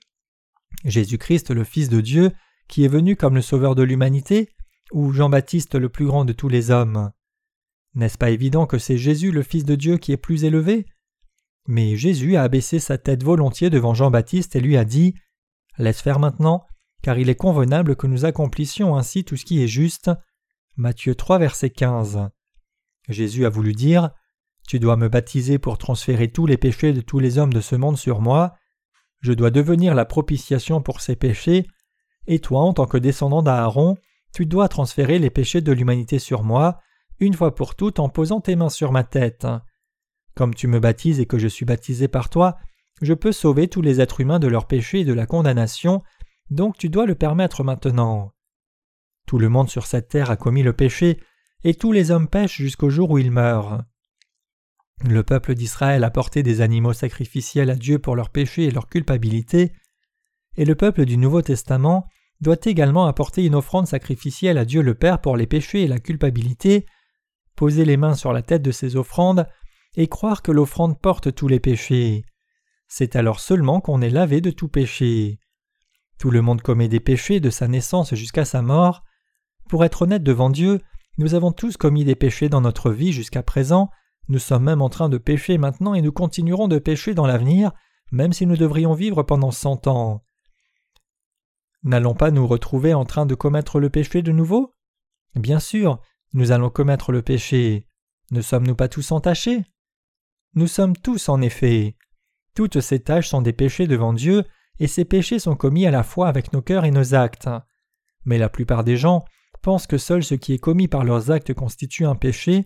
Jésus-Christ, 0.85 1.51
le 1.51 1.64
Fils 1.64 1.89
de 1.89 2.01
Dieu, 2.01 2.33
qui 2.68 2.85
est 2.85 2.89
venu 2.89 3.16
comme 3.16 3.35
le 3.35 3.43
Sauveur 3.43 3.74
de 3.74 3.83
l'humanité, 3.83 4.49
ou 4.93 5.12
Jean-Baptiste, 5.12 5.74
le 5.74 5.89
plus 5.89 6.07
grand 6.07 6.24
de 6.24 6.33
tous 6.33 6.49
les 6.49 6.70
hommes 6.70 7.12
N'est-ce 7.95 8.18
pas 8.18 8.30
évident 8.30 8.66
que 8.66 8.78
c'est 8.78 8.99
Jésus, 8.99 9.30
le 9.30 9.43
Fils 9.43 9.64
de 9.64 9.74
Dieu, 9.74 9.99
qui 9.99 10.12
est 10.12 10.16
plus 10.16 10.45
élevé? 10.45 10.87
Mais 11.68 11.97
Jésus 11.97 12.37
a 12.37 12.43
abaissé 12.43 12.80
sa 12.80 12.99
tête 12.99 13.22
volontiers 13.22 13.70
devant 13.70 13.95
Jean-Baptiste 13.95 14.57
et 14.57 14.61
lui 14.61 14.76
a 14.76 14.85
dit 14.85 15.14
Laisse 15.78 16.01
faire 16.01 16.18
maintenant, 16.18 16.66
car 17.03 17.18
il 17.18 17.28
est 17.28 17.37
convenable 17.37 17.97
que 17.97 18.07
nous 18.07 18.24
accomplissions 18.24 18.97
ainsi 18.97 19.24
tout 19.24 19.37
ce 19.37 19.45
qui 19.45 19.62
est 19.62 19.68
juste. 19.68 20.11
Matthieu 20.76 21.14
3, 21.14 21.39
verset 21.39 21.70
15. 21.70 22.28
Jésus 23.09 23.47
a 23.47 23.49
voulu 23.51 23.72
dire 23.72 24.11
Tu 24.66 24.78
dois 24.78 24.97
me 24.97 25.09
baptiser 25.09 25.59
pour 25.59 25.78
transférer 25.78 26.28
tous 26.28 26.47
les 26.47 26.57
péchés 26.57 26.93
de 26.93 27.01
tous 27.01 27.18
les 27.18 27.39
hommes 27.39 27.53
de 27.53 27.61
ce 27.61 27.76
monde 27.76 27.97
sur 27.97 28.20
moi. 28.20 28.57
Je 29.23 29.33
dois 29.33 29.51
devenir 29.51 29.95
la 29.95 30.05
propitiation 30.05 30.83
pour 30.83 31.01
ces 31.01 31.16
péchés, 31.16 31.66
et 32.27 32.41
toi, 32.41 32.61
en 32.61 32.75
tant 32.75 32.87
que 32.87 32.99
descendant 32.99 33.43
d'Aaron, 33.43 33.97
tu 34.35 34.47
dois 34.47 34.68
transférer 34.68 35.18
les 35.18 35.31
péchés 35.31 35.61
de 35.61 35.73
l'humanité 35.73 36.18
sur 36.18 36.43
moi, 36.43 36.81
une 37.20 37.35
fois 37.35 37.55
pour 37.55 37.77
toutes 37.77 38.01
en 38.01 38.09
posant 38.09 38.41
tes 38.41 38.57
mains 38.57 38.68
sur 38.68 38.93
ma 38.93 39.05
tête. 39.05 39.47
Comme 40.35 40.55
tu 40.55 40.66
me 40.66 40.81
baptises 40.81 41.20
et 41.20 41.27
que 41.27 41.39
je 41.39 41.49
suis 41.49 41.64
baptisé 41.64 42.09
par 42.09 42.31
toi, 42.31 42.57
je 43.01 43.14
peux 43.14 43.33
sauver 43.33 43.68
tous 43.68 43.83
les 43.83 44.01
êtres 44.01 44.20
humains 44.20 44.39
de 44.39 44.49
leurs 44.49 44.66
péchés 44.66 45.01
et 45.01 45.05
de 45.05 45.12
la 45.12 45.27
condamnation, 45.27 46.03
donc 46.51 46.77
tu 46.77 46.89
dois 46.89 47.07
le 47.07 47.14
permettre 47.14 47.62
maintenant. 47.62 48.33
Tout 49.27 49.39
le 49.39 49.49
monde 49.49 49.68
sur 49.68 49.87
cette 49.87 50.09
terre 50.09 50.31
a 50.31 50.37
commis 50.37 50.62
le 50.62 50.73
péché, 50.73 51.20
et 51.64 51.75
tous 51.75 51.93
les 51.93 52.11
hommes 52.11 52.29
pêchent 52.29 52.57
jusqu'au 52.57 52.91
jour 52.91 53.11
où 53.11 53.18
ils 53.18 53.31
meurent. 53.31 53.85
Le 55.05 55.24
peuple 55.24 55.55
d'Israël 55.55 56.05
a 56.05 56.11
porté 56.11 56.42
des 56.42 56.61
animaux 56.61 56.92
sacrificiels 56.92 57.70
à 57.70 57.74
Dieu 57.74 57.98
pour 57.98 58.14
leurs 58.14 58.30
péchés 58.30 58.64
et 58.64 58.70
leur 58.70 58.88
culpabilité, 58.88 59.72
et 60.57 60.64
le 60.64 60.74
peuple 60.74 61.05
du 61.05 61.16
Nouveau 61.16 61.42
Testament 61.42 62.07
doit 62.40 62.59
également 62.64 63.07
apporter 63.07 63.44
une 63.44 63.55
offrande 63.55 63.86
sacrificielle 63.86 64.59
à 64.59 64.64
Dieu 64.64 64.80
le 64.82 64.94
Père 64.94 65.20
pour 65.20 65.36
les 65.36 65.46
péchés 65.46 65.82
et 65.82 65.88
la 65.88 65.98
culpabilité, 65.98 66.86
poser 67.57 67.84
les 67.84 67.96
mains 67.96 68.14
sur 68.14 68.32
la 68.32 68.42
tête 68.42 68.62
de 68.62 68.70
ces 68.70 68.96
offrandes 68.96 69.48
et 69.96 70.09
croire 70.09 70.42
que 70.42 70.53
l'offrande 70.53 71.00
porte 71.00 71.34
tous 71.34 71.48
les 71.48 71.61
péchés. 71.61 72.24
C'est 72.88 73.16
alors 73.16 73.40
seulement 73.40 73.80
qu'on 73.80 74.03
est 74.03 74.11
lavé 74.11 74.40
de 74.40 74.50
tout 74.50 74.68
péché. 74.68 75.38
Tout 76.18 76.30
le 76.30 76.42
monde 76.42 76.62
commet 76.62 76.88
des 76.88 77.00
péchés 77.00 77.40
de 77.40 77.50
sa 77.50 77.66
naissance 77.66 78.14
jusqu'à 78.14 78.44
sa 78.44 78.62
mort. 78.62 79.03
Pour 79.68 79.84
être 79.84 80.03
honnête 80.03 80.22
devant 80.22 80.50
Dieu, 80.50 80.80
nous 81.18 81.34
avons 81.34 81.53
tous 81.53 81.76
commis 81.76 82.05
des 82.05 82.14
péchés 82.14 82.48
dans 82.48 82.61
notre 82.61 82.90
vie 82.90 83.12
jusqu'à 83.12 83.42
présent, 83.42 83.90
nous 84.29 84.39
sommes 84.39 84.64
même 84.64 84.83
en 84.83 84.89
train 84.89 85.09
de 85.09 85.18
pécher 85.18 85.59
maintenant 85.59 85.95
et 85.95 86.03
nous 86.03 86.12
continuerons 86.12 86.68
de 86.68 86.79
pécher 86.79 87.14
dans 87.14 87.27
l'avenir, 87.27 87.73
même 88.12 88.33
si 88.33 88.47
nous 88.47 88.57
devrions 88.57 88.95
vivre 88.95 89.23
pendant 89.23 89.51
cent 89.51 89.87
ans. 89.87 90.23
N'allons 91.83 92.14
pas 92.14 92.31
nous 92.31 92.47
retrouver 92.47 92.95
en 92.95 93.05
train 93.05 93.27
de 93.27 93.35
commettre 93.35 93.81
le 93.81 93.91
péché 93.91 94.23
de 94.23 94.31
nouveau? 94.31 94.75
Bien 95.35 95.59
sûr, 95.59 96.01
nous 96.33 96.53
allons 96.53 96.70
commettre 96.70 97.11
le 97.11 97.23
péché. 97.23 97.89
Ne 98.31 98.41
sommes-nous 98.41 98.77
pas 98.77 98.89
tous 98.89 99.11
entachés? 99.12 99.64
Nous 100.55 100.68
sommes 100.68 100.97
tous 100.97 101.29
en 101.29 101.41
effet. 101.41 101.97
Toutes 102.55 102.81
ces 102.81 103.01
tâches 103.01 103.29
sont 103.29 103.43
des 103.43 103.53
péchés 103.53 103.87
devant 103.87 104.12
Dieu, 104.12 104.45
et 104.79 104.87
ces 104.87 105.05
péchés 105.05 105.39
sont 105.39 105.57
commis 105.57 105.87
à 105.87 105.91
la 105.91 106.03
fois 106.03 106.29
avec 106.29 106.53
nos 106.53 106.62
cœurs 106.62 106.85
et 106.85 106.91
nos 106.91 107.14
actes. 107.14 107.49
Mais 108.25 108.39
la 108.39 108.49
plupart 108.49 108.85
des 108.85 108.97
gens 108.97 109.25
pensent 109.62 109.87
que 109.87 109.99
seul 109.99 110.23
ce 110.23 110.35
qui 110.35 110.53
est 110.53 110.59
commis 110.59 110.89
par 110.89 111.05
leurs 111.05 111.31
actes 111.31 111.55
constitue 111.55 112.05
un 112.05 112.14
péché. 112.14 112.64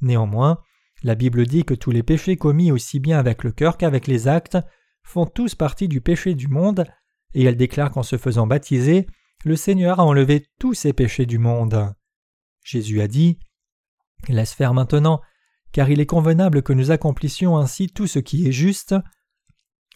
Néanmoins, 0.00 0.60
la 1.02 1.14
Bible 1.14 1.46
dit 1.46 1.64
que 1.64 1.74
tous 1.74 1.90
les 1.90 2.02
péchés 2.02 2.36
commis 2.36 2.72
aussi 2.72 3.00
bien 3.00 3.18
avec 3.18 3.44
le 3.44 3.52
cœur 3.52 3.76
qu'avec 3.76 4.06
les 4.06 4.28
actes 4.28 4.58
font 5.02 5.26
tous 5.26 5.54
partie 5.54 5.88
du 5.88 6.00
péché 6.00 6.34
du 6.34 6.48
monde, 6.48 6.84
et 7.34 7.44
elle 7.44 7.56
déclare 7.56 7.90
qu'en 7.90 8.02
se 8.02 8.16
faisant 8.16 8.46
baptiser, 8.46 9.06
le 9.44 9.56
Seigneur 9.56 10.00
a 10.00 10.04
enlevé 10.04 10.46
tous 10.58 10.74
ces 10.74 10.92
péchés 10.92 11.26
du 11.26 11.38
monde. 11.38 11.94
Jésus 12.64 13.00
a 13.00 13.08
dit 13.08 13.38
Laisse 14.28 14.54
faire 14.54 14.74
maintenant, 14.74 15.20
car 15.72 15.90
il 15.90 16.00
est 16.00 16.06
convenable 16.06 16.62
que 16.62 16.72
nous 16.72 16.90
accomplissions 16.90 17.56
ainsi 17.56 17.88
tout 17.88 18.06
ce 18.06 18.18
qui 18.18 18.48
est 18.48 18.52
juste. 18.52 18.94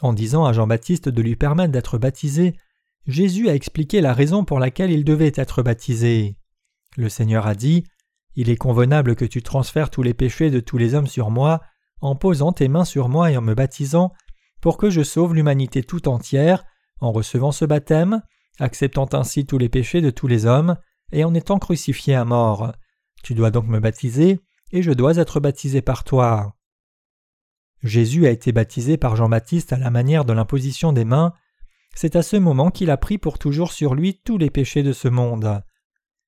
En 0.03 0.13
disant 0.13 0.45
à 0.45 0.53
Jean-Baptiste 0.53 1.09
de 1.09 1.23
lui 1.23 1.37
permettre 1.37 1.73
d'être 1.73 1.99
baptisé, 1.99 2.55
Jésus 3.07 3.49
a 3.49 3.55
expliqué 3.55 4.01
la 4.01 4.13
raison 4.13 4.45
pour 4.45 4.61
laquelle 4.61 4.93
il 4.93 5.05
devait 5.05 5.33
être 5.35 5.63
baptisé. 5.63 6.37
Le 6.97 7.09
Seigneur 7.09 7.47
a 7.47 7.55
dit 7.55 7.85
Il 8.37 8.49
est 8.49 8.57
convenable 8.57 9.17
que 9.17 9.25
tu 9.25 9.43
transfères 9.43 9.91
tous 9.91 10.03
les 10.03 10.15
péchés 10.15 10.51
de 10.51 10.61
tous 10.61 10.79
les 10.79 10.95
hommes 10.95 11.07
sur 11.07 11.31
moi, 11.31 11.61
en 12.01 12.15
posant 12.17 12.53
tes 12.53 12.69
mains 12.69 12.85
sur 12.85 13.09
moi 13.09 13.31
et 13.31 13.37
en 13.37 13.43
me 13.43 13.55
baptisant, 13.55 14.13
pour 14.61 14.79
que 14.79 14.91
je 14.91 15.03
sauve 15.03 15.35
l'humanité 15.35 15.83
tout 15.83 16.09
entière, 16.09 16.65
en 17.01 17.13
recevant 17.13 17.53
ce 17.53 17.65
baptême, 17.65 18.23
acceptant 18.59 19.09
ainsi 19.13 19.47
tous 19.47 19.59
les 19.59 19.69
péchés 19.69 20.01
de 20.01 20.11
tous 20.11 20.27
les 20.27 20.47
hommes, 20.47 20.77
et 21.13 21.25
en 21.25 21.35
étant 21.35 21.59
crucifié 21.59 22.15
à 22.15 22.25
mort. 22.25 22.73
Tu 23.23 23.35
dois 23.35 23.51
donc 23.51 23.67
me 23.67 23.81
baptiser, 23.81 24.41
et 24.73 24.83
je 24.83 24.93
dois 24.93 25.17
être 25.17 25.41
baptisé 25.41 25.83
par 25.83 26.05
toi. 26.05 26.55
Jésus 27.83 28.27
a 28.27 28.31
été 28.31 28.53
baptisé 28.53 28.97
par 28.97 29.17
Jean-Baptiste 29.17 29.73
à 29.73 29.79
la 29.79 29.91
manière 29.91 30.25
de 30.25 30.33
l'imposition 30.33 30.93
des 30.93 31.05
mains. 31.05 31.33
c'est 31.95 32.15
à 32.15 32.23
ce 32.23 32.37
moment 32.37 32.71
qu'il 32.71 32.91
a 32.91 32.97
pris 32.97 33.19
pour 33.19 33.39
toujours 33.39 33.73
sur 33.73 33.95
lui 33.95 34.21
tous 34.23 34.39
les 34.39 34.51
péchés 34.51 34.83
de 34.83 34.93
ce 34.93 35.09
monde. 35.09 35.63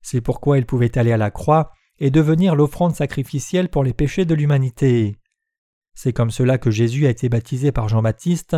C'est 0.01 0.21
pourquoi 0.21 0.59
il 0.59 0.67
pouvait 0.67 0.99
aller 0.99 1.13
à 1.13 1.17
la 1.17 1.31
croix 1.31 1.73
et 1.99 2.11
devenir 2.11 2.55
l'offrande 2.55 2.95
sacrificielle 2.95 3.69
pour 3.69 3.85
les 3.85 3.93
péchés 3.93 4.25
de 4.25 4.35
l'humanité. 4.35 5.17
C'est 5.95 6.13
comme 6.13 6.31
cela 6.31 6.59
que 6.59 6.71
Jésus 6.71 7.07
a 7.07 7.11
été 7.11 7.29
baptisé 7.29 7.73
par 7.73 7.89
Jean-Baptiste. 7.89 8.57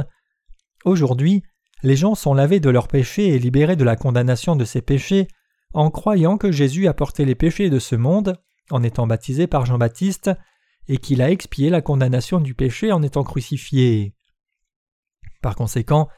Aujourd'hui, 0.84 1.42
les 1.82 1.96
gens 1.96 2.14
sont 2.14 2.34
lavés 2.34 2.60
de 2.60 2.70
leurs 2.70 2.88
péchés 2.88 3.28
et 3.28 3.38
libérés 3.38 3.76
de 3.76 3.84
la 3.84 3.96
condamnation 3.96 4.56
de 4.56 4.64
ces 4.64 4.80
péchés 4.80 5.28
en 5.72 5.90
croyant 5.90 6.38
que 6.38 6.52
Jésus 6.52 6.86
a 6.86 6.94
porté 6.94 7.24
les 7.24 7.34
péchés 7.34 7.68
de 7.68 7.78
ce 7.78 7.96
monde 7.96 8.40
en 8.70 8.82
étant 8.82 9.06
baptisé 9.06 9.46
par 9.46 9.66
Jean-Baptiste 9.66 10.30
et 10.88 10.98
qu'il 10.98 11.20
a 11.20 11.30
expié 11.30 11.70
la 11.70 11.82
condamnation 11.82 12.40
du 12.40 12.54
péché 12.54 12.92
en 12.92 13.02
étant 13.02 13.24
crucifié. 13.24 14.14
Par 15.42 15.56
conséquent, 15.56 16.08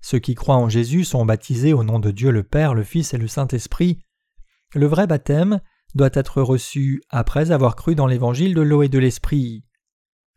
ceux 0.00 0.18
qui 0.18 0.34
croient 0.34 0.56
en 0.56 0.68
Jésus 0.68 1.04
sont 1.04 1.24
baptisés 1.24 1.72
au 1.72 1.82
nom 1.82 1.98
de 1.98 2.10
Dieu 2.10 2.30
le 2.30 2.44
Père, 2.44 2.74
le 2.74 2.84
Fils 2.84 3.14
et 3.14 3.18
le 3.18 3.26
Saint-Esprit. 3.26 3.98
Le 4.74 4.86
vrai 4.86 5.06
baptême 5.06 5.60
doit 5.96 6.10
être 6.12 6.42
reçu 6.42 7.02
après 7.10 7.50
avoir 7.50 7.74
cru 7.74 7.94
dans 7.94 8.06
l'évangile 8.06 8.54
de 8.54 8.60
l'eau 8.60 8.82
et 8.82 8.88
de 8.88 8.98
l'Esprit. 8.98 9.64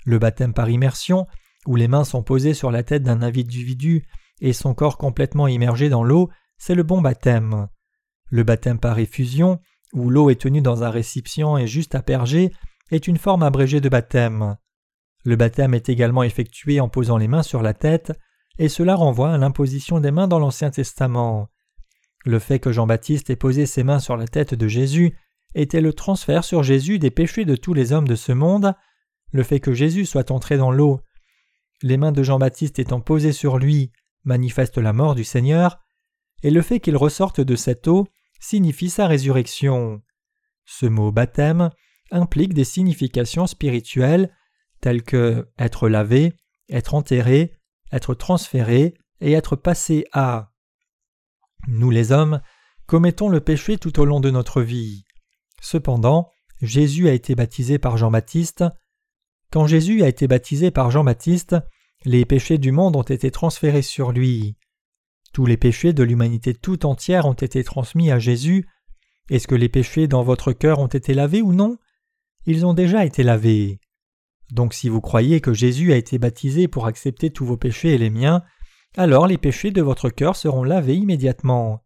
Le 0.05 0.18
baptême 0.18 0.53
par 0.53 0.70
immersion, 0.70 1.28
où 1.68 1.76
les 1.76 1.88
mains 1.88 2.05
sont 2.05 2.24
posées 2.24 2.53
sur 2.53 2.72
la 2.72 2.84
tête 2.84 3.03
d'un 3.03 3.22
individu 3.22 4.07
et 4.41 4.53
son 4.53 4.74
corps 4.74 4.97
complètement 4.97 5.47
immergé 5.47 5.89
dans 5.89 6.03
l'eau, 6.03 6.30
c'est 6.57 6.76
le 6.76 6.84
bon 6.84 7.01
baptême. 7.01 7.68
Le 8.30 8.43
baptême 8.43 8.80
par 8.80 8.97
effusion, 8.99 9.60
où 9.93 10.10
l'eau 10.10 10.30
est 10.30 10.41
tenue 10.41 10.62
dans 10.62 10.84
un 10.84 10.89
récipient 10.89 11.57
et 11.57 11.68
juste 11.68 11.93
aspergée, 11.93 12.51
est 12.91 13.07
une 13.07 13.18
forme 13.18 13.43
abrégée 13.43 13.82
de 13.82 13.89
baptême. 13.89 14.55
Le 15.26 15.36
baptême 15.36 15.74
est 15.74 15.89
également 15.89 16.24
effectué 16.24 16.80
en 16.80 16.89
posant 16.89 17.18
les 17.18 17.28
mains 17.28 17.43
sur 17.43 17.62
la 17.62 17.74
tête, 17.74 18.14
et 18.57 18.70
cela 18.70 18.95
renvoie 18.95 19.34
à 19.34 19.38
l'imposition 19.38 19.99
des 19.99 20.12
mains 20.12 20.28
dans 20.28 20.39
l'Ancien 20.39 20.70
Testament. 20.70 21.49
Le 22.26 22.39
fait 22.39 22.60
que 22.60 22.72
Jean-Baptiste 22.72 23.30
ait 23.30 23.36
posé 23.36 23.66
ses 23.66 23.84
mains 23.84 23.99
sur 23.99 24.18
la 24.18 24.28
tête 24.28 24.53
de 24.53 24.68
Jésus 24.68 25.16
était 25.56 25.82
le 25.82 25.93
transfert 25.93 26.43
sur 26.43 26.64
Jésus 26.64 27.00
des 27.00 27.12
péchés 27.12 27.45
de 27.45 27.56
tous 27.56 27.74
les 27.74 27.91
hommes 27.91 28.08
de 28.08 28.16
ce 28.16 28.32
monde, 28.32 28.74
le 29.32 29.43
fait 29.43 29.60
que 29.60 29.74
Jésus 29.74 30.06
soit 30.06 30.32
entré 30.32 30.58
dans 30.58 30.72
l'eau, 30.72 31.02
les 31.82 31.97
mains 31.97 32.12
de 32.12 32.24
Jean-Baptiste 32.24 32.80
étant 32.80 33.00
posées 33.00 33.32
sur 33.32 33.58
lui, 33.58 33.91
manifeste 34.24 34.78
la 34.78 34.93
mort 34.93 35.16
du 35.16 35.24
Seigneur, 35.24 35.80
et 36.43 36.52
le 36.52 36.62
fait 36.62 36.80
qu'il 36.80 36.97
ressorte 36.97 37.41
de 37.41 37.56
cette 37.56 37.88
eau 37.88 38.08
signifie 38.39 38.89
sa 38.89 39.08
résurrection. 39.08 40.02
Ce 40.66 40.86
mot 40.86 41.12
baptême 41.12 41.70
implique 42.12 42.54
des 42.54 42.64
significations 42.64 43.47
spirituelles 43.47 44.34
telles 44.82 45.04
que 45.04 45.50
être 45.58 45.89
lavé, 45.89 46.34
être 46.70 46.93
enterré, 46.93 47.58
être 47.91 48.14
transféré 48.14 48.95
et 49.22 49.34
être 49.34 49.56
passé 49.56 50.06
à. 50.14 50.52
Nous 51.68 51.89
les 51.89 52.12
hommes 52.12 52.41
commettons 52.88 53.30
le 53.30 53.41
péché 53.41 53.78
tout 53.78 54.00
au 54.00 54.06
long 54.06 54.20
de 54.20 54.32
notre 54.32 54.62
vie. 54.62 55.04
Cependant, 55.62 56.30
Jésus 56.62 57.07
a 57.07 57.14
été 57.14 57.36
baptisé 57.36 57.80
par 57.80 57.97
Jean-Baptiste. 57.97 58.66
Quand 59.51 59.68
Jésus 59.68 60.03
a 60.03 60.07
été 60.07 60.28
baptisé 60.28 60.72
par 60.72 60.91
Jean-Baptiste, 60.91 61.55
les 62.05 62.26
péchés 62.26 62.57
du 62.57 62.72
monde 62.72 62.95
ont 62.95 63.03
été 63.03 63.32
transférés 63.32 63.82
sur 63.82 64.12
lui. 64.12 64.55
Tous 65.34 65.45
les 65.45 65.57
péchés 65.57 65.93
de 65.93 66.03
l'humanité 66.03 66.53
tout 66.53 66.86
entière 66.86 67.26
ont 67.26 67.34
été 67.34 67.64
transmis 67.64 68.12
à 68.12 68.20
Jésus. 68.20 68.68
Est-ce 69.30 69.47
que 69.47 69.55
les 69.55 69.70
péchés 69.70 70.07
dans 70.07 70.24
votre 70.24 70.53
cœur 70.53 70.80
ont 70.80 70.88
été 70.88 71.14
lavés 71.14 71.41
ou 71.41 71.53
non? 71.53 71.78
Ils 72.45 72.66
ont 72.66 72.74
déjà 72.74 73.05
été 73.05 73.24
lavés. 73.24 73.80
Donc 74.51 74.74
si 74.74 74.89
vous 74.89 75.01
croyez 75.01 75.41
que 75.41 75.53
Jésus 75.53 75.93
a 75.93 75.97
été 75.97 76.18
baptisé 76.18 76.68
pour 76.68 76.88
accepter 76.88 77.30
tous 77.30 77.45
vos 77.45 77.57
péchés 77.57 77.93
et 77.93 77.97
les 77.97 78.10
miens, 78.10 78.43
alors 78.97 79.28
les 79.28 79.38
péchés 79.38 79.72
de 79.72 79.82
votre 79.82 80.10
cœur 80.10 80.36
seront 80.36 80.64
lavés 80.64 80.95
immédiatement. 80.95 81.84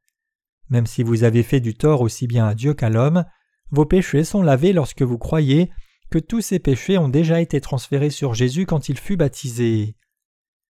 Même 0.69 0.85
si 0.85 1.03
vous 1.03 1.23
avez 1.23 1.43
fait 1.43 1.59
du 1.59 1.75
tort 1.75 2.01
aussi 2.01 2.27
bien 2.27 2.47
à 2.47 2.55
Dieu 2.55 2.73
qu'à 2.73 2.89
l'homme, 2.89 3.25
vos 3.73 3.87
péchés 3.87 4.23
sont 4.23 4.43
lavés 4.43 4.71
lorsque 4.71 5.01
vous 5.01 5.17
croyez 5.17 5.71
que 6.11 6.19
tous 6.19 6.41
ces 6.41 6.59
péchés 6.59 6.99
ont 6.99 7.09
déjà 7.09 7.41
été 7.41 7.59
transférés 7.59 8.11
sur 8.11 8.35
Jésus 8.35 8.67
quand 8.67 8.87
il 8.87 8.99
fut 8.99 9.17
baptisé. 9.17 9.97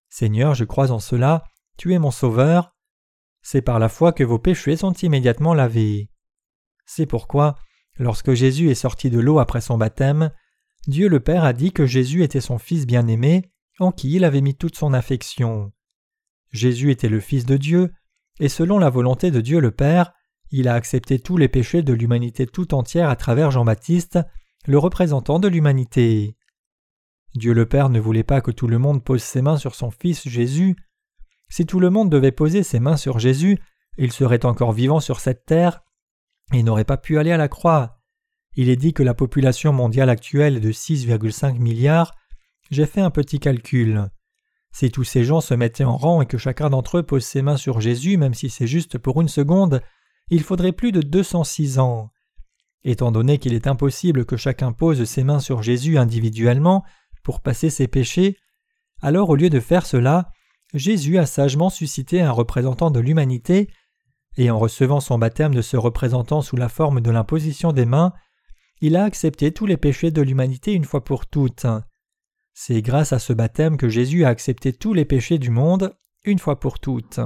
Seigneur, 0.07 0.55
je 0.55 0.63
crois 0.63 0.89
en 0.89 0.99
cela, 0.99 1.43
tu 1.77 1.93
es 1.93 1.99
mon 1.99 2.11
Sauveur. 2.11 2.73
C'est 3.41 3.61
par 3.61 3.77
la 3.77 3.89
foi 3.89 4.13
que 4.13 4.23
vos 4.23 4.39
péchés 4.39 4.77
sont 4.77 4.93
immédiatement 4.93 5.53
lavés. 5.53 6.09
C'est 6.85 7.05
pourquoi, 7.05 7.57
lorsque 7.97 8.35
Jésus 8.35 8.69
est 8.69 8.73
sorti 8.75 9.09
de 9.09 9.19
l'eau 9.19 9.39
après 9.39 9.59
son 9.59 9.77
baptême, 9.77 10.31
Dieu 10.87 11.09
le 11.09 11.19
Père 11.19 11.43
a 11.43 11.51
dit 11.51 11.73
que 11.73 11.85
Jésus 11.85 12.23
était 12.23 12.39
son 12.39 12.57
Fils 12.57 12.85
bien-aimé, 12.85 13.51
en 13.79 13.91
qui 13.91 14.13
il 14.13 14.23
avait 14.23 14.39
mis 14.39 14.55
toute 14.55 14.77
son 14.77 14.93
affection. 14.93 15.73
Jésus 16.51 16.89
était 16.89 17.09
le 17.09 17.19
Fils 17.19 17.45
de 17.45 17.57
Dieu, 17.57 17.91
et 18.39 18.47
selon 18.47 18.79
la 18.79 18.89
volonté 18.89 19.29
de 19.29 19.41
Dieu 19.41 19.59
le 19.59 19.71
Père, 19.71 20.13
il 20.55 20.67
a 20.67 20.75
accepté 20.75 21.17
tous 21.17 21.35
les 21.35 21.47
péchés 21.47 21.81
de 21.81 21.93
l'humanité 21.93 22.45
tout 22.45 22.75
entière 22.75 23.09
à 23.09 23.15
travers 23.15 23.49
Jean-Baptiste, 23.49 24.19
le 24.67 24.77
représentant 24.77 25.39
de 25.39 25.47
l'humanité. 25.47 26.37
Dieu 27.33 27.53
le 27.53 27.65
Père 27.65 27.89
ne 27.89 27.99
voulait 27.99 28.23
pas 28.23 28.39
que 28.39 28.51
tout 28.51 28.67
le 28.67 28.77
monde 28.77 29.03
pose 29.03 29.23
ses 29.23 29.41
mains 29.41 29.57
sur 29.57 29.73
son 29.73 29.89
Fils 29.89 30.29
Jésus. 30.29 30.75
Si 31.49 31.65
tout 31.65 31.79
le 31.79 31.89
monde 31.89 32.11
devait 32.11 32.31
poser 32.31 32.61
ses 32.61 32.79
mains 32.79 32.97
sur 32.97 33.17
Jésus, 33.17 33.57
il 33.97 34.11
serait 34.11 34.45
encore 34.45 34.73
vivant 34.73 34.99
sur 34.99 35.19
cette 35.19 35.43
terre 35.47 35.81
et 36.53 36.61
n'aurait 36.61 36.85
pas 36.85 36.97
pu 36.97 37.17
aller 37.17 37.31
à 37.31 37.37
la 37.37 37.47
croix. 37.47 38.03
Il 38.55 38.69
est 38.69 38.75
dit 38.75 38.93
que 38.93 39.01
la 39.01 39.15
population 39.15 39.73
mondiale 39.73 40.11
actuelle 40.11 40.57
est 40.57 40.59
de 40.59 40.71
6,5 40.71 41.57
milliards. 41.57 42.13
J'ai 42.69 42.85
fait 42.85 43.01
un 43.01 43.09
petit 43.09 43.39
calcul. 43.39 44.07
Si 44.71 44.91
tous 44.91 45.03
ces 45.03 45.23
gens 45.23 45.41
se 45.41 45.55
mettaient 45.55 45.83
en 45.83 45.97
rang 45.97 46.21
et 46.21 46.27
que 46.27 46.37
chacun 46.37 46.69
d'entre 46.69 46.99
eux 46.99 47.03
pose 47.03 47.25
ses 47.25 47.41
mains 47.41 47.57
sur 47.57 47.81
Jésus, 47.81 48.17
même 48.17 48.35
si 48.35 48.51
c'est 48.51 48.67
juste 48.67 48.99
pour 48.99 49.19
une 49.19 49.27
seconde, 49.27 49.81
il 50.30 50.43
faudrait 50.43 50.71
plus 50.71 50.91
de 50.91 51.01
206 51.01 51.80
ans. 51.80 52.09
Étant 52.84 53.11
donné 53.11 53.38
qu'il 53.38 53.53
est 53.53 53.67
impossible 53.67 54.26
que 54.26 54.38
chacun 54.38 54.71
pose 54.71 55.03
ses 55.05 55.24
mains 55.24 55.39
sur 55.39 55.63
Jésus 55.63 55.97
individuellement 55.97 56.84
pour 57.24 57.41
passer 57.41 57.69
ses 57.69 57.88
péchés, 57.88 58.38
alors 59.01 59.30
au 59.30 59.36
lieu 59.36 59.49
de 59.49 59.59
faire 59.59 59.86
cela, 59.86 60.30
Jésus 60.74 61.17
a 61.17 61.26
sagement 61.26 61.69
suscité 61.69 62.21
un 62.21 62.32
représentant 62.32 62.91
de 62.91 62.99
l'humanité, 62.99 63.69
et 64.38 64.49
en 64.49 64.57
recevant 64.57 64.99
son 64.99 65.19
baptême 65.19 65.53
de 65.53 65.61
ce 65.61 65.78
représentant 65.78 66.41
sous 66.41 66.55
la 66.55 66.69
forme 66.69 67.01
de 67.01 67.11
l'imposition 67.11 67.71
des 67.71 67.86
mains, 67.86 68.13
il 68.82 68.95
a 68.95 69.03
accepté 69.03 69.51
tous 69.51 69.65
les 69.65 69.78
péchés 69.78 70.11
de 70.11 70.21
l'humanité 70.21 70.74
une 70.74 70.86
fois 70.86 71.03
pour 71.03 71.28
toutes. 71.28 71.67
C'est 72.53 72.82
grâce 72.82 73.13
à 73.13 73.19
ce 73.19 73.34
baptême 73.34 73.78
que 73.78 73.89
Jésus 73.89 74.26
a 74.26 74.30
accepté 74.30 74.74
tous 74.74 74.93
les 74.93 75.05
péchés 75.05 75.38
du 75.38 75.51
monde 75.51 75.95
une 76.26 76.39
fois 76.39 76.59
pour 76.59 76.80
toutes. 76.80 77.19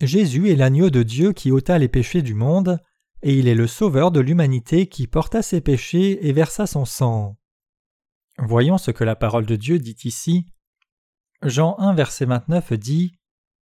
Jésus 0.00 0.50
est 0.50 0.56
l'agneau 0.56 0.90
de 0.90 1.02
Dieu 1.02 1.32
qui 1.32 1.50
ôta 1.50 1.78
les 1.78 1.88
péchés 1.88 2.22
du 2.22 2.34
monde, 2.34 2.78
et 3.22 3.38
il 3.38 3.48
est 3.48 3.54
le 3.54 3.66
sauveur 3.66 4.10
de 4.10 4.20
l'humanité 4.20 4.88
qui 4.88 5.06
porta 5.06 5.40
ses 5.40 5.62
péchés 5.62 6.28
et 6.28 6.32
versa 6.32 6.66
son 6.66 6.84
sang. 6.84 7.38
Voyons 8.38 8.76
ce 8.76 8.90
que 8.90 9.04
la 9.04 9.16
parole 9.16 9.46
de 9.46 9.56
Dieu 9.56 9.78
dit 9.78 9.96
ici. 10.04 10.46
Jean 11.42 11.76
1 11.78 11.94
verset 11.94 12.26
29 12.26 12.74
dit 12.74 13.18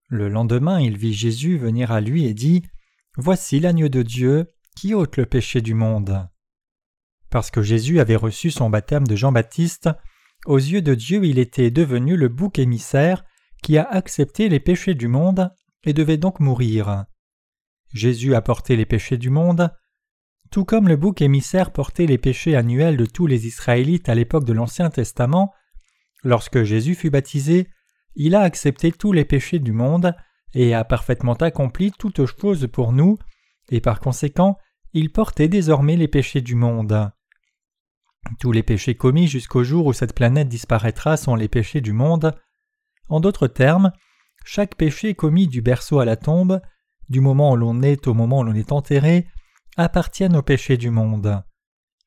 Le 0.08 0.28
lendemain 0.28 0.80
il 0.80 0.98
vit 0.98 1.14
Jésus 1.14 1.56
venir 1.56 1.92
à 1.92 2.02
lui 2.02 2.26
et 2.26 2.34
dit 2.34 2.62
Voici 3.16 3.58
l'agneau 3.58 3.88
de 3.88 4.02
Dieu 4.02 4.52
qui 4.76 4.92
ôte 4.92 5.16
le 5.16 5.24
péché 5.24 5.62
du 5.62 5.72
monde. 5.72 6.28
Parce 7.30 7.50
que 7.50 7.62
Jésus 7.62 8.00
avait 8.00 8.16
reçu 8.16 8.50
son 8.50 8.68
baptême 8.68 9.06
de 9.06 9.16
Jean-Baptiste, 9.16 9.88
aux 10.44 10.58
yeux 10.58 10.82
de 10.82 10.94
Dieu 10.94 11.24
il 11.24 11.38
était 11.38 11.70
devenu 11.70 12.16
le 12.16 12.28
bouc 12.28 12.58
émissaire 12.58 13.24
qui 13.62 13.78
a 13.78 13.84
accepté 13.84 14.50
les 14.50 14.60
péchés 14.60 14.94
du 14.94 15.08
monde 15.08 15.50
devait 15.92 16.16
donc 16.16 16.40
mourir. 16.40 17.04
Jésus 17.92 18.34
a 18.34 18.42
porté 18.42 18.76
les 18.76 18.86
péchés 18.86 19.16
du 19.16 19.30
monde, 19.30 19.70
tout 20.50 20.64
comme 20.64 20.88
le 20.88 20.96
bouc 20.96 21.20
émissaire 21.20 21.72
portait 21.72 22.06
les 22.06 22.18
péchés 22.18 22.56
annuels 22.56 22.96
de 22.96 23.06
tous 23.06 23.26
les 23.26 23.46
Israélites 23.46 24.08
à 24.08 24.14
l'époque 24.14 24.44
de 24.44 24.52
l'Ancien 24.52 24.90
Testament, 24.90 25.52
lorsque 26.24 26.62
Jésus 26.62 26.94
fut 26.94 27.10
baptisé, 27.10 27.68
il 28.14 28.34
a 28.34 28.40
accepté 28.40 28.92
tous 28.92 29.12
les 29.12 29.24
péchés 29.24 29.58
du 29.58 29.72
monde 29.72 30.14
et 30.54 30.74
a 30.74 30.84
parfaitement 30.84 31.34
accompli 31.34 31.92
toutes 31.92 32.24
choses 32.26 32.66
pour 32.72 32.92
nous, 32.92 33.18
et 33.70 33.80
par 33.80 34.00
conséquent 34.00 34.56
il 34.94 35.12
portait 35.12 35.48
désormais 35.48 35.96
les 35.96 36.08
péchés 36.08 36.40
du 36.40 36.54
monde. 36.54 37.10
Tous 38.40 38.52
les 38.52 38.62
péchés 38.62 38.94
commis 38.94 39.26
jusqu'au 39.26 39.62
jour 39.64 39.86
où 39.86 39.92
cette 39.92 40.14
planète 40.14 40.48
disparaîtra 40.48 41.16
sont 41.16 41.34
les 41.34 41.48
péchés 41.48 41.80
du 41.80 41.92
monde. 41.92 42.34
En 43.08 43.20
d'autres 43.20 43.46
termes, 43.46 43.92
chaque 44.50 44.76
péché 44.76 45.14
commis 45.14 45.46
du 45.46 45.60
berceau 45.60 45.98
à 45.98 46.06
la 46.06 46.16
tombe, 46.16 46.62
du 47.10 47.20
moment 47.20 47.52
où 47.52 47.56
l'on 47.56 47.82
est 47.82 48.06
au 48.06 48.14
moment 48.14 48.38
où 48.38 48.44
l'on 48.44 48.54
est 48.54 48.72
enterré, 48.72 49.26
appartiennent 49.76 50.36
aux 50.36 50.42
péchés 50.42 50.78
du 50.78 50.88
monde. 50.88 51.42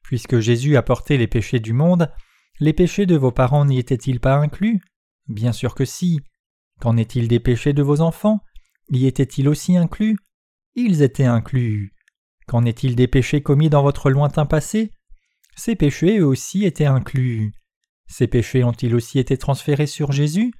Puisque 0.02 0.40
Jésus 0.40 0.76
a 0.76 0.82
porté 0.82 1.20
les 1.20 1.28
péchés 1.28 1.60
du 1.60 1.72
monde, 1.72 2.12
les 2.60 2.74
péchés 2.74 3.06
de 3.06 3.16
vos 3.16 3.32
parents 3.32 3.64
n'y 3.64 3.78
étaient-ils 3.78 4.20
pas 4.20 4.38
inclus? 4.38 4.82
Bien 5.28 5.52
sûr 5.52 5.76
que 5.76 5.86
si. 5.86 6.20
Qu'en 6.80 6.98
est-il 6.98 7.28
des 7.28 7.40
péchés 7.40 7.74
de 7.74 7.84
vos 7.84 8.02
enfants? 8.02 8.40
Y 8.90 9.06
étaient-ils 9.06 9.48
aussi 9.48 9.78
inclus? 9.78 10.18
Ils 10.74 11.04
étaient 11.04 11.26
inclus. 11.26 11.94
Qu'en 12.48 12.66
est-il 12.66 12.96
des 12.96 13.08
péchés 13.08 13.44
commis 13.44 13.70
dans 13.70 13.84
votre 13.84 14.10
lointain 14.10 14.48
passé? 14.48 14.90
Ces 15.56 15.76
péchés 15.76 16.18
eux 16.18 16.26
aussi 16.26 16.66
étaient 16.66 16.86
inclus. 16.88 17.54
Ces 18.08 18.26
péchés 18.26 18.64
ont-ils 18.64 18.96
aussi 18.96 19.20
été 19.20 19.38
transférés 19.38 19.86
sur 19.86 20.12
Jésus? 20.12 20.52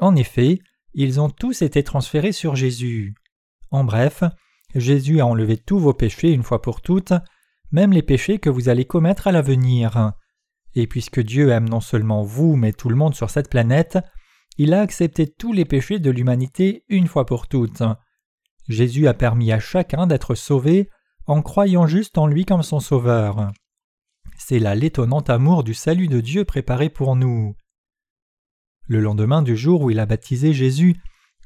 En 0.00 0.16
effet, 0.16 0.58
ils 0.94 1.20
ont 1.20 1.30
tous 1.30 1.62
été 1.62 1.82
transférés 1.82 2.32
sur 2.32 2.56
Jésus. 2.56 3.14
En 3.70 3.84
bref, 3.84 4.22
Jésus 4.74 5.20
a 5.20 5.26
enlevé 5.26 5.56
tous 5.56 5.78
vos 5.78 5.92
péchés 5.92 6.32
une 6.32 6.42
fois 6.42 6.62
pour 6.62 6.80
toutes, 6.80 7.12
même 7.72 7.92
les 7.92 8.02
péchés 8.02 8.38
que 8.38 8.50
vous 8.50 8.68
allez 8.68 8.84
commettre 8.84 9.26
à 9.26 9.32
l'avenir. 9.32 10.12
Et 10.74 10.86
puisque 10.86 11.20
Dieu 11.20 11.50
aime 11.50 11.68
non 11.68 11.80
seulement 11.80 12.22
vous, 12.22 12.56
mais 12.56 12.72
tout 12.72 12.88
le 12.88 12.96
monde 12.96 13.14
sur 13.14 13.30
cette 13.30 13.50
planète, 13.50 13.98
il 14.56 14.72
a 14.72 14.80
accepté 14.80 15.26
tous 15.26 15.52
les 15.52 15.64
péchés 15.64 15.98
de 15.98 16.10
l'humanité 16.10 16.84
une 16.88 17.08
fois 17.08 17.26
pour 17.26 17.48
toutes. 17.48 17.82
Jésus 18.68 19.08
a 19.08 19.14
permis 19.14 19.52
à 19.52 19.58
chacun 19.58 20.06
d'être 20.06 20.34
sauvé 20.34 20.88
en 21.26 21.42
croyant 21.42 21.86
juste 21.86 22.18
en 22.18 22.26
lui 22.26 22.44
comme 22.44 22.62
son 22.62 22.80
sauveur. 22.80 23.52
C'est 24.36 24.58
là 24.58 24.74
l'étonnant 24.74 25.20
amour 25.20 25.64
du 25.64 25.74
salut 25.74 26.08
de 26.08 26.20
Dieu 26.20 26.44
préparé 26.44 26.88
pour 26.88 27.16
nous. 27.16 27.56
Le 28.86 29.00
lendemain 29.00 29.42
du 29.42 29.56
jour 29.56 29.82
où 29.82 29.90
il 29.90 29.98
a 29.98 30.06
baptisé 30.06 30.52
Jésus, 30.52 30.96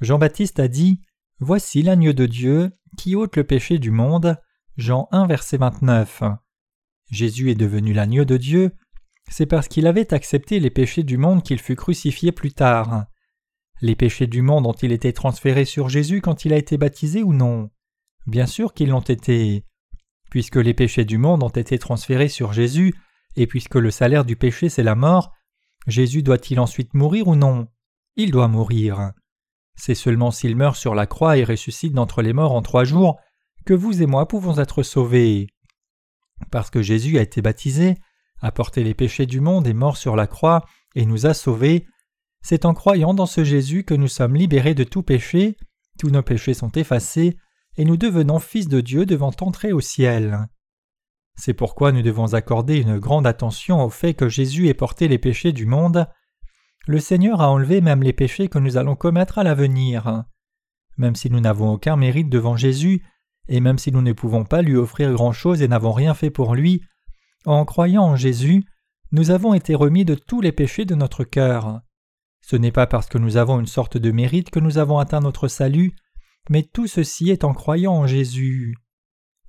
Jean-Baptiste 0.00 0.58
a 0.58 0.68
dit 0.68 1.00
Voici 1.40 1.82
l'agneau 1.82 2.12
de 2.12 2.26
Dieu 2.26 2.72
qui 2.96 3.14
ôte 3.14 3.36
le 3.36 3.44
péché 3.44 3.78
du 3.78 3.90
monde. 3.90 4.36
Jean 4.76 5.08
1, 5.12 5.26
verset 5.26 5.56
29. 5.56 6.22
Jésus 7.10 7.50
est 7.50 7.54
devenu 7.54 7.92
l'agneau 7.92 8.24
de 8.24 8.36
Dieu, 8.36 8.72
c'est 9.28 9.46
parce 9.46 9.68
qu'il 9.68 9.86
avait 9.86 10.12
accepté 10.14 10.58
les 10.58 10.70
péchés 10.70 11.02
du 11.02 11.16
monde 11.16 11.42
qu'il 11.42 11.58
fut 11.58 11.76
crucifié 11.76 12.32
plus 12.32 12.52
tard. 12.52 13.06
Les 13.80 13.94
péchés 13.94 14.26
du 14.26 14.42
monde 14.42 14.66
ont-ils 14.66 14.92
été 14.92 15.12
transférés 15.12 15.64
sur 15.64 15.88
Jésus 15.88 16.20
quand 16.20 16.44
il 16.44 16.52
a 16.52 16.56
été 16.56 16.76
baptisé 16.76 17.22
ou 17.22 17.32
non? 17.32 17.70
Bien 18.26 18.46
sûr 18.46 18.74
qu'ils 18.74 18.88
l'ont 18.88 19.00
été. 19.00 19.64
Puisque 20.30 20.56
les 20.56 20.74
péchés 20.74 21.04
du 21.04 21.18
monde 21.18 21.42
ont 21.42 21.48
été 21.48 21.78
transférés 21.78 22.28
sur 22.28 22.52
Jésus, 22.52 22.94
et 23.36 23.46
puisque 23.46 23.76
le 23.76 23.90
salaire 23.90 24.24
du 24.24 24.36
péché 24.36 24.68
c'est 24.68 24.82
la 24.82 24.94
mort, 24.94 25.32
Jésus 25.88 26.22
doit-il 26.22 26.60
ensuite 26.60 26.94
mourir 26.94 27.26
ou 27.28 27.34
non? 27.34 27.66
Il 28.16 28.30
doit 28.30 28.46
mourir. 28.46 29.12
C'est 29.74 29.94
seulement 29.94 30.30
s'il 30.30 30.54
meurt 30.54 30.76
sur 30.76 30.94
la 30.94 31.06
croix 31.06 31.38
et 31.38 31.44
ressuscite 31.44 31.94
d'entre 31.94 32.20
les 32.20 32.32
morts 32.32 32.52
en 32.52 32.62
trois 32.62 32.84
jours 32.84 33.18
que 33.64 33.74
vous 33.74 34.02
et 34.02 34.06
moi 34.06 34.28
pouvons 34.28 34.58
être 34.58 34.82
sauvés. 34.82 35.48
Parce 36.50 36.70
que 36.70 36.82
Jésus 36.82 37.18
a 37.18 37.22
été 37.22 37.42
baptisé, 37.42 37.96
a 38.40 38.52
porté 38.52 38.84
les 38.84 38.94
péchés 38.94 39.26
du 39.26 39.40
monde 39.40 39.66
et 39.66 39.74
mort 39.74 39.96
sur 39.96 40.14
la 40.14 40.26
croix 40.26 40.64
et 40.94 41.06
nous 41.06 41.26
a 41.26 41.34
sauvés, 41.34 41.86
c'est 42.42 42.64
en 42.64 42.74
croyant 42.74 43.14
dans 43.14 43.26
ce 43.26 43.42
Jésus 43.42 43.84
que 43.84 43.94
nous 43.94 44.08
sommes 44.08 44.36
libérés 44.36 44.74
de 44.74 44.84
tout 44.84 45.02
péché, 45.02 45.56
tous 45.98 46.10
nos 46.10 46.22
péchés 46.22 46.54
sont 46.54 46.72
effacés, 46.72 47.36
et 47.76 47.84
nous 47.84 47.96
devenons 47.96 48.38
fils 48.38 48.68
de 48.68 48.80
Dieu 48.80 49.06
devant 49.06 49.32
entrer 49.40 49.72
au 49.72 49.80
ciel. 49.80 50.48
C'est 51.38 51.54
pourquoi 51.54 51.92
nous 51.92 52.02
devons 52.02 52.34
accorder 52.34 52.78
une 52.78 52.98
grande 52.98 53.26
attention 53.26 53.84
au 53.84 53.90
fait 53.90 54.12
que 54.12 54.28
Jésus 54.28 54.66
ait 54.66 54.74
porté 54.74 55.06
les 55.06 55.18
péchés 55.18 55.52
du 55.52 55.66
monde. 55.66 56.08
Le 56.88 56.98
Seigneur 56.98 57.40
a 57.40 57.48
enlevé 57.48 57.80
même 57.80 58.02
les 58.02 58.12
péchés 58.12 58.48
que 58.48 58.58
nous 58.58 58.76
allons 58.76 58.96
commettre 58.96 59.38
à 59.38 59.44
l'avenir. 59.44 60.24
Même 60.96 61.14
si 61.14 61.30
nous 61.30 61.38
n'avons 61.38 61.72
aucun 61.72 61.94
mérite 61.94 62.28
devant 62.28 62.56
Jésus, 62.56 63.04
et 63.46 63.60
même 63.60 63.78
si 63.78 63.92
nous 63.92 64.02
ne 64.02 64.12
pouvons 64.12 64.44
pas 64.44 64.62
lui 64.62 64.74
offrir 64.74 65.12
grand-chose 65.12 65.62
et 65.62 65.68
n'avons 65.68 65.92
rien 65.92 66.12
fait 66.12 66.30
pour 66.30 66.56
lui, 66.56 66.82
en 67.46 67.64
croyant 67.64 68.02
en 68.02 68.16
Jésus, 68.16 68.64
nous 69.12 69.30
avons 69.30 69.54
été 69.54 69.76
remis 69.76 70.04
de 70.04 70.16
tous 70.16 70.40
les 70.40 70.52
péchés 70.52 70.86
de 70.86 70.96
notre 70.96 71.22
cœur. 71.22 71.82
Ce 72.40 72.56
n'est 72.56 72.72
pas 72.72 72.88
parce 72.88 73.06
que 73.06 73.16
nous 73.16 73.36
avons 73.36 73.60
une 73.60 73.66
sorte 73.66 73.96
de 73.96 74.10
mérite 74.10 74.50
que 74.50 74.58
nous 74.58 74.76
avons 74.76 74.98
atteint 74.98 75.20
notre 75.20 75.46
salut, 75.46 75.94
mais 76.50 76.64
tout 76.64 76.88
ceci 76.88 77.30
est 77.30 77.44
en 77.44 77.54
croyant 77.54 77.92
en 77.92 78.06
Jésus. 78.08 78.74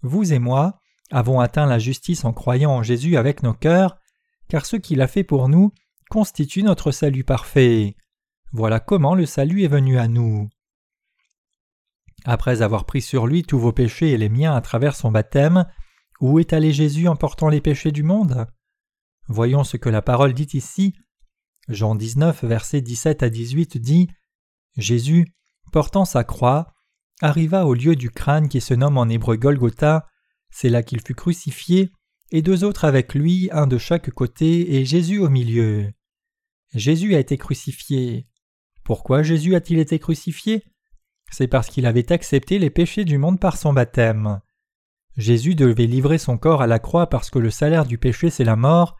Vous 0.04 0.34
et 0.34 0.40
moi 0.40 0.80
avons 1.12 1.40
atteint 1.40 1.66
la 1.66 1.80
justice 1.80 2.26
en 2.26 2.34
croyant 2.34 2.72
en 2.72 2.84
Jésus 2.84 3.18
avec 3.18 3.44
nos 3.44 3.54
cœurs, 3.54 3.98
car 4.48 4.66
ce 4.66 4.76
qu'il 4.76 5.02
a 5.02 5.08
fait 5.08 5.24
pour 5.24 5.50
nous 5.50 5.72
constitue 6.10 6.64
notre 6.64 6.92
salut 6.92 7.24
parfait. 7.24 7.96
Voilà 8.52 8.80
comment 8.80 9.16
le 9.16 9.26
salut 9.26 9.64
est 9.64 9.68
venu 9.68 10.00
à 10.00 10.08
nous. 10.08 10.50
Après 12.26 12.62
avoir 12.62 12.86
pris 12.86 13.02
sur 13.02 13.28
lui 13.28 13.44
tous 13.44 13.60
vos 13.60 13.72
péchés 13.72 14.12
et 14.12 14.18
les 14.18 14.30
miens 14.30 14.56
à 14.56 14.62
travers 14.62 14.96
son 14.96 15.12
baptême, 15.12 15.66
où 16.20 16.40
est 16.40 16.52
allé 16.52 16.74
Jésus 16.74 17.08
en 17.08 17.16
portant 17.16 17.50
les 17.50 17.62
péchés 17.62 17.92
du 17.92 18.04
monde? 18.04 18.48
Voyons 19.28 19.64
ce 19.64 19.78
que 19.78 19.90
la 19.90 20.02
parole 20.02 20.34
dit 20.34 20.50
ici. 20.54 20.96
Jean 21.68 21.96
19, 21.96 22.44
versets 22.44 22.82
17 22.82 23.24
à 23.24 23.30
18 23.30 23.78
dit 23.78 24.10
Jésus, 24.76 25.32
portant 25.72 26.06
sa 26.06 26.24
croix, 26.24 26.74
arriva 27.22 27.66
au 27.66 27.74
lieu 27.74 27.96
du 27.96 28.10
crâne 28.10 28.50
qui 28.50 28.60
se 28.60 28.74
nomme 28.74 28.98
en 28.98 29.08
hébreu 29.08 29.38
Golgotha, 29.38 30.08
c'est 30.52 30.70
là 30.70 30.84
qu'il 30.84 31.02
fut 31.02 31.16
crucifié, 31.16 31.92
et 32.32 32.42
deux 32.42 32.64
autres 32.64 32.86
avec 32.86 33.14
lui, 33.14 33.50
un 33.52 33.68
de 33.68 33.78
chaque 33.78 34.12
côté, 34.12 34.76
et 34.76 34.86
Jésus 34.86 35.20
au 35.20 35.30
milieu. 35.30 35.92
Jésus 36.74 37.16
a 37.16 37.20
été 37.20 37.38
crucifié. 37.38 38.28
Pourquoi 38.84 39.24
Jésus 39.24 39.56
a-t-il 39.56 39.80
été 39.80 40.00
crucifié? 40.00 40.64
C'est 41.32 41.48
parce 41.48 41.70
qu'il 41.70 41.86
avait 41.86 42.12
accepté 42.12 42.60
les 42.60 42.70
péchés 42.70 43.06
du 43.06 43.18
monde 43.18 43.40
par 43.40 43.58
son 43.58 43.74
baptême. 43.74 44.42
Jésus 45.18 45.56
devait 45.56 45.86
livrer 45.86 46.18
son 46.18 46.38
corps 46.38 46.62
à 46.62 46.68
la 46.68 46.80
croix 46.80 47.08
parce 47.08 47.30
que 47.30 47.40
le 47.40 47.52
salaire 47.52 47.86
du 47.86 47.98
péché 47.98 48.30
c'est 48.30 48.44
la 48.44 48.56
mort. 48.56 48.98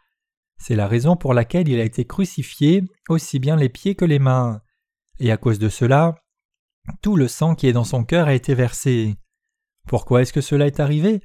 C'est 0.58 0.76
la 0.76 0.88
raison 0.88 1.16
pour 1.16 1.34
laquelle 1.34 1.70
il 1.70 1.80
a 1.80 1.86
été 1.86 2.06
crucifié, 2.06 2.84
aussi 3.08 3.40
bien 3.40 3.56
les 3.56 3.70
pieds 3.70 3.96
que 3.96 4.06
les 4.06 4.20
mains. 4.20 4.62
Et 5.20 5.32
à 5.32 5.38
cause 5.38 5.60
de 5.60 5.70
cela, 5.70 6.16
tout 7.02 7.16
le 7.16 7.28
sang 7.28 7.56
qui 7.56 7.68
est 7.68 7.74
dans 7.74 7.84
son 7.84 8.04
cœur 8.04 8.28
a 8.28 8.34
été 8.34 8.54
versé. 8.54 9.16
Pourquoi 9.88 10.22
est-ce 10.22 10.34
que 10.34 10.42
cela 10.42 10.68
est 10.68 10.80
arrivé? 10.80 11.22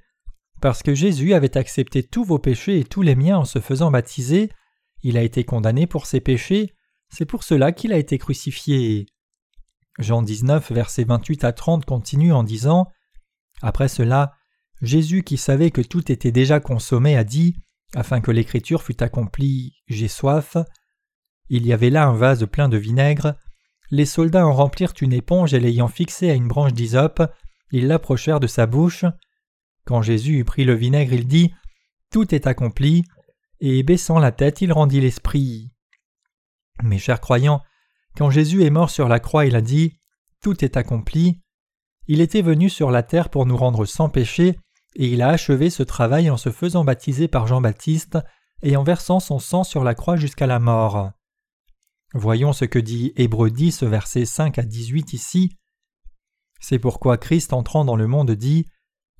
Parce 0.65 0.83
que 0.83 0.95
Jésus 0.95 1.35
avait 1.35 1.59
accepté 1.59 2.03
tous 2.03 2.25
vos 2.25 2.39
péchés 2.39 2.79
et 2.79 2.85
tous 2.85 3.03
les 3.03 3.17
miens 3.17 3.37
en 3.37 3.45
se 3.45 3.59
faisant 3.59 3.91
baptiser, 3.91 4.51
il 5.03 5.19
a 5.19 5.23
été 5.23 5.45
condamné 5.45 5.87
pour 5.87 6.07
ses 6.07 6.23
péchés, 6.23 6.73
c'est 7.11 7.27
pour 7.27 7.43
cela 7.43 7.71
qu'il 7.71 7.93
a 7.93 7.99
été 7.99 8.17
crucifié. 8.17 9.05
Jean 9.99 10.23
19, 10.23 10.73
versets 10.73 11.05
28 11.05 11.45
à 11.45 11.53
30 11.53 11.85
continue 11.85 12.33
en 12.33 12.43
disant 12.43 12.91
Après 13.61 13.89
cela, 13.89 14.33
Jésus, 14.81 15.23
qui 15.23 15.37
savait 15.37 15.71
que 15.71 15.83
tout 15.83 16.11
était 16.11 16.33
déjà 16.33 16.61
consommé, 16.61 17.15
a 17.15 17.25
dit, 17.25 17.57
afin 17.95 18.23
que 18.23 18.31
l'écriture 18.31 18.83
fût 18.83 19.03
accomplie, 19.03 19.75
J'ai 19.89 20.09
soif. 20.09 20.57
Il 21.51 21.67
y 21.67 21.75
avait 21.75 21.91
là 21.91 22.07
un 22.07 22.15
vase 22.15 22.47
plein 22.47 22.71
de 22.71 22.79
vinaigre. 22.79 23.37
Les 23.91 24.07
soldats 24.07 24.47
en 24.47 24.55
remplirent 24.55 24.95
une 25.03 25.13
éponge 25.13 25.53
et 25.53 25.61
l'ayant 25.61 25.89
fixée 25.89 26.31
à 26.31 26.35
une 26.35 26.49
branche 26.49 26.73
d'hysope, 26.73 27.23
ils 27.71 27.87
l'approchèrent 27.87 28.41
de 28.41 28.47
sa 28.47 28.65
bouche. 28.65 29.05
Quand 29.87 30.03
Jésus 30.03 30.39
eut 30.39 30.45
pris 30.45 30.65
le 30.65 30.75
vinaigre, 30.75 31.13
il 31.13 31.27
dit 31.27 31.53
Tout 32.11 32.35
est 32.35 32.47
accompli, 32.47 33.05
et 33.61 33.83
baissant 33.83 34.19
la 34.19 34.33
tête, 34.33 34.61
il 34.61 34.73
rendit 34.73 35.01
l'esprit. 35.01 35.71
Mes 36.83 36.99
chers 36.99 37.21
croyants, 37.21 37.63
quand 38.17 38.31
Jésus 38.31 38.65
est 38.65 38.71
mort 38.71 38.91
sur 38.91 39.09
la 39.09 39.21
croix, 39.21 39.47
il 39.47 39.57
a 39.57 39.61
dit 39.61 39.99
Tout 40.43 40.65
est 40.65 40.77
accompli. 40.77 41.41
Il 42.07 42.21
était 42.21 42.43
venu 42.43 42.69
sur 42.69 42.91
la 42.91 43.03
terre 43.03 43.29
pour 43.29 43.47
nous 43.47 43.57
rendre 43.57 43.85
sans 43.87 44.09
péché, 44.09 44.59
et 44.97 45.09
il 45.09 45.23
a 45.23 45.29
achevé 45.29 45.71
ce 45.71 45.83
travail 45.83 46.31
en 46.31 46.37
se 46.37 46.51
faisant 46.51 46.85
baptiser 46.85 47.29
par 47.29 47.47
Jean-Baptiste 47.47 48.19
et 48.63 48.77
en 48.77 48.85
versant 48.85 49.21
son 49.21 49.39
sang 49.39 49.65
sur 49.65 49.85
la 49.85 49.95
croix 49.95 50.17
jusqu'à 50.17 50.47
la 50.47 50.59
mort. 50.59 51.11
Voyons 52.15 52.53
ce 52.53 52.65
que 52.65 52.79
dit 52.79 53.13
Hébreu 53.17 53.51
10, 53.51 53.83
versets 53.83 54.25
5 54.25 54.59
à 54.59 54.63
18 54.63 55.13
ici. 55.13 55.57
C'est 56.61 56.79
pourquoi 56.79 57.19
Christ 57.19 57.53
entrant 57.53 57.85
dans 57.85 57.97
le 57.97 58.07
monde 58.07 58.31
dit 58.31 58.67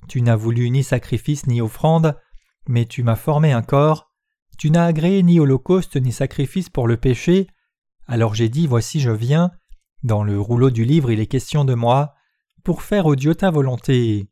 Tu 0.07 0.21
n'as 0.21 0.35
voulu 0.35 0.69
ni 0.69 0.83
sacrifice 0.83 1.47
ni 1.47 1.61
offrande, 1.61 2.17
mais 2.67 2.85
tu 2.85 3.03
m'as 3.03 3.15
formé 3.15 3.51
un 3.51 3.61
corps. 3.61 4.11
Tu 4.57 4.71
n'as 4.71 4.85
agréé 4.85 5.23
ni 5.23 5.39
holocauste 5.39 5.97
ni 5.97 6.11
sacrifice 6.11 6.69
pour 6.69 6.87
le 6.87 6.97
péché. 6.97 7.47
Alors 8.07 8.35
j'ai 8.35 8.49
dit 8.49 8.67
Voici 8.67 8.99
je 8.99 9.11
viens. 9.11 9.51
Dans 10.03 10.23
le 10.23 10.39
rouleau 10.39 10.69
du 10.69 10.85
livre 10.85 11.11
il 11.11 11.19
est 11.19 11.27
question 11.27 11.65
de 11.65 11.73
moi, 11.73 12.13
pour 12.63 12.83
faire 12.83 13.05
au 13.05 13.15
Dieu 13.15 13.35
ta 13.35 13.49
volonté. 13.49 14.29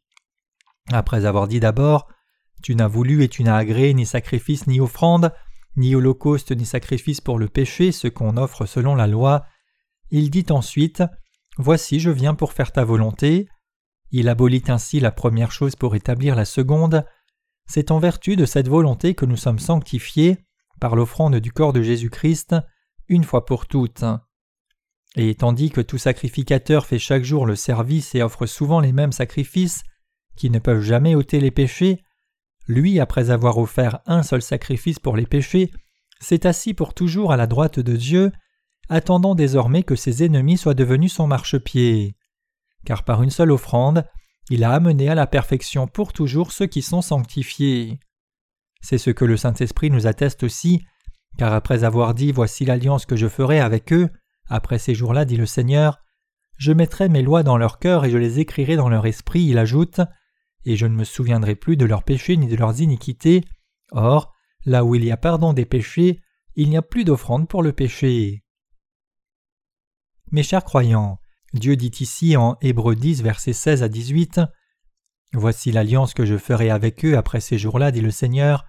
Après 0.91 1.25
avoir 1.25 1.47
dit 1.47 1.59
d'abord 1.59 2.07
Tu 2.61 2.75
n'as 2.75 2.87
voulu 2.87 3.23
et 3.23 3.29
tu 3.29 3.43
n'as 3.43 3.57
agréé 3.57 3.93
ni 3.93 4.05
sacrifice 4.05 4.67
ni 4.67 4.79
offrande, 4.79 5.33
ni 5.75 5.95
holocauste 5.95 6.51
ni 6.51 6.65
sacrifice 6.65 7.21
pour 7.21 7.39
le 7.39 7.47
péché, 7.47 7.91
ce 7.91 8.07
qu'on 8.07 8.37
offre 8.37 8.65
selon 8.65 8.95
la 8.95 9.07
loi, 9.07 9.45
il 10.11 10.29
dit 10.29 10.45
ensuite 10.49 11.03
Voici 11.57 11.99
je 11.99 12.09
viens 12.09 12.35
pour 12.35 12.53
faire 12.53 12.71
ta 12.71 12.83
volonté. 12.83 13.47
Il 14.15 14.29
abolit 14.29 14.61
ainsi 14.67 14.99
la 14.99 15.11
première 15.11 15.51
chose 15.51 15.75
pour 15.75 15.95
établir 15.95 16.35
la 16.35 16.45
seconde. 16.45 17.03
C'est 17.65 17.89
en 17.89 17.97
vertu 17.97 18.35
de 18.35 18.45
cette 18.45 18.67
volonté 18.67 19.15
que 19.15 19.25
nous 19.25 19.37
sommes 19.37 19.57
sanctifiés 19.57 20.37
par 20.79 20.95
l'offrande 20.95 21.37
du 21.37 21.51
corps 21.51 21.73
de 21.73 21.81
Jésus-Christ, 21.81 22.55
une 23.07 23.23
fois 23.23 23.47
pour 23.47 23.65
toutes. 23.65 24.05
Et 25.15 25.33
tandis 25.33 25.71
que 25.71 25.81
tout 25.81 25.97
sacrificateur 25.97 26.85
fait 26.85 26.99
chaque 26.99 27.23
jour 27.23 27.47
le 27.47 27.55
service 27.55 28.13
et 28.13 28.21
offre 28.21 28.45
souvent 28.45 28.79
les 28.79 28.91
mêmes 28.91 29.11
sacrifices, 29.11 29.83
qui 30.35 30.51
ne 30.51 30.59
peuvent 30.59 30.83
jamais 30.83 31.15
ôter 31.15 31.39
les 31.39 31.51
péchés, 31.51 32.03
lui, 32.67 32.99
après 32.99 33.31
avoir 33.31 33.57
offert 33.57 34.01
un 34.05 34.21
seul 34.21 34.43
sacrifice 34.43 34.99
pour 34.99 35.17
les 35.17 35.25
péchés, 35.25 35.71
s'est 36.19 36.45
assis 36.45 36.75
pour 36.75 36.93
toujours 36.93 37.31
à 37.31 37.37
la 37.37 37.47
droite 37.47 37.79
de 37.79 37.95
Dieu, 37.95 38.31
attendant 38.89 39.33
désormais 39.33 39.81
que 39.81 39.95
ses 39.95 40.23
ennemis 40.23 40.57
soient 40.57 40.75
devenus 40.75 41.13
son 41.13 41.25
marchepied. 41.25 42.15
Car 42.85 43.03
par 43.03 43.23
une 43.23 43.29
seule 43.29 43.51
offrande, 43.51 44.05
il 44.49 44.63
a 44.63 44.71
amené 44.71 45.09
à 45.09 45.15
la 45.15 45.27
perfection 45.27 45.87
pour 45.87 46.13
toujours 46.13 46.51
ceux 46.51 46.67
qui 46.67 46.81
sont 46.81 47.01
sanctifiés. 47.01 47.99
C'est 48.81 48.97
ce 48.97 49.09
que 49.09 49.25
le 49.25 49.37
Saint-Esprit 49.37 49.89
nous 49.89 50.07
atteste 50.07 50.43
aussi, 50.43 50.85
car 51.37 51.53
après 51.53 51.83
avoir 51.83 52.13
dit 52.13 52.31
Voici 52.31 52.65
l'alliance 52.65 53.05
que 53.05 53.15
je 53.15 53.27
ferai 53.27 53.59
avec 53.59 53.93
eux, 53.93 54.09
après 54.47 54.79
ces 54.79 54.93
jours-là, 54.93 55.25
dit 55.25 55.37
le 55.37 55.45
Seigneur, 55.45 55.99
Je 56.57 56.73
mettrai 56.73 57.07
mes 57.07 57.21
lois 57.21 57.43
dans 57.43 57.57
leur 57.57 57.79
cœur 57.79 58.05
et 58.05 58.11
je 58.11 58.17
les 58.17 58.39
écrirai 58.39 58.75
dans 58.75 58.89
leur 58.89 59.05
esprit, 59.05 59.43
il 59.43 59.57
ajoute, 59.57 60.01
et 60.65 60.75
je 60.75 60.85
ne 60.85 60.95
me 60.95 61.05
souviendrai 61.05 61.55
plus 61.55 61.77
de 61.77 61.85
leurs 61.85 62.03
péchés 62.03 62.37
ni 62.37 62.47
de 62.47 62.55
leurs 62.55 62.81
iniquités. 62.81 63.45
Or, 63.91 64.33
là 64.65 64.83
où 64.83 64.95
il 64.95 65.03
y 65.05 65.11
a 65.11 65.17
pardon 65.17 65.53
des 65.53 65.65
péchés, 65.65 66.21
il 66.55 66.69
n'y 66.69 66.77
a 66.77 66.81
plus 66.81 67.05
d'offrande 67.05 67.47
pour 67.47 67.63
le 67.63 67.73
péché. 67.73 68.43
Mes 70.31 70.43
chers 70.43 70.63
croyants, 70.63 71.19
Dieu 71.53 71.75
dit 71.75 71.91
ici 71.99 72.35
en 72.35 72.57
Hébreux 72.61 72.95
10, 72.95 73.21
versets 73.21 73.53
16 73.53 73.83
à 73.83 73.89
18 73.89 74.41
Voici 75.33 75.71
l'alliance 75.71 76.13
que 76.13 76.25
je 76.25 76.37
ferai 76.37 76.69
avec 76.69 77.05
eux 77.05 77.17
après 77.17 77.41
ces 77.41 77.57
jours-là, 77.57 77.91
dit 77.91 78.01
le 78.01 78.11
Seigneur. 78.11 78.65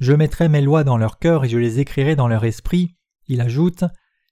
Je 0.00 0.12
mettrai 0.12 0.48
mes 0.48 0.60
lois 0.60 0.84
dans 0.84 0.96
leur 0.96 1.18
cœur 1.18 1.44
et 1.44 1.48
je 1.48 1.58
les 1.58 1.78
écrirai 1.78 2.16
dans 2.16 2.28
leur 2.28 2.44
esprit. 2.44 2.96
Il 3.26 3.40
ajoute 3.40 3.84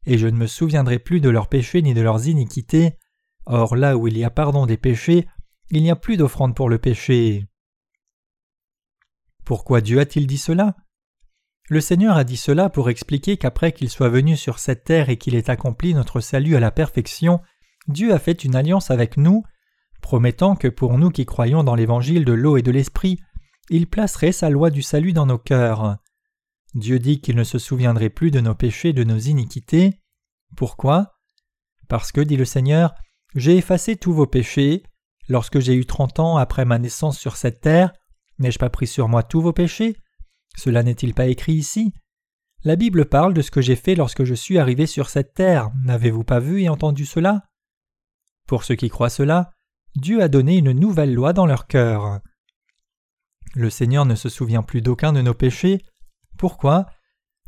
Et 0.06 0.18
je 0.18 0.26
ne 0.26 0.36
me 0.36 0.46
souviendrai 0.46 0.98
plus 0.98 1.20
de 1.20 1.30
leurs 1.30 1.48
péchés 1.48 1.82
ni 1.82 1.94
de 1.94 2.00
leurs 2.02 2.26
iniquités. 2.26 2.98
Or 3.46 3.76
là 3.76 3.96
où 3.96 4.06
il 4.06 4.18
y 4.18 4.24
a 4.24 4.30
pardon 4.30 4.66
des 4.66 4.76
péchés, 4.76 5.26
il 5.70 5.82
n'y 5.82 5.90
a 5.90 5.96
plus 5.96 6.16
d'offrande 6.16 6.54
pour 6.54 6.68
le 6.68 6.78
péché. 6.78 7.46
Pourquoi 9.44 9.80
Dieu 9.80 9.98
a-t-il 9.98 10.26
dit 10.26 10.38
cela? 10.38 10.76
Le 11.70 11.80
Seigneur 11.80 12.16
a 12.16 12.24
dit 12.24 12.36
cela 12.36 12.68
pour 12.70 12.90
expliquer 12.90 13.38
qu'après 13.38 13.72
qu'il 13.72 13.90
soit 13.90 14.08
venu 14.08 14.36
sur 14.36 14.58
cette 14.58 14.84
terre 14.84 15.08
et 15.10 15.18
qu'il 15.18 15.34
ait 15.34 15.50
accompli 15.50 15.94
notre 15.94 16.20
salut 16.20 16.56
à 16.56 16.60
la 16.60 16.70
perfection, 16.70 17.40
Dieu 17.88 18.12
a 18.12 18.18
fait 18.18 18.44
une 18.44 18.54
alliance 18.54 18.90
avec 18.90 19.16
nous, 19.16 19.42
promettant 20.02 20.54
que 20.54 20.68
pour 20.68 20.98
nous 20.98 21.10
qui 21.10 21.26
croyons 21.26 21.64
dans 21.64 21.74
l'évangile 21.74 22.24
de 22.24 22.32
l'eau 22.32 22.56
et 22.56 22.62
de 22.62 22.70
l'esprit, 22.70 23.18
il 23.70 23.86
placerait 23.86 24.32
sa 24.32 24.50
loi 24.50 24.70
du 24.70 24.82
salut 24.82 25.12
dans 25.12 25.26
nos 25.26 25.38
cœurs. 25.38 25.96
Dieu 26.74 26.98
dit 26.98 27.20
qu'il 27.20 27.36
ne 27.36 27.44
se 27.44 27.58
souviendrait 27.58 28.10
plus 28.10 28.30
de 28.30 28.40
nos 28.40 28.54
péchés, 28.54 28.92
de 28.92 29.04
nos 29.04 29.18
iniquités. 29.18 30.00
Pourquoi? 30.56 31.14
Parce 31.88 32.12
que, 32.12 32.20
dit 32.20 32.36
le 32.36 32.44
Seigneur, 32.44 32.94
j'ai 33.34 33.56
effacé 33.56 33.96
tous 33.96 34.12
vos 34.12 34.26
péchés. 34.26 34.82
Lorsque 35.28 35.58
j'ai 35.58 35.74
eu 35.74 35.86
trente 35.86 36.20
ans 36.20 36.36
après 36.36 36.64
ma 36.64 36.78
naissance 36.78 37.18
sur 37.18 37.36
cette 37.36 37.60
terre, 37.60 37.92
n'ai-je 38.38 38.58
pas 38.58 38.70
pris 38.70 38.86
sur 38.86 39.08
moi 39.08 39.22
tous 39.22 39.40
vos 39.40 39.52
péchés? 39.52 39.96
Cela 40.56 40.82
n'est-il 40.82 41.14
pas 41.14 41.26
écrit 41.26 41.54
ici? 41.54 41.92
La 42.64 42.76
Bible 42.76 43.06
parle 43.06 43.34
de 43.34 43.42
ce 43.42 43.50
que 43.50 43.60
j'ai 43.60 43.76
fait 43.76 43.94
lorsque 43.94 44.24
je 44.24 44.34
suis 44.34 44.58
arrivé 44.58 44.86
sur 44.86 45.08
cette 45.08 45.34
terre. 45.34 45.70
N'avez-vous 45.84 46.24
pas 46.24 46.40
vu 46.40 46.62
et 46.62 46.68
entendu 46.68 47.06
cela? 47.06 47.44
Pour 48.48 48.64
ceux 48.64 48.74
qui 48.74 48.88
croient 48.88 49.10
cela, 49.10 49.52
Dieu 49.94 50.22
a 50.22 50.28
donné 50.28 50.56
une 50.56 50.72
nouvelle 50.72 51.14
loi 51.14 51.34
dans 51.34 51.46
leur 51.46 51.66
cœur. 51.66 52.20
Le 53.54 53.68
Seigneur 53.68 54.06
ne 54.06 54.14
se 54.14 54.30
souvient 54.30 54.62
plus 54.62 54.80
d'aucun 54.80 55.12
de 55.12 55.20
nos 55.20 55.34
péchés. 55.34 55.82
Pourquoi? 56.38 56.86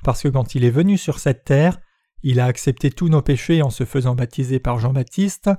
Parce 0.04 0.22
que 0.22 0.28
quand 0.28 0.54
il 0.54 0.64
est 0.64 0.70
venu 0.70 0.98
sur 0.98 1.18
cette 1.18 1.44
terre, 1.44 1.78
il 2.22 2.38
a 2.38 2.44
accepté 2.44 2.90
tous 2.90 3.08
nos 3.08 3.22
péchés 3.22 3.62
en 3.62 3.70
se 3.70 3.84
faisant 3.84 4.14
baptiser 4.14 4.60
par 4.60 4.78
Jean-Baptiste, 4.78 5.50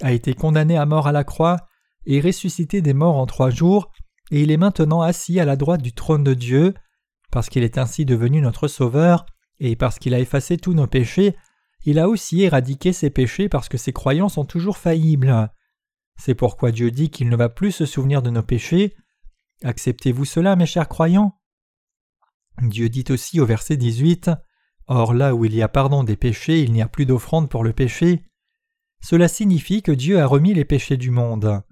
a 0.00 0.12
été 0.12 0.34
condamné 0.34 0.76
à 0.76 0.86
mort 0.86 1.08
à 1.08 1.12
la 1.12 1.24
croix, 1.24 1.56
et 2.06 2.20
ressuscité 2.20 2.80
des 2.80 2.94
morts 2.94 3.16
en 3.16 3.26
trois 3.26 3.50
jours, 3.50 3.90
et 4.30 4.42
il 4.42 4.52
est 4.52 4.56
maintenant 4.56 5.02
assis 5.02 5.40
à 5.40 5.44
la 5.44 5.56
droite 5.56 5.82
du 5.82 5.92
trône 5.92 6.22
de 6.22 6.34
Dieu, 6.34 6.72
parce 7.32 7.48
qu'il 7.48 7.64
est 7.64 7.78
ainsi 7.78 8.04
devenu 8.04 8.40
notre 8.40 8.68
Sauveur, 8.68 9.26
et 9.58 9.74
parce 9.74 9.98
qu'il 9.98 10.14
a 10.14 10.20
effacé 10.20 10.56
tous 10.56 10.74
nos 10.74 10.86
péchés, 10.86 11.34
il 11.84 11.98
a 11.98 12.08
aussi 12.08 12.42
éradiqué 12.42 12.92
ses 12.92 13.10
péchés 13.10 13.48
parce 13.48 13.68
que 13.68 13.78
ses 13.78 13.92
croyants 13.92 14.28
sont 14.28 14.44
toujours 14.44 14.78
faillibles. 14.78 15.50
C'est 16.16 16.34
pourquoi 16.34 16.72
Dieu 16.72 16.90
dit 16.90 17.10
qu'il 17.10 17.28
ne 17.28 17.36
va 17.36 17.48
plus 17.48 17.72
se 17.72 17.86
souvenir 17.86 18.22
de 18.22 18.30
nos 18.30 18.42
péchés. 18.42 18.94
Acceptez-vous 19.62 20.24
cela, 20.24 20.56
mes 20.56 20.66
chers 20.66 20.88
croyants? 20.88 21.38
Dieu 22.62 22.88
dit 22.88 23.04
aussi 23.10 23.40
au 23.40 23.46
verset 23.46 23.76
18 23.76 24.30
Or 24.86 25.14
là 25.14 25.34
où 25.34 25.44
il 25.44 25.54
y 25.54 25.62
a 25.62 25.68
pardon 25.68 26.04
des 26.04 26.16
péchés, 26.16 26.62
il 26.62 26.72
n'y 26.72 26.82
a 26.82 26.88
plus 26.88 27.06
d'offrande 27.06 27.48
pour 27.48 27.64
le 27.64 27.72
péché. 27.72 28.22
Cela 29.02 29.28
signifie 29.28 29.82
que 29.82 29.92
Dieu 29.92 30.20
a 30.20 30.26
remis 30.26 30.54
les 30.54 30.64
péchés 30.64 30.96
du 30.96 31.10
monde. 31.10 31.62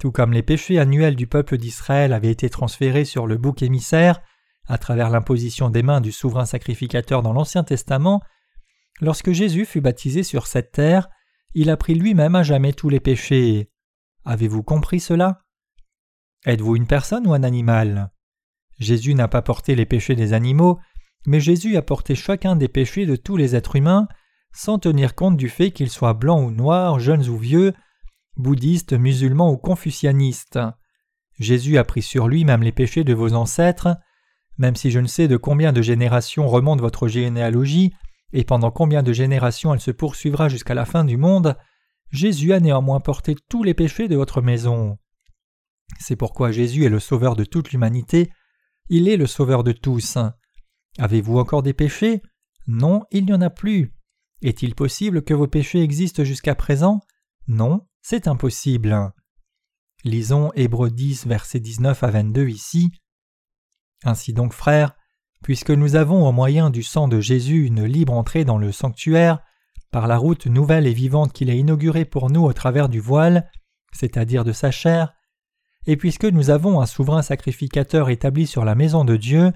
Tout 0.00 0.12
comme 0.12 0.32
les 0.32 0.42
péchés 0.42 0.78
annuels 0.78 1.16
du 1.16 1.26
peuple 1.26 1.58
d'Israël 1.58 2.12
avaient 2.12 2.30
été 2.30 2.48
transférés 2.50 3.04
sur 3.04 3.26
le 3.26 3.36
bouc 3.36 3.62
émissaire, 3.62 4.20
à 4.66 4.78
travers 4.78 5.10
l'imposition 5.10 5.70
des 5.70 5.82
mains 5.82 6.00
du 6.00 6.12
souverain 6.12 6.46
sacrificateur 6.46 7.22
dans 7.22 7.32
l'Ancien 7.32 7.64
Testament, 7.64 8.22
lorsque 9.00 9.32
Jésus 9.32 9.64
fut 9.64 9.80
baptisé 9.80 10.22
sur 10.22 10.46
cette 10.46 10.72
terre, 10.72 11.08
il 11.54 11.70
a 11.70 11.76
pris 11.76 11.94
lui-même 11.94 12.34
à 12.34 12.42
jamais 12.42 12.72
tous 12.72 12.88
les 12.88 13.00
péchés. 13.00 13.70
Avez-vous 14.24 14.62
compris 14.62 15.00
cela? 15.00 15.44
Êtes-vous 16.46 16.76
une 16.76 16.86
personne 16.86 17.26
ou 17.26 17.34
un 17.34 17.42
animal? 17.42 18.12
Jésus 18.78 19.14
n'a 19.14 19.28
pas 19.28 19.42
porté 19.42 19.74
les 19.74 19.86
péchés 19.86 20.14
des 20.14 20.32
animaux, 20.32 20.78
mais 21.26 21.40
Jésus 21.40 21.76
a 21.76 21.82
porté 21.82 22.14
chacun 22.14 22.54
des 22.54 22.68
péchés 22.68 23.06
de 23.06 23.16
tous 23.16 23.36
les 23.36 23.56
êtres 23.56 23.76
humains, 23.76 24.06
sans 24.52 24.78
tenir 24.78 25.14
compte 25.14 25.36
du 25.36 25.48
fait 25.48 25.72
qu'ils 25.72 25.90
soient 25.90 26.14
blancs 26.14 26.46
ou 26.46 26.50
noirs, 26.50 27.00
jeunes 27.00 27.28
ou 27.28 27.36
vieux, 27.36 27.74
bouddhistes, 28.36 28.92
musulmans 28.92 29.50
ou 29.50 29.56
confucianistes. 29.56 30.58
Jésus 31.38 31.78
a 31.78 31.84
pris 31.84 32.02
sur 32.02 32.28
lui 32.28 32.44
même 32.44 32.62
les 32.62 32.72
péchés 32.72 33.04
de 33.04 33.14
vos 33.14 33.34
ancêtres. 33.34 33.96
Même 34.58 34.76
si 34.76 34.90
je 34.90 34.98
ne 34.98 35.06
sais 35.06 35.28
de 35.28 35.36
combien 35.36 35.72
de 35.72 35.82
générations 35.82 36.48
remonte 36.48 36.80
votre 36.80 37.06
généalogie, 37.06 37.94
et 38.32 38.44
pendant 38.44 38.70
combien 38.70 39.02
de 39.02 39.12
générations 39.12 39.72
elle 39.72 39.80
se 39.80 39.90
poursuivra 39.90 40.48
jusqu'à 40.48 40.74
la 40.74 40.84
fin 40.84 41.04
du 41.04 41.16
monde, 41.16 41.56
Jésus 42.10 42.52
a 42.52 42.60
néanmoins 42.60 43.00
porté 43.00 43.36
tous 43.48 43.62
les 43.62 43.74
péchés 43.74 44.08
de 44.08 44.16
votre 44.16 44.40
maison. 44.40 44.98
C'est 45.98 46.16
pourquoi 46.16 46.52
Jésus 46.52 46.84
est 46.84 46.90
le 46.90 47.00
sauveur 47.00 47.36
de 47.36 47.44
toute 47.44 47.72
l'humanité, 47.72 48.30
il 48.88 49.08
est 49.08 49.16
le 49.16 49.26
sauveur 49.26 49.64
de 49.64 49.72
tous. 49.72 50.18
Avez-vous 50.98 51.38
encore 51.38 51.62
des 51.62 51.74
péchés? 51.74 52.22
Non, 52.66 53.04
il 53.10 53.26
n'y 53.26 53.32
en 53.32 53.40
a 53.40 53.50
plus. 53.50 53.94
Est-il 54.42 54.74
possible 54.74 55.22
que 55.22 55.34
vos 55.34 55.46
péchés 55.46 55.82
existent 55.82 56.24
jusqu'à 56.24 56.54
présent? 56.54 57.00
Non, 57.48 57.86
c'est 58.02 58.28
impossible. 58.28 59.12
Lisons 60.04 60.52
Hébreux 60.54 60.90
10, 60.90 61.26
versets 61.26 61.60
19 61.60 62.02
à 62.02 62.10
22 62.10 62.48
ici. 62.48 62.92
Ainsi 64.04 64.32
donc, 64.32 64.52
frères, 64.52 64.96
puisque 65.42 65.70
nous 65.70 65.96
avons 65.96 66.26
au 66.26 66.32
moyen 66.32 66.70
du 66.70 66.82
sang 66.82 67.08
de 67.08 67.20
Jésus 67.20 67.66
une 67.66 67.84
libre 67.84 68.12
entrée 68.12 68.44
dans 68.44 68.58
le 68.58 68.72
sanctuaire, 68.72 69.40
par 69.90 70.06
la 70.06 70.18
route 70.18 70.46
nouvelle 70.46 70.86
et 70.86 70.92
vivante 70.92 71.32
qu'il 71.32 71.50
a 71.50 71.54
inaugurée 71.54 72.04
pour 72.04 72.30
nous 72.30 72.44
au 72.44 72.52
travers 72.52 72.88
du 72.88 73.00
voile, 73.00 73.50
c'est-à-dire 73.92 74.44
de 74.44 74.52
sa 74.52 74.70
chair, 74.70 75.14
et 75.86 75.96
puisque 75.96 76.26
nous 76.26 76.50
avons 76.50 76.80
un 76.80 76.86
souverain 76.86 77.22
sacrificateur 77.22 78.10
établi 78.10 78.46
sur 78.46 78.64
la 78.64 78.74
maison 78.74 79.04
de 79.04 79.16
Dieu, 79.16 79.52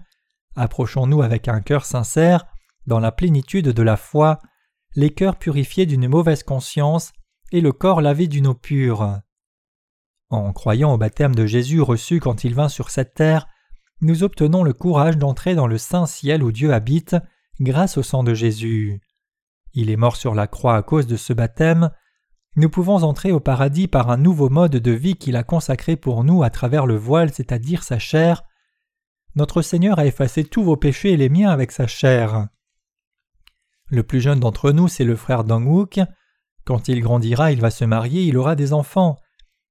approchons-nous 0.57 1.23
avec 1.23 1.49
un 1.49 1.61
cœur 1.61 1.85
sincère, 1.85 2.47
dans 2.87 3.01
la 3.01 3.13
plénitude 3.13 3.69
de 3.69 3.83
la 3.83 3.97
foi, 3.97 4.41
les 4.95 5.11
cœurs 5.11 5.37
purifiés 5.37 5.87
d'une 5.87 6.09
mauvaise 6.09 6.43
conscience 6.43 7.13
et 7.53 7.61
le 7.61 7.73
corps 7.73 8.01
lavé 8.01 8.29
d'une 8.29 8.47
eau 8.47 8.55
pure. 8.55 9.21
En 10.31 10.53
croyant 10.53 10.95
au 10.95 10.99
baptême 10.99 11.35
de 11.35 11.45
Jésus 11.45 11.83
reçu 11.83 12.19
quand 12.19 12.45
il 12.45 12.55
vint 12.55 12.71
sur 12.71 12.91
cette 12.91 13.15
terre, 13.15 13.47
nous 14.03 14.25
obtenons 14.25 14.65
le 14.65 14.73
courage 14.73 15.17
d'entrer 15.17 15.55
dans 15.55 15.69
le 15.69 15.79
saint 15.79 16.07
ciel 16.07 16.43
où 16.43 16.51
Dieu 16.51 16.73
habite 16.73 17.17
grâce 17.61 17.97
au 17.97 18.03
sang 18.03 18.25
de 18.25 18.35
Jésus. 18.35 19.01
Il 19.75 19.91
est 19.91 19.97
mort 19.97 20.17
sur 20.17 20.35
la 20.35 20.49
croix 20.49 20.77
à 20.77 20.83
cause 20.83 21.07
de 21.07 21.17
ce 21.17 21.33
baptême. 21.33 21.91
Nous 22.57 22.69
pouvons 22.69 23.05
entrer 23.05 23.31
au 23.31 23.41
paradis 23.41 23.87
par 23.87 24.11
un 24.11 24.17
nouveau 24.17 24.51
mode 24.51 24.77
de 24.77 24.91
vie 24.91 25.15
qu'il 25.15 25.37
a 25.37 25.45
consacré 25.45 25.97
pour 25.97 26.25
nous 26.25 26.43
à 26.43 26.51
travers 26.51 26.85
le 26.85 26.97
voile, 26.97 27.33
c'est-à-dire 27.33 27.85
sa 27.85 28.01
chair. 28.01 28.43
Notre 29.37 29.63
Seigneur 29.63 29.99
a 30.01 30.05
effacé 30.05 30.45
tous 30.45 30.65
vos 30.65 30.77
péchés 30.77 31.13
et 31.13 31.17
les 31.17 31.31
miens 31.31 31.51
avec 31.51 31.71
sa 31.71 31.87
chair. 31.87 32.49
Le 33.89 34.03
plus 34.03 34.21
jeune 34.21 34.41
d'entre 34.41 34.73
nous, 34.73 34.89
c'est 34.89 35.05
le 35.05 35.17
frère 35.17 35.45
Dangwook. 35.45 36.01
Quand 36.65 36.89
il 36.89 37.01
grandira, 37.01 37.53
il 37.53 37.61
va 37.61 37.71
se 37.71 37.85
marier, 37.85 38.25
il 38.25 38.37
aura 38.37 38.57
des 38.57 38.73
enfants. 38.73 39.17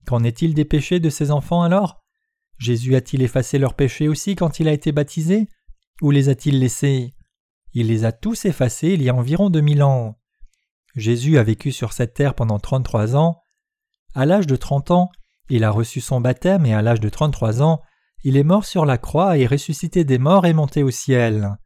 Qu'en 0.08 0.24
est-il 0.24 0.54
des 0.54 0.66
péchés 0.66 1.00
de 1.00 1.10
ses 1.10 1.32
enfants 1.32 1.62
alors? 1.62 2.01
Jésus 2.62 2.96
a-t-il 2.96 3.24
effacé 3.24 3.58
leurs 3.58 3.74
péchés 3.74 4.08
aussi 4.08 4.36
quand 4.36 4.60
il 4.60 4.68
a 4.68 4.72
été 4.72 4.92
baptisé? 4.92 5.48
Ou 6.04 6.12
les 6.12 6.30
a-t-il 6.30 6.60
laissés? 6.60 7.16
Il 7.74 7.88
les 7.88 8.06
a 8.06 8.12
tous 8.12 8.46
effacés 8.46 8.90
il 8.90 9.02
y 9.02 9.10
a 9.10 9.16
environ 9.16 9.50
deux 9.50 9.62
mille 9.62 9.82
ans. 9.82 10.20
Jésus 10.96 11.40
a 11.40 11.44
vécu 11.44 11.72
sur 11.72 11.92
cette 11.92 12.14
terre 12.14 12.36
pendant 12.36 12.60
trente-trois 12.60 13.16
ans. 13.16 13.42
À 14.14 14.28
l'âge 14.28 14.46
de 14.46 14.56
trente 14.56 14.92
ans, 14.92 15.10
il 15.50 15.64
a 15.64 15.72
reçu 15.72 16.02
son 16.02 16.22
baptême 16.22 16.68
et 16.68 16.76
à 16.76 16.84
l'âge 16.84 17.00
de 17.00 17.10
trente-trois 17.10 17.64
ans, 17.64 17.82
il 18.24 18.38
est 18.38 18.44
mort 18.44 18.66
sur 18.66 18.86
la 18.86 19.00
croix 19.00 19.40
et 19.40 19.48
ressuscité 19.48 20.04
des 20.04 20.20
morts 20.20 20.46
et 20.46 20.54
monté 20.54 20.84
au 20.84 20.92
ciel. 20.92 21.58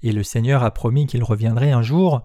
Et 0.00 0.12
le 0.12 0.22
Seigneur 0.22 0.62
a 0.62 0.70
promis 0.70 1.06
qu'il 1.06 1.24
reviendrait 1.24 1.72
un 1.72 1.82
jour. 1.82 2.22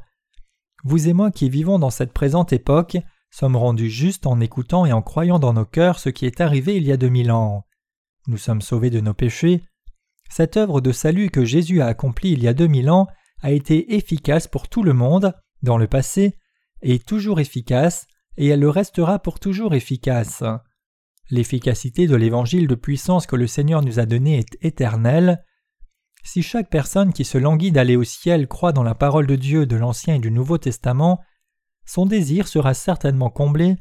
Vous 0.86 1.10
et 1.10 1.14
moi 1.14 1.30
qui 1.30 1.50
vivons 1.50 1.78
dans 1.78 1.90
cette 1.90 2.14
présente 2.14 2.54
époque 2.54 2.98
sommes 3.32 3.58
rendus 3.58 3.90
justes 3.90 4.28
en 4.28 4.40
écoutant 4.40 4.86
et 4.86 4.94
en 4.94 5.02
croyant 5.02 5.40
dans 5.40 5.52
nos 5.52 5.66
cœurs 5.66 6.00
ce 6.00 6.08
qui 6.08 6.26
est 6.26 6.40
arrivé 6.40 6.78
il 6.78 6.84
y 6.84 6.94
a 6.94 6.98
deux 6.98 7.10
mille 7.10 7.32
ans 7.32 7.67
nous 8.28 8.38
sommes 8.38 8.62
sauvés 8.62 8.90
de 8.90 9.00
nos 9.00 9.14
péchés, 9.14 9.64
cette 10.30 10.58
œuvre 10.58 10.82
de 10.82 10.92
salut 10.92 11.30
que 11.30 11.46
Jésus 11.46 11.82
a 11.82 11.88
accomplie 11.88 12.32
il 12.32 12.44
y 12.44 12.48
a 12.48 12.54
deux 12.54 12.68
mille 12.68 12.90
ans 12.90 13.08
a 13.42 13.52
été 13.52 13.96
efficace 13.96 14.48
pour 14.48 14.68
tout 14.68 14.84
le 14.84 14.94
monde, 14.94 15.34
dans 15.62 15.78
le 15.78 15.88
passé, 15.88 16.38
est 16.82 17.06
toujours 17.06 17.40
efficace, 17.40 18.08
et 18.36 18.48
elle 18.48 18.60
le 18.60 18.70
restera 18.70 19.20
pour 19.20 19.40
toujours 19.40 19.74
efficace. 19.74 20.44
L'efficacité 21.30 22.08
de 22.08 22.16
l'évangile 22.16 22.68
de 22.68 22.76
puissance 22.76 23.28
que 23.28 23.36
le 23.36 23.48
Seigneur 23.48 23.82
nous 23.82 24.00
a 24.00 24.06
donné 24.06 24.40
est 24.40 24.58
éternelle. 24.62 25.44
Si 26.24 26.42
chaque 26.42 26.70
personne 26.70 27.14
qui 27.14 27.26
se 27.26 27.38
languit 27.38 27.72
d'aller 27.72 27.96
au 27.96 28.04
ciel 28.04 28.48
croit 28.48 28.74
dans 28.74 28.84
la 28.84 28.96
parole 28.96 29.28
de 29.28 29.36
Dieu 29.36 29.66
de 29.66 29.76
l'Ancien 29.76 30.16
et 30.16 30.20
du 30.20 30.32
Nouveau 30.32 30.58
Testament, 30.58 31.20
son 31.86 32.06
désir 32.06 32.48
sera 32.48 32.74
certainement 32.74 33.30
comblé, 33.30 33.76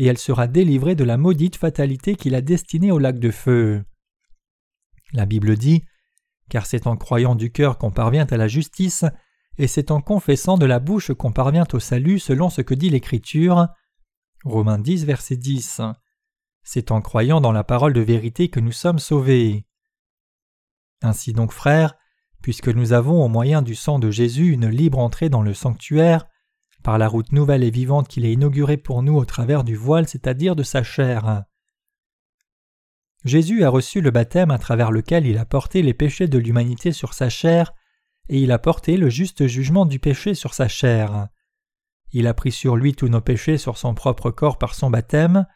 et 0.00 0.06
elle 0.06 0.16
sera 0.16 0.46
délivrée 0.46 0.94
de 0.94 1.04
la 1.04 1.18
maudite 1.18 1.56
fatalité 1.56 2.14
qu'il 2.14 2.34
a 2.34 2.40
destinée 2.40 2.90
au 2.90 2.98
lac 2.98 3.18
de 3.18 3.30
feu. 3.30 3.84
La 5.12 5.26
Bible 5.26 5.58
dit 5.58 5.84
Car 6.48 6.64
c'est 6.64 6.86
en 6.86 6.96
croyant 6.96 7.34
du 7.34 7.52
cœur 7.52 7.76
qu'on 7.76 7.90
parvient 7.90 8.26
à 8.30 8.36
la 8.38 8.48
justice, 8.48 9.04
et 9.58 9.66
c'est 9.66 9.90
en 9.90 10.00
confessant 10.00 10.56
de 10.56 10.64
la 10.64 10.78
bouche 10.78 11.12
qu'on 11.12 11.32
parvient 11.32 11.66
au 11.74 11.80
salut 11.80 12.18
selon 12.18 12.48
ce 12.48 12.62
que 12.62 12.72
dit 12.72 12.88
l'Écriture. 12.88 13.68
Romains 14.42 14.78
10, 14.78 15.04
verset 15.04 15.36
10. 15.36 15.82
C'est 16.62 16.92
en 16.92 17.02
croyant 17.02 17.42
dans 17.42 17.52
la 17.52 17.62
parole 17.62 17.92
de 17.92 18.00
vérité 18.00 18.48
que 18.48 18.60
nous 18.60 18.72
sommes 18.72 19.00
sauvés. 19.00 19.66
Ainsi 21.02 21.34
donc, 21.34 21.52
frères, 21.52 21.94
puisque 22.40 22.68
nous 22.68 22.94
avons 22.94 23.22
au 23.22 23.28
moyen 23.28 23.60
du 23.60 23.74
sang 23.74 23.98
de 23.98 24.10
Jésus 24.10 24.50
une 24.50 24.68
libre 24.68 24.98
entrée 24.98 25.28
dans 25.28 25.42
le 25.42 25.52
sanctuaire, 25.52 26.26
par 26.82 26.98
la 26.98 27.08
route 27.08 27.32
nouvelle 27.32 27.64
et 27.64 27.70
vivante 27.70 28.08
qu'il 28.08 28.24
a 28.24 28.28
inaugurée 28.28 28.76
pour 28.76 29.02
nous 29.02 29.16
au 29.16 29.24
travers 29.24 29.64
du 29.64 29.76
voile, 29.76 30.08
c'est-à-dire 30.08 30.56
de 30.56 30.62
sa 30.62 30.82
chair. 30.82 31.44
Jésus 33.24 33.64
a 33.64 33.68
reçu 33.68 34.00
le 34.00 34.10
baptême 34.10 34.50
à 34.50 34.58
travers 34.58 34.90
lequel 34.90 35.26
il 35.26 35.38
a 35.38 35.44
porté 35.44 35.82
les 35.82 35.94
péchés 35.94 36.26
de 36.26 36.38
l'humanité 36.38 36.92
sur 36.92 37.12
sa 37.12 37.28
chair, 37.28 37.72
et 38.28 38.40
il 38.40 38.52
a 38.52 38.58
porté 38.58 38.96
le 38.96 39.10
juste 39.10 39.46
jugement 39.46 39.86
du 39.86 39.98
péché 39.98 40.34
sur 40.34 40.54
sa 40.54 40.68
chair. 40.68 41.28
Il 42.12 42.26
a 42.26 42.34
pris 42.34 42.52
sur 42.52 42.76
lui 42.76 42.94
tous 42.94 43.08
nos 43.08 43.20
péchés 43.20 43.58
sur 43.58 43.76
son 43.76 43.94
propre 43.94 44.30
corps 44.30 44.58
par 44.58 44.74
son 44.74 44.90
baptême, 44.90 45.46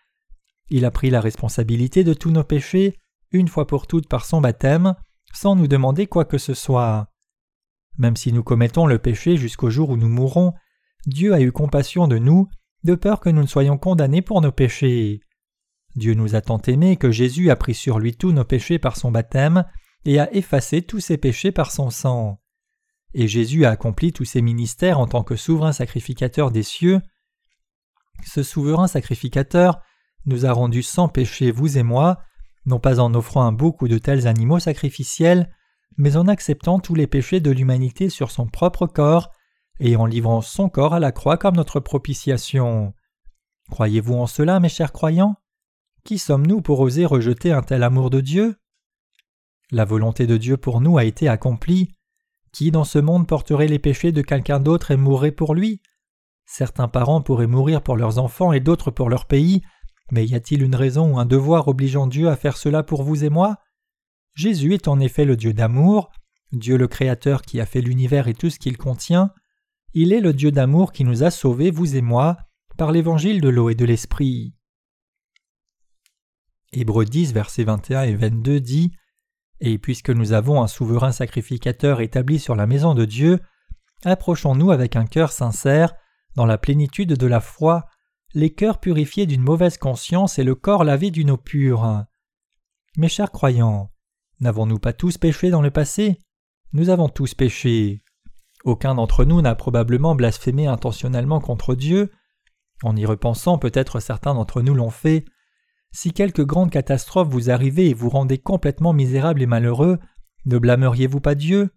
il 0.71 0.85
a 0.85 0.91
pris 0.91 1.11
la 1.11 1.21
responsabilité 1.21 2.05
de 2.05 2.15
tous 2.15 2.31
nos 2.31 2.45
péchés, 2.45 2.99
une 3.33 3.49
fois 3.49 3.67
pour 3.67 3.87
toutes 3.87 4.09
par 4.09 4.25
son 4.25 4.41
baptême, 4.41 4.95
sans 5.33 5.57
nous 5.57 5.67
demander 5.67 6.07
quoi 6.07 6.25
que 6.25 6.39
ce 6.39 6.55
soit. 6.55 7.09
Même 7.99 8.17
si 8.17 8.33
nous 8.33 8.43
commettons 8.43 8.87
le 8.87 8.99
péché 8.99 9.37
jusqu'au 9.37 9.71
jour 9.71 9.91
où 9.91 9.97
nous 9.97 10.09
mourrons, 10.09 10.55
Dieu 11.07 11.35
a 11.35 11.41
eu 11.41 11.53
compassion 11.53 12.09
de 12.09 12.19
nous, 12.19 12.49
de 12.83 12.95
peur 12.95 13.21
que 13.21 13.31
nous 13.31 13.43
ne 13.43 13.47
soyons 13.47 13.79
condamnés 13.79 14.23
pour 14.23 14.41
nos 14.41 14.53
péchés. 14.53 15.21
Dieu 15.97 16.15
nous 16.15 16.35
a 16.35 16.41
tant 16.41 16.61
aimés 16.63 16.97
que 16.97 17.11
Jésus 17.11 17.51
a 17.51 17.57
pris 17.57 17.75
sur 17.75 17.99
lui 17.99 18.17
tous 18.17 18.33
nos 18.33 18.45
péchés 18.45 18.79
par 18.79 18.97
son 18.97 19.11
baptême 19.11 19.65
et 20.05 20.19
a 20.19 20.33
effacé 20.35 20.83
tous 20.83 21.01
ses 21.01 21.17
péchés 21.17 21.53
par 21.53 21.71
son 21.71 21.91
sang. 21.91 22.41
Et 23.15 23.29
Jésus 23.29 23.65
a 23.65 23.71
accompli 23.71 24.13
tous 24.13 24.25
ses 24.25 24.43
ministères 24.43 24.99
en 24.99 25.07
tant 25.07 25.23
que 25.23 25.37
souverain 25.37 25.73
sacrificateur 25.73 26.51
des 26.51 26.65
cieux. 26.65 27.01
Ce 28.25 28.43
souverain 28.43 28.89
sacrificateur 28.89 29.81
nous 30.27 30.47
a 30.47 30.53
rendus 30.53 30.83
sans 30.83 31.09
péché, 31.09 31.51
vous 31.51 31.79
et 31.79 31.83
moi, 31.83 32.23
non 32.67 32.81
pas 32.81 32.99
en 32.99 33.15
offrant 33.15 33.43
un 33.43 33.53
bouc 33.53 33.83
ou 33.83 33.89
de 33.89 33.99
tels 33.99 34.27
animaux 34.27 34.59
sacrificiels, 34.59 35.51
mais 35.97 36.17
en 36.17 36.27
acceptant 36.27 36.81
tous 36.81 36.95
les 36.95 37.07
péchés 37.07 37.41
de 37.41 37.51
l'humanité 37.51 38.09
sur 38.09 38.31
son 38.31 38.47
propre 38.47 38.87
corps 38.87 39.31
et 39.81 39.97
en 39.97 40.07
livrant 40.07 40.41
son 40.41 40.69
corps 40.69 40.95
à 40.95 41.01
la 41.01 41.13
croix 41.13 41.37
comme 41.37 41.57
notre 41.57 41.81
propitiation. 41.81 42.95
Croyez-vous 43.71 44.15
en 44.15 44.27
cela, 44.27 44.61
mes 44.61 44.69
chers 44.69 44.93
croyants? 44.93 45.37
Qui 46.05 46.19
sommes-nous 46.19 46.61
pour 46.61 46.81
oser 46.81 47.07
rejeter 47.07 47.53
un 47.53 47.63
tel 47.63 47.83
amour 47.83 48.11
de 48.11 48.21
Dieu? 48.21 48.57
La 49.71 49.85
volonté 49.85 50.27
de 50.27 50.37
Dieu 50.37 50.57
pour 50.57 50.81
nous 50.81 50.99
a 50.99 51.05
été 51.05 51.29
accomplie. 51.29 51.91
Qui 52.53 52.71
dans 52.71 52.85
ce 52.85 52.99
monde 52.99 53.27
porterait 53.27 53.67
les 53.67 53.79
péchés 53.79 54.13
de 54.13 54.23
quelqu'un 54.23 54.61
d'autre 54.61 54.91
et 54.91 54.97
mourrait 54.97 55.33
pour 55.33 55.55
lui? 55.55 55.81
Certains 56.47 56.89
parents 56.89 57.23
pourraient 57.23 57.47
mourir 57.47 57.83
pour 57.83 57.97
leurs 57.97 58.19
enfants 58.19 58.53
et 58.53 58.61
d'autres 58.61 58.91
pour 58.91 59.09
leur 59.09 59.25
pays, 59.27 59.63
mais 60.11 60.27
y 60.27 60.35
a-t-il 60.35 60.63
une 60.63 60.77
raison 60.77 61.15
ou 61.15 61.19
un 61.19 61.25
devoir 61.25 61.69
obligeant 61.69 62.07
Dieu 62.07 62.29
à 62.29 62.37
faire 62.37 62.59
cela 62.59 62.83
pour 62.83 63.03
vous 63.03 63.25
et 63.25 63.31
moi? 63.31 63.57
Jésus 64.35 64.75
est 64.75 64.89
en 64.89 65.01
effet 65.01 65.25
le 65.25 65.37
Dieu 65.37 65.55
d'amour, 65.55 66.13
Dieu 66.53 66.77
le 66.77 66.87
Créateur 66.87 67.43
qui 67.43 67.61
a 67.61 67.67
fait 67.67 67.81
l'univers 67.81 68.29
et 68.29 68.35
tout 68.35 68.51
ce 68.51 68.59
qu'il 68.59 68.77
contient. 68.77 69.33
Il 69.97 70.13
est 70.13 70.21
le 70.21 70.33
Dieu 70.33 70.51
d'amour 70.51 70.93
qui 70.93 71.05
nous 71.05 71.23
a 71.23 71.31
sauvés, 71.31 71.71
vous 71.71 71.95
et 71.95 72.03
moi, 72.03 72.37
par 72.77 72.91
l'évangile 72.91 73.41
de 73.41 73.49
l'eau 73.49 73.71
et 73.71 73.77
de 73.77 73.85
l'esprit. 73.85 74.53
Hébreux 76.73 77.05
10, 77.05 77.33
versets 77.33 77.63
21 77.63 78.03
et 78.03 78.17
22 78.17 78.59
dit 78.59 78.91
Et 79.61 79.79
puisque 79.79 80.11
nous 80.11 80.33
avons 80.33 80.61
un 80.61 80.67
souverain 80.67 81.13
sacrificateur 81.13 82.01
établi 82.01 82.41
sur 82.41 82.57
la 82.57 82.67
maison 82.67 82.95
de 82.95 83.05
Dieu, 83.05 83.39
approchons-nous 84.05 84.73
avec 84.73 84.97
un 84.97 85.07
cœur 85.07 85.31
sincère, 85.31 85.95
dans 86.35 86.47
la 86.47 86.59
plénitude 86.59 87.13
de 87.13 87.27
la 87.29 87.41
foi, 87.41 87.87
les 88.35 88.53
cœurs 88.53 88.81
purifiés 88.81 89.27
d'une 89.27 89.43
mauvaise 89.43 89.79
conscience 89.79 90.41
et 90.41 90.45
le 90.45 90.57
corps 90.57 90.83
lavé 90.83 91.13
d'une 91.13 91.31
eau 91.31 91.37
pure. 91.37 92.05
Mes 92.97 93.09
chers 93.09 93.31
croyants, 93.31 93.93
n'avons-nous 94.41 94.81
pas 94.81 94.93
tous 94.93 95.19
péché 95.19 95.51
dans 95.51 95.63
le 95.63 95.71
passé? 95.71 96.19
Nous 96.73 96.91
avons 96.91 97.09
tous 97.09 97.35
péché. 97.35 98.04
Aucun 98.65 98.95
d'entre 98.95 99.25
nous 99.25 99.41
n'a 99.43 99.55
probablement 99.55 100.15
blasphémé 100.15 100.67
intentionnellement 100.67 101.41
contre 101.41 101.75
Dieu. 101.75 102.11
En 102.83 102.97
y 102.97 103.07
repensant, 103.07 103.59
peut-être 103.59 104.01
certains 104.01 104.35
d'entre 104.35 104.63
nous 104.63 104.75
l'ont 104.75 104.91
fait. 104.91 105.25
Si 105.93 106.13
quelque 106.13 106.43
grande 106.43 106.71
catastrophe 106.71 107.29
vous 107.29 107.51
arrivait 107.51 107.87
et 107.87 107.95
vous 107.95 108.09
rendait 108.09 108.39
complètement 108.39 108.93
misérable 108.93 109.43
et 109.43 109.47
malheureux, 109.47 109.99
ne 110.47 110.59
blâmeriez-vous 110.59 111.21
pas 111.21 111.35
Dieu? 111.35 111.71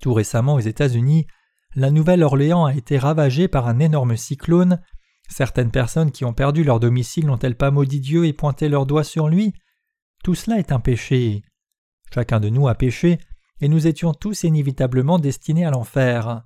Tout 0.00 0.14
récemment 0.14 0.54
aux 0.54 0.60
États-Unis, 0.60 1.26
la 1.74 1.90
Nouvelle-Orléans 1.90 2.64
a 2.64 2.74
été 2.74 2.96
ravagée 2.96 3.48
par 3.48 3.68
un 3.68 3.78
énorme 3.78 4.16
cyclone 4.16 4.80
Certaines 5.28 5.70
personnes 5.70 6.12
qui 6.12 6.24
ont 6.24 6.32
perdu 6.32 6.64
leur 6.64 6.80
domicile 6.80 7.26
n'ont-elles 7.26 7.56
pas 7.56 7.70
maudit 7.70 8.00
Dieu 8.00 8.26
et 8.26 8.32
pointé 8.32 8.68
leurs 8.68 8.86
doigts 8.86 9.04
sur 9.04 9.28
lui? 9.28 9.52
Tout 10.22 10.34
cela 10.34 10.58
est 10.58 10.72
un 10.72 10.80
péché. 10.80 11.42
Chacun 12.14 12.40
de 12.40 12.48
nous 12.48 12.68
a 12.68 12.74
péché, 12.74 13.18
et 13.60 13.68
nous 13.68 13.86
étions 13.86 14.12
tous 14.12 14.44
inévitablement 14.44 15.18
destinés 15.18 15.64
à 15.64 15.70
l'enfer. 15.70 16.44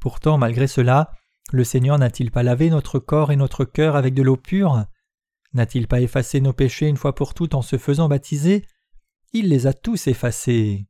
Pourtant, 0.00 0.38
malgré 0.38 0.66
cela, 0.66 1.12
le 1.52 1.64
Seigneur 1.64 1.98
n'a-t-il 1.98 2.30
pas 2.30 2.42
lavé 2.42 2.70
notre 2.70 2.98
corps 2.98 3.32
et 3.32 3.36
notre 3.36 3.64
cœur 3.64 3.96
avec 3.96 4.14
de 4.14 4.22
l'eau 4.22 4.36
pure? 4.36 4.84
N'a-t-il 5.54 5.88
pas 5.88 6.00
effacé 6.00 6.40
nos 6.40 6.52
péchés 6.52 6.88
une 6.88 6.96
fois 6.96 7.14
pour 7.14 7.34
toutes 7.34 7.54
en 7.54 7.62
se 7.62 7.78
faisant 7.78 8.08
baptiser? 8.08 8.66
Il 9.32 9.48
les 9.48 9.66
a 9.66 9.72
tous 9.72 10.06
effacés. 10.06 10.86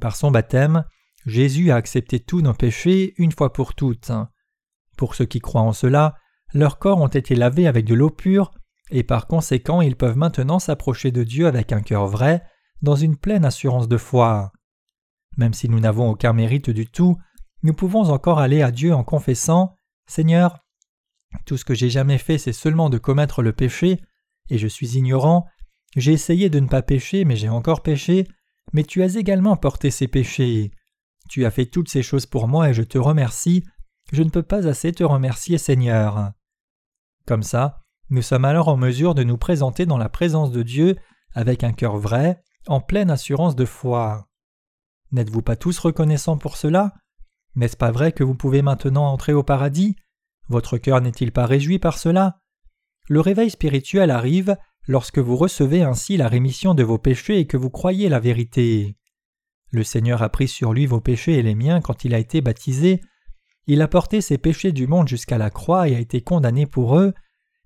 Par 0.00 0.16
son 0.16 0.30
baptême, 0.30 0.84
Jésus 1.26 1.70
a 1.70 1.76
accepté 1.76 2.20
tous 2.20 2.40
nos 2.40 2.54
péchés 2.54 3.14
une 3.18 3.32
fois 3.32 3.52
pour 3.52 3.74
toutes. 3.74 4.10
Pour 4.96 5.14
ceux 5.14 5.26
qui 5.26 5.40
croient 5.40 5.60
en 5.60 5.72
cela, 5.72 6.16
leurs 6.52 6.78
corps 6.78 7.00
ont 7.00 7.08
été 7.08 7.34
lavés 7.34 7.66
avec 7.66 7.84
de 7.84 7.94
l'eau 7.94 8.10
pure, 8.10 8.50
et 8.90 9.04
par 9.04 9.26
conséquent 9.26 9.80
ils 9.82 9.96
peuvent 9.96 10.16
maintenant 10.16 10.58
s'approcher 10.58 11.12
de 11.12 11.22
Dieu 11.22 11.46
avec 11.46 11.72
un 11.72 11.80
cœur 11.80 12.06
vrai, 12.06 12.42
dans 12.82 12.96
une 12.96 13.16
pleine 13.16 13.44
assurance 13.44 13.88
de 13.88 13.96
foi. 13.96 14.52
Même 15.36 15.54
si 15.54 15.68
nous 15.68 15.80
n'avons 15.80 16.10
aucun 16.10 16.32
mérite 16.32 16.70
du 16.70 16.86
tout, 16.86 17.16
nous 17.62 17.74
pouvons 17.74 18.10
encore 18.10 18.38
aller 18.38 18.62
à 18.62 18.70
Dieu 18.70 18.94
en 18.94 19.04
confessant 19.04 19.76
Seigneur, 20.06 20.58
tout 21.46 21.56
ce 21.56 21.64
que 21.64 21.74
j'ai 21.74 21.90
jamais 21.90 22.18
fait, 22.18 22.38
c'est 22.38 22.52
seulement 22.52 22.90
de 22.90 22.98
commettre 22.98 23.42
le 23.42 23.52
péché, 23.52 24.00
et 24.48 24.58
je 24.58 24.66
suis 24.66 24.96
ignorant, 24.96 25.46
j'ai 25.96 26.12
essayé 26.12 26.50
de 26.50 26.60
ne 26.60 26.68
pas 26.68 26.82
pécher, 26.82 27.24
mais 27.24 27.36
j'ai 27.36 27.48
encore 27.48 27.82
péché, 27.82 28.26
mais 28.72 28.84
tu 28.84 29.02
as 29.02 29.16
également 29.16 29.56
porté 29.56 29.90
ces 29.90 30.08
péchés. 30.08 30.70
Tu 31.28 31.44
as 31.44 31.50
fait 31.50 31.66
toutes 31.66 31.88
ces 31.88 32.02
choses 32.02 32.26
pour 32.26 32.48
moi 32.48 32.70
et 32.70 32.74
je 32.74 32.82
te 32.82 32.98
remercie, 32.98 33.64
je 34.12 34.22
ne 34.22 34.30
peux 34.30 34.42
pas 34.42 34.66
assez 34.66 34.92
te 34.92 35.04
remercier 35.04 35.58
Seigneur. 35.58 36.32
Comme 37.26 37.42
ça, 37.42 37.82
nous 38.08 38.22
sommes 38.22 38.44
alors 38.44 38.68
en 38.68 38.76
mesure 38.76 39.14
de 39.14 39.22
nous 39.22 39.36
présenter 39.36 39.86
dans 39.86 39.98
la 39.98 40.08
présence 40.08 40.50
de 40.50 40.62
Dieu 40.62 40.96
avec 41.34 41.62
un 41.62 41.72
cœur 41.72 41.96
vrai, 41.96 42.42
en 42.66 42.80
pleine 42.80 43.10
assurance 43.10 43.54
de 43.54 43.64
foi. 43.64 44.29
N'êtes-vous 45.12 45.42
pas 45.42 45.56
tous 45.56 45.78
reconnaissants 45.78 46.38
pour 46.38 46.56
cela? 46.56 46.94
N'est-ce 47.56 47.76
pas 47.76 47.90
vrai 47.90 48.12
que 48.12 48.24
vous 48.24 48.34
pouvez 48.34 48.62
maintenant 48.62 49.06
entrer 49.06 49.32
au 49.32 49.42
paradis? 49.42 49.96
Votre 50.48 50.78
cœur 50.78 51.00
n'est-il 51.00 51.32
pas 51.32 51.46
réjoui 51.46 51.78
par 51.78 51.98
cela? 51.98 52.38
Le 53.08 53.20
réveil 53.20 53.50
spirituel 53.50 54.10
arrive 54.10 54.56
lorsque 54.86 55.18
vous 55.18 55.36
recevez 55.36 55.82
ainsi 55.82 56.16
la 56.16 56.28
rémission 56.28 56.74
de 56.74 56.82
vos 56.82 56.98
péchés 56.98 57.38
et 57.38 57.46
que 57.46 57.56
vous 57.56 57.70
croyez 57.70 58.08
la 58.08 58.20
vérité. 58.20 58.96
Le 59.72 59.84
Seigneur 59.84 60.22
a 60.22 60.28
pris 60.28 60.48
sur 60.48 60.72
lui 60.72 60.86
vos 60.86 61.00
péchés 61.00 61.38
et 61.38 61.42
les 61.42 61.54
miens 61.54 61.80
quand 61.80 62.04
il 62.04 62.14
a 62.14 62.18
été 62.18 62.40
baptisé, 62.40 63.00
il 63.66 63.82
a 63.82 63.88
porté 63.88 64.20
ses 64.20 64.38
péchés 64.38 64.72
du 64.72 64.88
monde 64.88 65.06
jusqu'à 65.06 65.38
la 65.38 65.50
croix 65.50 65.88
et 65.88 65.94
a 65.94 66.00
été 66.00 66.22
condamné 66.22 66.66
pour 66.66 66.98
eux, 66.98 67.14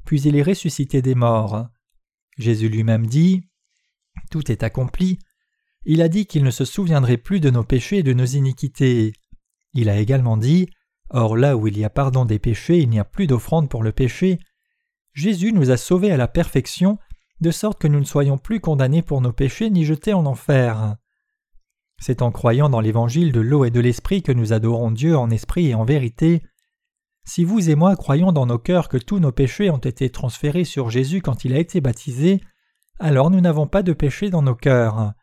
puis 0.04 0.20
il 0.20 0.36
est 0.36 0.42
ressuscité 0.42 1.00
des 1.00 1.14
morts. 1.14 1.66
Jésus 2.36 2.68
lui-même 2.68 3.06
dit 3.06 3.48
Tout 4.30 4.50
est 4.50 4.62
accompli. 4.62 5.18
Il 5.86 6.00
a 6.00 6.08
dit 6.08 6.26
qu'il 6.26 6.44
ne 6.44 6.50
se 6.50 6.64
souviendrait 6.64 7.18
plus 7.18 7.40
de 7.40 7.50
nos 7.50 7.64
péchés 7.64 7.98
et 7.98 8.02
de 8.02 8.14
nos 8.14 8.24
iniquités. 8.24 9.12
Il 9.74 9.88
a 9.88 9.98
également 9.98 10.36
dit 10.36 10.68
Or 11.10 11.36
là 11.36 11.56
où 11.56 11.66
il 11.66 11.78
y 11.78 11.84
a 11.84 11.90
pardon 11.90 12.24
des 12.24 12.38
péchés, 12.38 12.78
il 12.78 12.88
n'y 12.88 12.98
a 12.98 13.04
plus 13.04 13.26
d'offrande 13.26 13.68
pour 13.68 13.82
le 13.82 13.92
péché. 13.92 14.38
Jésus 15.12 15.52
nous 15.52 15.70
a 15.70 15.76
sauvés 15.76 16.10
à 16.10 16.16
la 16.16 16.26
perfection, 16.26 16.98
de 17.40 17.50
sorte 17.50 17.80
que 17.80 17.88
nous 17.88 18.00
ne 18.00 18.04
soyons 18.04 18.38
plus 18.38 18.60
condamnés 18.60 19.02
pour 19.02 19.20
nos 19.20 19.32
péchés 19.32 19.70
ni 19.70 19.84
jetés 19.84 20.14
en 20.14 20.26
enfer. 20.26 20.96
C'est 21.98 22.22
en 22.22 22.32
croyant 22.32 22.68
dans 22.68 22.80
l'évangile 22.80 23.32
de 23.32 23.40
l'eau 23.40 23.64
et 23.64 23.70
de 23.70 23.80
l'esprit 23.80 24.22
que 24.22 24.32
nous 24.32 24.52
adorons 24.52 24.90
Dieu 24.90 25.16
en 25.16 25.30
esprit 25.30 25.68
et 25.68 25.74
en 25.74 25.84
vérité. 25.84 26.42
Si 27.26 27.44
vous 27.44 27.70
et 27.70 27.74
moi 27.74 27.96
croyons 27.96 28.32
dans 28.32 28.46
nos 28.46 28.58
cœurs 28.58 28.88
que 28.88 28.96
tous 28.96 29.18
nos 29.18 29.32
péchés 29.32 29.70
ont 29.70 29.78
été 29.78 30.10
transférés 30.10 30.64
sur 30.64 30.90
Jésus 30.90 31.22
quand 31.22 31.44
il 31.44 31.54
a 31.54 31.58
été 31.58 31.80
baptisé, 31.80 32.40
alors 32.98 33.30
nous 33.30 33.40
n'avons 33.40 33.66
pas 33.66 33.82
de 33.82 33.92
péché 33.92 34.30
dans 34.30 34.42
nos 34.42 34.54
cœurs. 34.54 35.14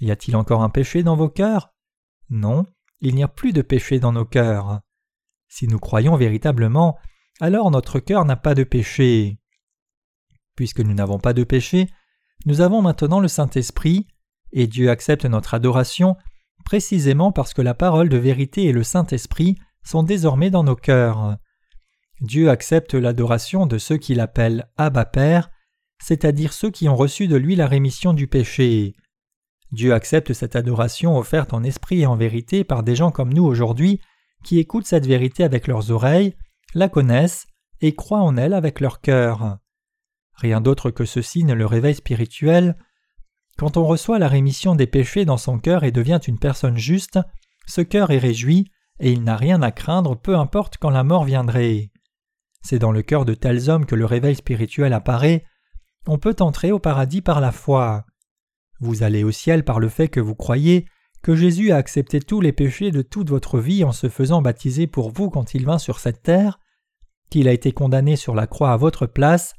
Y 0.00 0.10
a-t-il 0.10 0.36
encore 0.36 0.62
un 0.62 0.68
péché 0.68 1.02
dans 1.02 1.16
vos 1.16 1.28
cœurs? 1.28 1.72
Non, 2.28 2.66
il 3.00 3.14
n'y 3.14 3.22
a 3.22 3.28
plus 3.28 3.52
de 3.52 3.62
péché 3.62 3.98
dans 3.98 4.12
nos 4.12 4.24
cœurs. 4.24 4.80
Si 5.48 5.68
nous 5.68 5.78
croyons 5.78 6.16
véritablement, 6.16 6.98
alors 7.40 7.70
notre 7.70 8.00
cœur 8.00 8.24
n'a 8.24 8.36
pas 8.36 8.54
de 8.54 8.64
péché. 8.64 9.38
Puisque 10.54 10.80
nous 10.80 10.94
n'avons 10.94 11.18
pas 11.18 11.32
de 11.32 11.44
péché, 11.44 11.88
nous 12.44 12.60
avons 12.60 12.82
maintenant 12.82 13.20
le 13.20 13.28
Saint-Esprit, 13.28 14.06
et 14.52 14.66
Dieu 14.66 14.90
accepte 14.90 15.24
notre 15.24 15.54
adoration 15.54 16.16
précisément 16.64 17.32
parce 17.32 17.54
que 17.54 17.62
la 17.62 17.74
parole 17.74 18.08
de 18.08 18.16
vérité 18.16 18.64
et 18.64 18.72
le 18.72 18.82
Saint-Esprit 18.82 19.56
sont 19.84 20.02
désormais 20.02 20.50
dans 20.50 20.64
nos 20.64 20.76
cœurs. 20.76 21.36
Dieu 22.20 22.50
accepte 22.50 22.94
l'adoration 22.94 23.66
de 23.66 23.78
ceux 23.78 23.98
qui 23.98 24.14
l'appellent 24.14 24.68
Abba 24.76 25.04
Père, 25.04 25.50
c'est-à-dire 26.02 26.52
ceux 26.52 26.70
qui 26.70 26.88
ont 26.88 26.96
reçu 26.96 27.28
de 27.28 27.36
lui 27.36 27.56
la 27.56 27.66
rémission 27.66 28.14
du 28.14 28.26
péché. 28.26 28.94
Dieu 29.72 29.92
accepte 29.94 30.32
cette 30.32 30.56
adoration 30.56 31.18
offerte 31.18 31.52
en 31.52 31.62
esprit 31.62 32.02
et 32.02 32.06
en 32.06 32.16
vérité 32.16 32.64
par 32.64 32.82
des 32.82 32.94
gens 32.94 33.10
comme 33.10 33.32
nous 33.32 33.44
aujourd'hui 33.44 34.00
qui 34.44 34.58
écoutent 34.58 34.86
cette 34.86 35.06
vérité 35.06 35.42
avec 35.44 35.66
leurs 35.66 35.90
oreilles, 35.90 36.36
la 36.74 36.88
connaissent 36.88 37.46
et 37.80 37.94
croient 37.94 38.22
en 38.22 38.36
elle 38.36 38.54
avec 38.54 38.80
leur 38.80 39.00
cœur. 39.00 39.58
Rien 40.34 40.60
d'autre 40.60 40.90
que 40.90 41.04
ceci 41.04 41.44
ne 41.44 41.54
le 41.54 41.66
réveille 41.66 41.94
spirituel. 41.94 42.76
Quand 43.58 43.76
on 43.76 43.84
reçoit 43.84 44.18
la 44.18 44.28
rémission 44.28 44.74
des 44.74 44.86
péchés 44.86 45.24
dans 45.24 45.38
son 45.38 45.58
cœur 45.58 45.82
et 45.82 45.90
devient 45.90 46.20
une 46.26 46.38
personne 46.38 46.76
juste, 46.76 47.18
ce 47.66 47.80
cœur 47.80 48.10
est 48.10 48.18
réjoui 48.18 48.70
et 49.00 49.10
il 49.12 49.24
n'a 49.24 49.36
rien 49.36 49.62
à 49.62 49.72
craindre 49.72 50.14
peu 50.14 50.36
importe 50.36 50.76
quand 50.78 50.90
la 50.90 51.04
mort 51.04 51.24
viendrait. 51.24 51.90
C'est 52.62 52.78
dans 52.78 52.92
le 52.92 53.02
cœur 53.02 53.24
de 53.24 53.34
tels 53.34 53.68
hommes 53.68 53.86
que 53.86 53.94
le 53.94 54.06
réveil 54.06 54.34
spirituel 54.34 54.92
apparaît. 54.92 55.44
On 56.06 56.18
peut 56.18 56.36
entrer 56.40 56.72
au 56.72 56.78
paradis 56.78 57.22
par 57.22 57.40
la 57.40 57.52
foi. 57.52 58.05
Vous 58.80 59.02
allez 59.02 59.24
au 59.24 59.30
ciel 59.30 59.64
par 59.64 59.80
le 59.80 59.88
fait 59.88 60.08
que 60.08 60.20
vous 60.20 60.34
croyez 60.34 60.86
que 61.22 61.34
Jésus 61.34 61.72
a 61.72 61.76
accepté 61.76 62.20
tous 62.20 62.40
les 62.40 62.52
péchés 62.52 62.90
de 62.90 63.02
toute 63.02 63.30
votre 63.30 63.58
vie 63.58 63.84
en 63.84 63.92
se 63.92 64.08
faisant 64.08 64.42
baptiser 64.42 64.86
pour 64.86 65.10
vous 65.10 65.30
quand 65.30 65.54
il 65.54 65.64
vint 65.64 65.78
sur 65.78 65.98
cette 65.98 66.22
terre, 66.22 66.60
qu'il 67.30 67.48
a 67.48 67.52
été 67.52 67.72
condamné 67.72 68.16
sur 68.16 68.34
la 68.34 68.46
croix 68.46 68.72
à 68.72 68.76
votre 68.76 69.06
place, 69.06 69.54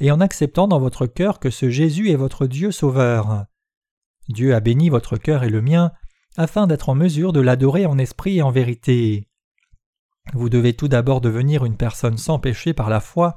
et 0.00 0.10
en 0.10 0.20
acceptant 0.20 0.66
dans 0.66 0.80
votre 0.80 1.06
cœur 1.06 1.38
que 1.38 1.50
ce 1.50 1.70
Jésus 1.70 2.10
est 2.10 2.16
votre 2.16 2.46
Dieu 2.46 2.72
sauveur. 2.72 3.44
Dieu 4.28 4.54
a 4.54 4.60
béni 4.60 4.88
votre 4.88 5.16
cœur 5.16 5.44
et 5.44 5.50
le 5.50 5.62
mien, 5.62 5.92
afin 6.36 6.66
d'être 6.66 6.88
en 6.88 6.94
mesure 6.94 7.32
de 7.32 7.40
l'adorer 7.40 7.86
en 7.86 7.98
esprit 7.98 8.38
et 8.38 8.42
en 8.42 8.50
vérité. 8.50 9.28
Vous 10.32 10.48
devez 10.48 10.72
tout 10.72 10.88
d'abord 10.88 11.20
devenir 11.20 11.64
une 11.64 11.76
personne 11.76 12.16
sans 12.16 12.38
péché 12.38 12.72
par 12.72 12.88
la 12.88 13.00
foi, 13.00 13.36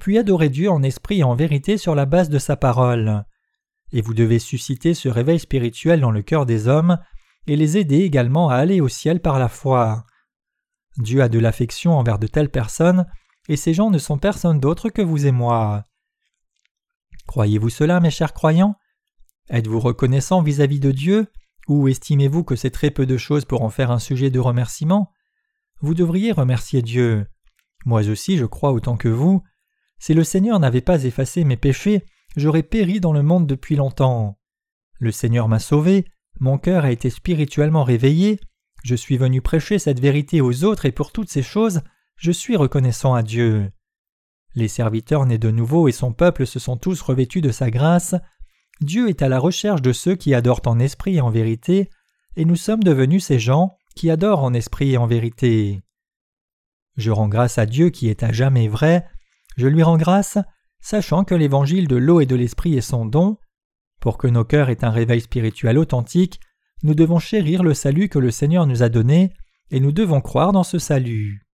puis 0.00 0.18
adorer 0.18 0.48
Dieu 0.48 0.70
en 0.70 0.82
esprit 0.82 1.20
et 1.20 1.24
en 1.24 1.34
vérité 1.34 1.78
sur 1.78 1.94
la 1.94 2.04
base 2.04 2.28
de 2.28 2.38
sa 2.38 2.56
parole 2.56 3.24
et 3.92 4.00
vous 4.00 4.14
devez 4.14 4.38
susciter 4.38 4.94
ce 4.94 5.08
réveil 5.08 5.38
spirituel 5.38 6.00
dans 6.00 6.10
le 6.10 6.22
cœur 6.22 6.46
des 6.46 6.68
hommes 6.68 6.98
et 7.46 7.56
les 7.56 7.76
aider 7.76 8.00
également 8.00 8.48
à 8.48 8.56
aller 8.56 8.80
au 8.80 8.88
ciel 8.88 9.20
par 9.20 9.38
la 9.38 9.48
foi. 9.48 10.04
Dieu 10.98 11.22
a 11.22 11.28
de 11.28 11.38
l'affection 11.38 11.96
envers 11.98 12.18
de 12.18 12.26
telles 12.26 12.50
personnes, 12.50 13.06
et 13.48 13.56
ces 13.56 13.74
gens 13.74 13.90
ne 13.90 13.98
sont 13.98 14.18
personne 14.18 14.58
d'autre 14.58 14.88
que 14.88 15.02
vous 15.02 15.26
et 15.26 15.32
moi. 15.32 15.84
Croyez-vous 17.26 17.70
cela, 17.70 18.00
mes 18.00 18.10
chers 18.10 18.32
croyants? 18.32 18.76
Êtes-vous 19.50 19.78
reconnaissant 19.78 20.42
vis-à-vis 20.42 20.80
de 20.80 20.90
Dieu, 20.90 21.26
ou 21.68 21.86
estimez-vous 21.88 22.44
que 22.44 22.56
c'est 22.56 22.70
très 22.70 22.90
peu 22.90 23.06
de 23.06 23.16
choses 23.16 23.44
pour 23.44 23.62
en 23.62 23.70
faire 23.70 23.90
un 23.90 23.98
sujet 23.98 24.30
de 24.30 24.40
remerciement? 24.40 25.12
Vous 25.80 25.94
devriez 25.94 26.32
remercier 26.32 26.82
Dieu. 26.82 27.26
Moi 27.84 28.08
aussi, 28.08 28.38
je 28.38 28.46
crois 28.46 28.72
autant 28.72 28.96
que 28.96 29.08
vous. 29.08 29.42
Si 29.98 30.14
le 30.14 30.24
Seigneur 30.24 30.58
n'avait 30.58 30.80
pas 30.80 31.04
effacé 31.04 31.44
mes 31.44 31.56
péchés, 31.56 32.04
j'aurais 32.36 32.62
péri 32.62 33.00
dans 33.00 33.12
le 33.12 33.22
monde 33.22 33.46
depuis 33.46 33.76
longtemps. 33.76 34.38
Le 34.98 35.10
Seigneur 35.10 35.48
m'a 35.48 35.58
sauvé, 35.58 36.04
mon 36.38 36.58
cœur 36.58 36.84
a 36.84 36.92
été 36.92 37.10
spirituellement 37.10 37.84
réveillé, 37.84 38.38
je 38.84 38.94
suis 38.94 39.16
venu 39.16 39.40
prêcher 39.40 39.78
cette 39.78 40.00
vérité 40.00 40.40
aux 40.40 40.64
autres 40.64 40.86
et 40.86 40.92
pour 40.92 41.10
toutes 41.10 41.30
ces 41.30 41.42
choses, 41.42 41.80
je 42.16 42.30
suis 42.30 42.56
reconnaissant 42.56 43.14
à 43.14 43.22
Dieu. 43.22 43.72
Les 44.54 44.68
serviteurs 44.68 45.26
nés 45.26 45.38
de 45.38 45.50
nouveau 45.50 45.88
et 45.88 45.92
son 45.92 46.12
peuple 46.12 46.46
se 46.46 46.58
sont 46.58 46.76
tous 46.76 47.02
revêtus 47.02 47.40
de 47.40 47.50
sa 47.50 47.70
grâce. 47.70 48.14
Dieu 48.80 49.08
est 49.08 49.22
à 49.22 49.28
la 49.28 49.38
recherche 49.38 49.82
de 49.82 49.92
ceux 49.92 50.14
qui 50.14 50.34
adorent 50.34 50.62
en 50.66 50.78
esprit 50.78 51.16
et 51.16 51.20
en 51.20 51.30
vérité, 51.30 51.90
et 52.36 52.44
nous 52.44 52.56
sommes 52.56 52.82
devenus 52.82 53.24
ces 53.24 53.38
gens 53.38 53.76
qui 53.94 54.10
adorent 54.10 54.44
en 54.44 54.54
esprit 54.54 54.92
et 54.92 54.98
en 54.98 55.06
vérité. 55.06 55.82
Je 56.96 57.10
rends 57.10 57.28
grâce 57.28 57.58
à 57.58 57.66
Dieu 57.66 57.90
qui 57.90 58.08
est 58.08 58.22
à 58.22 58.32
jamais 58.32 58.68
vrai, 58.68 59.06
je 59.56 59.66
lui 59.66 59.82
rends 59.82 59.98
grâce 59.98 60.38
sachant 60.86 61.24
que 61.24 61.34
l'évangile 61.34 61.88
de 61.88 61.96
l'eau 61.96 62.20
et 62.20 62.26
de 62.26 62.36
l'esprit 62.36 62.76
est 62.76 62.80
son 62.80 63.06
don, 63.06 63.38
pour 64.00 64.18
que 64.18 64.28
nos 64.28 64.44
cœurs 64.44 64.68
aient 64.68 64.84
un 64.84 64.90
réveil 64.90 65.20
spirituel 65.20 65.78
authentique, 65.78 66.38
nous 66.84 66.94
devons 66.94 67.18
chérir 67.18 67.64
le 67.64 67.74
salut 67.74 68.08
que 68.08 68.20
le 68.20 68.30
Seigneur 68.30 68.68
nous 68.68 68.84
a 68.84 68.88
donné, 68.88 69.32
et 69.72 69.80
nous 69.80 69.90
devons 69.90 70.20
croire 70.20 70.52
dans 70.52 70.62
ce 70.62 70.78
salut. 70.78 71.45